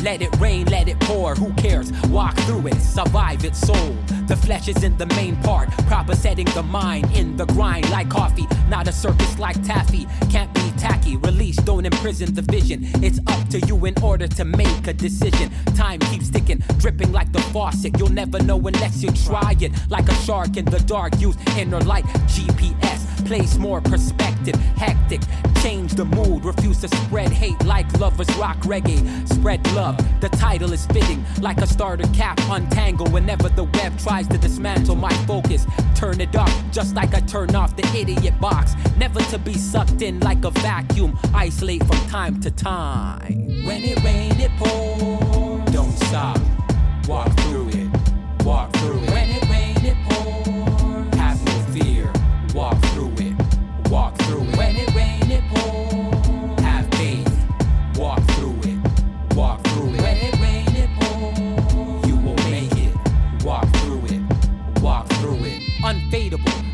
Let 0.03 0.23
it 0.23 0.35
rain, 0.41 0.65
let 0.67 0.89
it 0.89 0.99
pour, 1.01 1.35
who 1.35 1.53
cares? 1.55 1.93
Walk 2.09 2.35
through 2.41 2.69
it, 2.69 2.81
survive 2.81 3.45
its 3.45 3.61
soul. 3.61 3.97
The 4.29 4.37
flesh 4.37 4.69
is 4.69 4.83
in 4.83 4.97
the 4.97 5.07
main 5.07 5.37
part, 5.43 5.71
proper 5.89 6.15
setting 6.15 6.47
the 6.47 6.63
mind 6.63 7.15
in 7.15 7.37
the 7.37 7.45
grind 7.47 7.91
like 7.91 8.09
coffee, 8.09 8.47
not 8.69 8.89
a 8.89 8.93
circus 8.93 9.39
like 9.39 9.63
taffy. 9.63 10.07
Can't 10.31 10.53
be 10.55 10.73
tacky, 10.79 11.17
release, 11.19 11.57
don't 11.57 11.85
imprison 11.85 12.35
the 12.35 12.43
vision. 12.43 12.89
It's 13.05 13.19
up 13.27 13.47
to 13.51 13.61
you 13.61 13.85
in 13.85 13.95
order 14.03 14.27
to 14.27 14.45
make 14.45 14.87
a 14.87 14.95
decision. 14.95 15.51
Time 15.77 16.01
keeps 16.01 16.31
ticking, 16.31 16.63
dripping 16.79 17.13
like 17.13 17.31
the 17.33 17.43
faucet. 17.53 17.99
You'll 17.99 18.09
never 18.09 18.43
know 18.43 18.59
unless 18.59 19.03
you 19.03 19.11
try 19.11 19.55
it. 19.61 19.73
Like 19.91 20.09
a 20.09 20.15
shark 20.15 20.57
in 20.57 20.65
the 20.65 20.81
dark, 20.81 21.21
use 21.21 21.37
inner 21.59 21.81
light, 21.81 22.05
GPS. 22.27 22.80
Place 23.25 23.59
more 23.59 23.81
perspective, 23.81 24.57
hectic. 24.77 25.21
Change 25.63 25.95
the 25.95 26.05
mood, 26.05 26.45
refuse 26.45 26.81
to 26.81 26.89
spread 26.89 27.31
hate 27.31 27.65
like 27.65 27.87
lovers 28.01 28.29
rock 28.37 28.57
reggae. 28.59 29.01
Spread 29.29 29.65
love, 29.73 29.97
the 30.21 30.29
title 30.31 30.73
is 30.73 30.85
fitting. 30.87 31.25
Like 31.41 31.59
a 31.59 31.67
starter 31.67 32.09
cap, 32.09 32.41
untangle 32.51 33.09
whenever 33.09 33.49
the 33.49 33.65
web 33.65 33.97
tries 33.99 34.27
to 34.29 34.39
dismantle 34.39 34.97
my 34.97 35.13
focus. 35.27 35.65
Turn 35.95 36.21
it 36.21 36.35
up, 36.35 36.51
just 36.73 36.97
like 36.97 37.15
I 37.15 37.21
turn 37.21 37.55
off 37.55 37.77
the 37.77 37.87
idiot 37.97 38.41
box. 38.41 38.75
Never 38.97 39.21
to 39.21 39.39
be 39.39 39.55
sucked 39.55 40.03
in 40.03 40.19
like 40.21 40.45
a 40.45 40.51
vacuum, 40.51 41.17
isolate 41.33 41.85
from 41.85 41.99
time 42.09 42.41
to 42.41 42.51
time. 42.51 43.65
When 43.65 43.83
it 43.85 44.03
rain, 44.03 44.33
it 44.41 44.51
pours. 44.59 45.73
Don't 45.73 45.97
stop, 46.09 46.39
walk 47.07 47.31
through 47.41 47.69
it, 47.69 47.89
walk 48.45 48.73
through 48.77 49.03
it. 49.05 49.11
When 49.11 49.30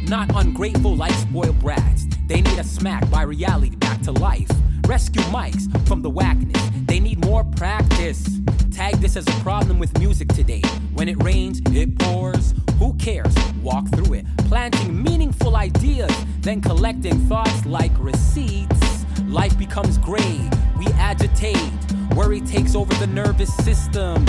not 0.09 0.31
ungrateful 0.37 0.95
like 0.95 1.13
spoiled 1.13 1.59
brats. 1.59 2.07
They 2.27 2.41
need 2.41 2.59
a 2.59 2.65
smack 2.65 3.09
by 3.11 3.23
reality 3.23 3.77
back 3.77 4.03
to 4.03 4.13
life. 4.13 4.49
Rescue 4.87 5.23
mics 5.23 5.67
from 5.89 6.03
the 6.03 6.11
whackness. 6.11 6.63
They 6.87 7.01
need 7.01 7.25
more 7.25 7.43
practice. 7.43 8.41
Tag 8.71 8.97
this 8.97 9.17
as 9.17 9.27
a 9.27 9.41
problem 9.43 9.79
with 9.79 9.99
music 9.99 10.29
today. 10.29 10.63
When 10.95 11.09
it 11.09 11.21
rains, 11.23 11.61
it 11.73 11.99
pours. 11.99 12.55
Who 12.79 12.95
cares? 12.95 13.35
Walk 13.63 13.89
through 13.89 14.15
it. 14.15 14.27
Planting 14.49 15.03
meaningful 15.03 15.57
ideas, 15.57 16.13
then 16.41 16.61
collecting 16.61 17.19
thoughts 17.27 17.67
like 17.67 17.93
receipts. 17.99 19.05
Life 19.25 19.59
becomes 19.59 19.99
gray. 19.99 20.49
We 20.79 20.87
agitate. 20.99 21.73
Worry 22.15 22.41
takes 22.43 22.75
over 22.75 22.95
the 22.95 23.09
nervous 23.09 23.55
system. 23.57 24.25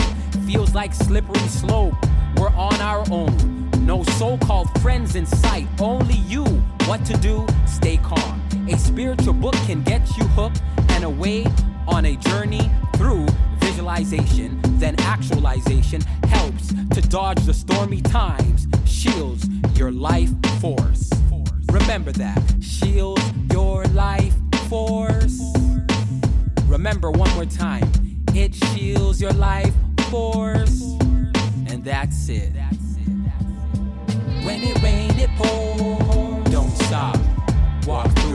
Feels 0.48 0.74
like 0.74 0.94
slippery 0.94 1.48
slope. 1.48 1.96
We're 2.38 2.50
on 2.50 2.80
our 2.82 3.04
own. 3.12 3.67
No 3.88 4.04
so 4.04 4.38
called 4.40 4.68
friends 4.82 5.16
in 5.16 5.26
sight. 5.26 5.66
Only 5.80 6.16
you. 6.28 6.44
What 6.88 7.06
to 7.06 7.16
do? 7.20 7.48
Stay 7.66 7.96
calm. 7.96 8.42
A 8.70 8.78
spiritual 8.78 9.32
book 9.32 9.54
can 9.66 9.82
get 9.82 10.18
you 10.18 10.26
hooked 10.36 10.62
and 10.90 11.06
away 11.06 11.46
on 11.88 12.06
a 12.06 12.18
journey 12.18 12.70
through 12.98 13.26
visualization. 13.60 14.60
Then 14.78 15.00
actualization 15.00 16.02
helps 16.28 16.74
to 16.96 17.02
dodge 17.02 17.46
the 17.46 17.54
stormy 17.54 18.02
times, 18.02 18.68
shields 18.86 19.48
your 19.78 19.94
life 19.94 20.32
force. 20.60 21.10
Remember 21.72 22.12
that. 22.12 22.44
Shields 22.60 23.24
your 23.54 23.86
life 23.86 24.36
force. 24.68 25.42
Remember 26.66 27.10
one 27.10 27.34
more 27.36 27.46
time. 27.46 27.90
It 28.36 28.54
shields 28.54 29.22
your 29.22 29.32
life 29.32 29.74
force. 30.10 30.82
And 31.70 31.86
that's 31.86 32.28
it. 32.28 32.52
When 34.58 34.70
it 34.70 34.82
rain, 34.82 35.20
it 35.20 35.30
pours. 35.38 36.52
Don't 36.52 36.72
stop. 36.78 37.16
Walk 37.86 38.08
through 38.08 38.24
it. 38.24 38.26
Walk 38.26 38.27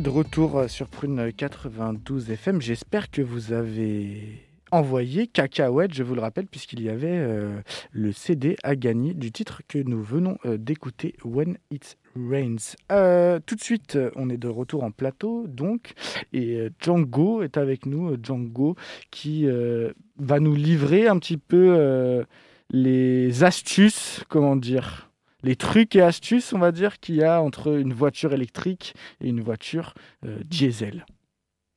de 0.00 0.10
retour 0.10 0.64
sur 0.68 0.86
Prune 0.86 1.32
92 1.32 2.30
FM. 2.30 2.60
J'espère 2.60 3.10
que 3.10 3.20
vous 3.20 3.52
avez 3.52 4.44
envoyé 4.70 5.26
Cacahuète, 5.26 5.92
je 5.92 6.02
vous 6.04 6.14
le 6.14 6.20
rappelle, 6.20 6.46
puisqu'il 6.46 6.82
y 6.82 6.88
avait 6.88 7.08
euh, 7.08 7.60
le 7.90 8.12
CD 8.12 8.56
à 8.62 8.76
gagner 8.76 9.14
du 9.14 9.32
titre 9.32 9.62
que 9.66 9.78
nous 9.78 10.02
venons 10.02 10.38
euh, 10.44 10.56
d'écouter, 10.56 11.16
When 11.24 11.58
It 11.70 11.96
Rains. 12.14 12.76
Euh, 12.92 13.40
tout 13.44 13.56
de 13.56 13.60
suite, 13.60 13.98
on 14.14 14.30
est 14.30 14.36
de 14.36 14.48
retour 14.48 14.84
en 14.84 14.92
plateau, 14.92 15.46
donc, 15.48 15.94
et 16.32 16.56
euh, 16.56 16.70
Django 16.80 17.42
est 17.42 17.56
avec 17.56 17.86
nous, 17.86 18.10
euh, 18.10 18.18
Django, 18.22 18.76
qui 19.10 19.46
euh, 19.46 19.92
va 20.18 20.38
nous 20.38 20.54
livrer 20.54 21.08
un 21.08 21.18
petit 21.18 21.38
peu 21.38 21.74
euh, 21.76 22.22
les 22.70 23.42
astuces, 23.42 24.22
comment 24.28 24.54
dire 24.54 25.07
les 25.42 25.56
trucs 25.56 25.94
et 25.96 26.02
astuces, 26.02 26.52
on 26.52 26.58
va 26.58 26.72
dire, 26.72 26.98
qu'il 26.98 27.16
y 27.16 27.22
a 27.22 27.40
entre 27.40 27.78
une 27.78 27.92
voiture 27.92 28.32
électrique 28.32 28.94
et 29.20 29.28
une 29.28 29.40
voiture 29.40 29.94
euh, 30.24 30.40
diesel. 30.44 31.06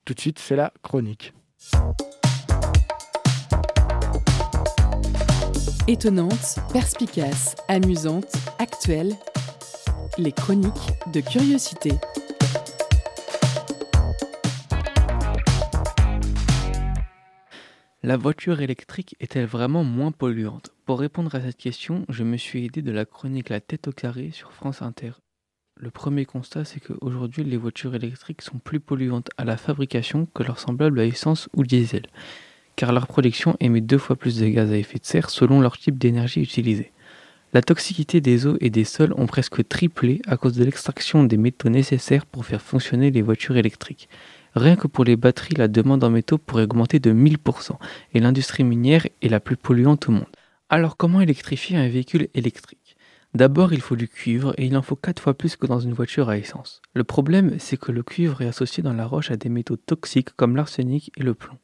Tout 0.05 0.13
de 0.13 0.19
suite, 0.19 0.39
c'est 0.39 0.55
la 0.55 0.73
chronique. 0.81 1.33
Étonnante, 5.87 6.59
perspicace, 6.73 7.55
amusante, 7.67 8.33
actuelle, 8.59 9.13
les 10.17 10.31
chroniques 10.31 10.91
de 11.13 11.21
curiosité. 11.21 11.91
La 18.03 18.17
voiture 18.17 18.61
électrique 18.61 19.15
est-elle 19.19 19.45
vraiment 19.45 19.83
moins 19.83 20.11
polluante 20.11 20.71
Pour 20.85 20.99
répondre 20.99 21.35
à 21.35 21.41
cette 21.41 21.57
question, 21.57 22.03
je 22.09 22.23
me 22.23 22.35
suis 22.35 22.65
aidé 22.65 22.81
de 22.81 22.91
la 22.91 23.05
chronique 23.05 23.49
La 23.49 23.61
tête 23.61 23.87
au 23.87 23.91
carré 23.91 24.31
sur 24.33 24.53
France 24.53 24.81
Inter. 24.81 25.11
Le 25.75 25.91
premier 25.91 26.25
constat, 26.25 26.65
c'est 26.65 26.79
qu'aujourd'hui, 26.79 27.43
les 27.43 27.57
voitures 27.57 27.93
électriques 27.93 28.41
sont 28.41 28.57
plus 28.57 28.79
polluantes 28.79 29.29
à 29.37 29.45
la 29.45 29.55
fabrication 29.55 30.27
que 30.33 30.41
leurs 30.41 30.57
semblables 30.57 30.99
à 30.99 31.05
essence 31.05 31.47
ou 31.55 31.63
diesel. 31.63 32.07
car 32.75 32.91
leur 32.91 33.05
production 33.05 33.55
émet 33.59 33.81
deux 33.81 33.99
fois 33.99 34.15
plus 34.15 34.39
de 34.39 34.47
gaz 34.47 34.71
à 34.71 34.77
effet 34.77 34.97
de 34.97 35.05
serre 35.05 35.29
selon 35.29 35.61
leur 35.61 35.77
type 35.77 35.99
d'énergie 35.99 36.41
utilisée. 36.41 36.91
La 37.53 37.61
toxicité 37.61 38.19
des 38.19 38.47
eaux 38.47 38.57
et 38.61 38.71
des 38.71 38.85
sols 38.85 39.13
ont 39.15 39.27
presque 39.27 39.67
triplé 39.67 40.23
à 40.25 40.37
cause 40.37 40.53
de 40.53 40.63
l'extraction 40.63 41.23
des 41.23 41.37
métaux 41.37 41.69
nécessaires 41.69 42.25
pour 42.25 42.45
faire 42.45 42.63
fonctionner 42.63 43.11
les 43.11 43.21
voitures 43.21 43.57
électriques. 43.57 44.09
Rien 44.55 44.75
que 44.75 44.87
pour 44.87 45.05
les 45.05 45.15
batteries, 45.15 45.55
la 45.55 45.67
demande 45.67 46.03
en 46.03 46.09
métaux 46.09 46.37
pourrait 46.37 46.63
augmenter 46.63 46.99
de 46.99 47.13
1000%, 47.13 47.77
et 48.13 48.19
l'industrie 48.19 48.63
minière 48.63 49.07
est 49.21 49.29
la 49.29 49.39
plus 49.39 49.57
polluante 49.57 50.09
au 50.09 50.11
monde. 50.11 50.25
Alors 50.69 50.97
comment 50.97 51.21
électrifier 51.21 51.77
un 51.77 51.87
véhicule 51.87 52.27
électrique? 52.33 52.95
D'abord, 53.33 53.71
il 53.71 53.79
faut 53.79 53.95
du 53.95 54.09
cuivre, 54.09 54.53
et 54.57 54.65
il 54.65 54.75
en 54.75 54.81
faut 54.81 54.97
4 54.97 55.21
fois 55.21 55.33
plus 55.33 55.55
que 55.55 55.65
dans 55.65 55.79
une 55.79 55.93
voiture 55.93 56.27
à 56.27 56.37
essence. 56.37 56.81
Le 56.93 57.05
problème, 57.05 57.55
c'est 57.59 57.77
que 57.77 57.93
le 57.93 58.03
cuivre 58.03 58.41
est 58.41 58.47
associé 58.47 58.83
dans 58.83 58.93
la 58.93 59.05
roche 59.05 59.31
à 59.31 59.37
des 59.37 59.47
métaux 59.47 59.77
toxiques 59.77 60.35
comme 60.35 60.57
l'arsenic 60.57 61.11
et 61.15 61.23
le 61.23 61.33
plomb. 61.33 61.57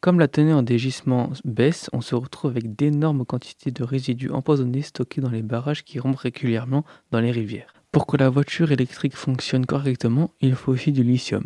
Comme 0.00 0.18
la 0.18 0.26
teneur 0.26 0.58
en 0.58 0.62
dégisement 0.62 1.30
baisse, 1.44 1.90
on 1.92 2.00
se 2.00 2.14
retrouve 2.14 2.52
avec 2.52 2.74
d'énormes 2.74 3.26
quantités 3.26 3.70
de 3.70 3.84
résidus 3.84 4.30
empoisonnés 4.30 4.82
stockés 4.82 5.20
dans 5.20 5.30
les 5.30 5.42
barrages 5.42 5.84
qui 5.84 6.00
rompent 6.00 6.16
régulièrement 6.16 6.84
dans 7.10 7.20
les 7.20 7.30
rivières. 7.30 7.74
Pour 7.92 8.06
que 8.06 8.16
la 8.16 8.30
voiture 8.30 8.72
électrique 8.72 9.14
fonctionne 9.14 9.66
correctement, 9.66 10.32
il 10.40 10.54
faut 10.54 10.72
aussi 10.72 10.92
du 10.92 11.02
lithium. 11.02 11.44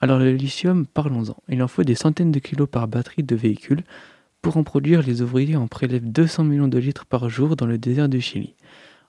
Alors 0.00 0.18
le 0.18 0.32
lithium, 0.32 0.86
parlons-en. 0.86 1.36
Il 1.48 1.62
en 1.62 1.68
faut 1.68 1.84
des 1.84 1.94
centaines 1.94 2.32
de 2.32 2.38
kilos 2.38 2.68
par 2.70 2.88
batterie 2.88 3.22
de 3.22 3.36
véhicule. 3.36 3.84
Pour 4.42 4.56
en 4.56 4.64
produire, 4.64 5.02
les 5.02 5.22
ouvriers 5.22 5.56
en 5.56 5.68
prélèvent 5.68 6.10
200 6.10 6.44
millions 6.44 6.68
de 6.68 6.78
litres 6.78 7.06
par 7.06 7.28
jour 7.30 7.56
dans 7.56 7.66
le 7.66 7.78
désert 7.78 8.08
du 8.08 8.20
Chili. 8.20 8.54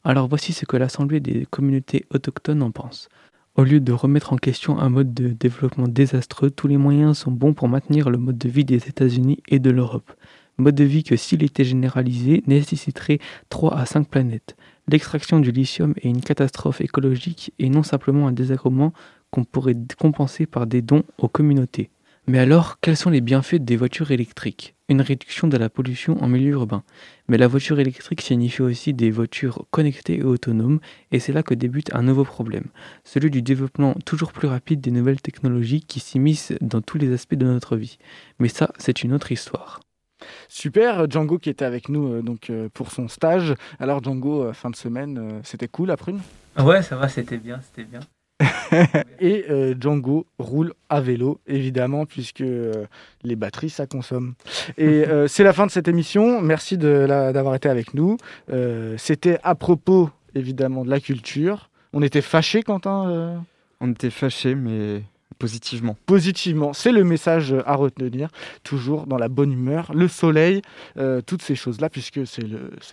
Alors 0.03 0.27
voici 0.27 0.53
ce 0.53 0.65
que 0.65 0.77
l'Assemblée 0.77 1.19
des 1.19 1.45
communautés 1.49 2.05
autochtones 2.11 2.61
en 2.61 2.71
pense. 2.71 3.09
Au 3.55 3.63
lieu 3.63 3.79
de 3.79 3.91
remettre 3.91 4.33
en 4.33 4.37
question 4.37 4.79
un 4.79 4.89
mode 4.89 5.13
de 5.13 5.29
développement 5.29 5.87
désastreux, 5.87 6.51
tous 6.51 6.67
les 6.67 6.77
moyens 6.77 7.17
sont 7.17 7.31
bons 7.31 7.53
pour 7.53 7.69
maintenir 7.69 8.09
le 8.09 8.17
mode 8.17 8.37
de 8.37 8.49
vie 8.49 8.65
des 8.65 8.87
États-Unis 8.87 9.41
et 9.47 9.59
de 9.59 9.71
l'Europe. 9.71 10.13
Mode 10.57 10.75
de 10.75 10.83
vie 10.83 11.03
que 11.03 11.15
s'il 11.15 11.43
était 11.43 11.63
généralisé 11.63 12.43
nécessiterait 12.47 13.19
3 13.49 13.75
à 13.77 13.85
5 13.85 14.07
planètes. 14.07 14.55
L'extraction 14.87 15.39
du 15.39 15.51
lithium 15.51 15.93
est 15.97 16.09
une 16.09 16.21
catastrophe 16.21 16.79
écologique 16.79 17.53
et 17.57 17.69
non 17.69 17.83
simplement 17.83 18.27
un 18.27 18.31
désagrément 18.31 18.93
qu'on 19.35 19.43
pourrait 19.43 19.75
compenser 19.99 20.45
par 20.45 20.65
des 20.65 20.81
dons 20.81 21.03
aux 21.17 21.27
communautés. 21.27 21.89
Mais 22.25 22.39
alors, 22.39 22.79
quels 22.79 22.95
sont 22.95 23.09
les 23.09 23.19
bienfaits 23.19 23.57
des 23.57 23.75
voitures 23.75 24.11
électriques? 24.11 24.75
Une 24.87 25.01
réduction 25.01 25.49
de 25.49 25.57
la 25.57 25.69
pollution 25.69 26.23
en 26.23 26.27
milieu 26.27 26.51
urbain. 26.51 26.83
Mais 27.27 27.37
la 27.37 27.47
voiture 27.47 27.79
électrique 27.79 28.21
signifie 28.21 28.61
aussi 28.61 28.93
des 28.93 29.11
voitures 29.11 29.65
connectées 29.71 30.19
et 30.19 30.23
autonomes, 30.23 30.79
et 31.11 31.19
c'est 31.19 31.33
là 31.33 31.43
que 31.43 31.53
débute 31.53 31.93
un 31.93 32.03
nouveau 32.03 32.23
problème, 32.23 32.67
celui 33.03 33.29
du 33.29 33.41
développement 33.41 33.93
toujours 34.05 34.31
plus 34.31 34.47
rapide 34.47 34.79
des 34.79 34.91
nouvelles 34.91 35.21
technologies 35.21 35.81
qui 35.81 35.99
s'immiscent 35.99 36.53
dans 36.61 36.81
tous 36.81 36.97
les 36.97 37.13
aspects 37.13 37.35
de 37.35 37.45
notre 37.45 37.75
vie. 37.75 37.97
Mais 38.39 38.47
ça, 38.47 38.71
c'est 38.77 39.03
une 39.03 39.11
autre 39.13 39.33
histoire. 39.33 39.81
Super, 40.47 41.09
Django 41.09 41.39
qui 41.39 41.49
était 41.49 41.65
avec 41.65 41.89
nous 41.89 42.13
euh, 42.13 42.21
donc 42.21 42.49
euh, 42.49 42.69
pour 42.73 42.91
son 42.91 43.09
stage. 43.09 43.53
Alors 43.79 44.01
Django, 44.01 44.45
euh, 44.45 44.53
fin 44.53 44.69
de 44.69 44.77
semaine, 44.77 45.41
c'était 45.43 45.67
cool 45.67 45.89
la 45.89 45.97
prune? 45.97 46.21
Ouais, 46.57 46.81
ça 46.81 46.95
va, 46.95 47.09
c'était 47.09 47.37
bien, 47.37 47.59
c'était 47.61 47.83
bien. 47.83 47.99
et 49.19 49.45
euh, 49.49 49.75
Django 49.79 50.25
roule 50.39 50.73
à 50.89 51.01
vélo, 51.01 51.39
évidemment, 51.47 52.05
puisque 52.05 52.41
euh, 52.41 52.85
les 53.23 53.35
batteries, 53.35 53.69
ça 53.69 53.87
consomme. 53.87 54.33
Et 54.77 54.85
euh, 55.07 55.27
c'est 55.27 55.43
la 55.43 55.53
fin 55.53 55.65
de 55.65 55.71
cette 55.71 55.87
émission. 55.87 56.41
Merci 56.41 56.77
d'avoir 56.77 57.55
été 57.55 57.69
avec 57.69 57.93
nous. 57.93 58.17
C'était 58.97 59.39
à 59.43 59.55
propos, 59.55 60.09
évidemment, 60.35 60.83
de 60.83 60.89
la 60.89 60.99
culture. 60.99 61.69
On 61.93 62.01
était 62.01 62.21
fâchés, 62.21 62.63
Quentin 62.63 63.43
On 63.79 63.91
était 63.91 64.09
fâchés, 64.09 64.55
mais 64.55 65.03
Positivement. 65.37 65.97
Positivement, 66.05 66.71
c'est 66.71 66.93
le 66.93 67.03
message 67.03 67.53
à 67.65 67.75
retenir, 67.75 68.29
toujours 68.63 69.05
dans 69.05 69.17
la 69.17 69.27
bonne 69.27 69.51
humeur, 69.51 69.91
le 69.93 70.07
soleil, 70.07 70.61
euh, 70.97 71.19
toutes 71.19 71.41
ces 71.41 71.55
choses-là, 71.55 71.89
puisque 71.89 72.25
c'est 72.25 72.43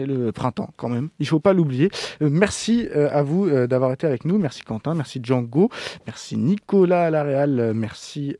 le, 0.07 0.33
printemps 0.33 0.71
quand 0.77 0.89
même, 0.89 1.11
il 1.21 1.25
ne 1.25 1.29
faut 1.29 1.41
pas 1.41 1.53
l'oublier. 1.53 1.89
Euh, 2.21 2.29
merci 2.31 2.89
euh, 2.97 3.09
à 3.13 3.23
vous 3.23 3.49
d'avoir 3.69 3.93
été 3.93 4.09
avec 4.09 4.25
nous, 4.25 4.39
merci 4.39 4.63
Quentin, 4.63 4.95
merci 4.95 5.21
Django, 5.23 5.71
merci 6.07 6.37
Nicolas 6.37 7.07
à 7.07 7.47
merci 7.75 8.37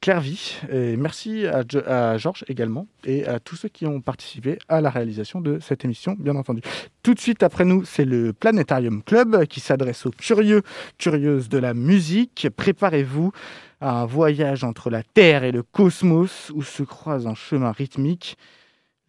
Clairvy. 0.00 0.56
Et 0.70 0.96
merci 0.96 1.46
à, 1.46 2.16
Georges 2.16 2.44
également 2.48 2.86
et 3.04 3.26
à 3.26 3.38
tous 3.38 3.56
ceux 3.56 3.68
qui 3.68 3.86
ont 3.86 4.00
participé 4.00 4.58
à 4.68 4.80
la 4.80 4.88
réalisation 4.88 5.40
de 5.40 5.58
cette 5.60 5.84
émission, 5.84 6.16
bien 6.18 6.36
entendu. 6.36 6.62
Tout 7.02 7.14
de 7.14 7.20
suite 7.20 7.42
après 7.42 7.64
nous, 7.64 7.84
c'est 7.84 8.04
le 8.04 8.32
Planétarium 8.32 9.02
Club 9.02 9.44
qui 9.46 9.60
s'adresse 9.60 10.06
aux 10.06 10.10
curieux, 10.10 10.62
curieuses 10.98 11.48
de 11.48 11.58
la 11.58 11.74
musique. 11.74 12.48
Préparez-vous 12.56 13.32
à 13.80 14.00
un 14.00 14.06
voyage 14.06 14.64
entre 14.64 14.90
la 14.90 15.02
Terre 15.02 15.44
et 15.44 15.52
le 15.52 15.62
cosmos 15.62 16.50
où 16.54 16.62
se 16.62 16.82
croisent 16.82 17.26
en 17.26 17.34
chemin 17.34 17.72
rythmique 17.72 18.36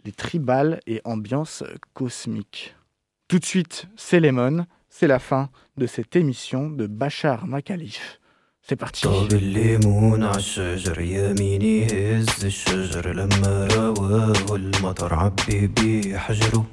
les 0.04 0.12
tribales 0.12 0.80
et 0.88 1.02
ambiances 1.04 1.64
cosmiques. 1.94 2.76
Tout 3.28 3.40
de 3.40 3.46
suite, 3.46 3.88
c'est 3.96 4.20
Lemon. 4.20 4.66
C'est 4.90 5.08
la 5.08 5.20
fin 5.20 5.50
de 5.78 5.88
cette 5.88 6.18
émission 6.18 6.70
de 6.70 6.86
Bachar 6.86 7.48
Makalif. 7.48 8.21
C'est 8.71 8.77
parti. 8.77 9.03
طاب 9.03 9.33
الليمون 9.33 10.25
عالشجر 10.25 11.01
يميني 11.01 11.87
هز 11.87 12.45
الشجر 12.45 13.13
لما 13.13 13.69
رواه 13.73 14.57
المطر 14.57 15.15
عبي 15.15 15.67
بيه 15.67 16.19
حجره 16.19 16.65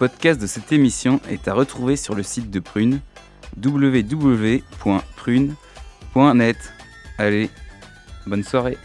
Le 0.00 0.08
podcast 0.08 0.40
de 0.40 0.46
cette 0.46 0.72
émission 0.72 1.20
est 1.28 1.46
à 1.46 1.52
retrouver 1.52 1.94
sur 1.94 2.14
le 2.14 2.22
site 2.22 2.50
de 2.50 2.58
Prune, 2.58 3.00
www.prune.net. 3.62 4.66
Allez, 7.18 7.50
bonne 8.26 8.42
soirée. 8.42 8.78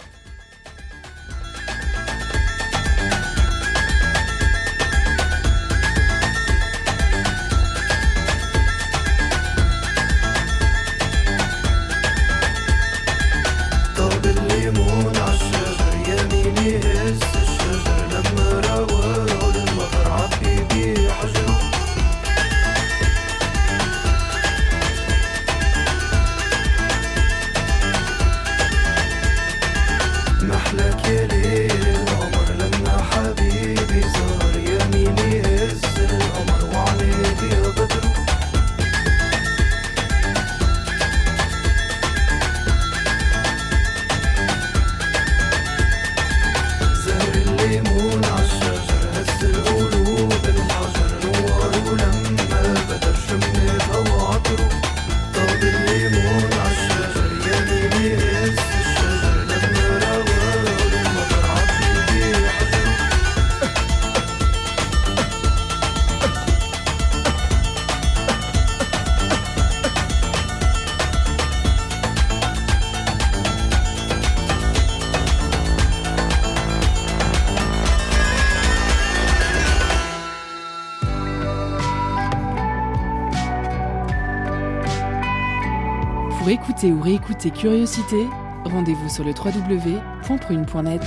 côté 87.45 87.59
curiosité, 87.59 88.27
rendez-vous 88.63 89.09
sur 89.09 89.23
le 89.23 89.31
www.prune.net. 89.31 91.01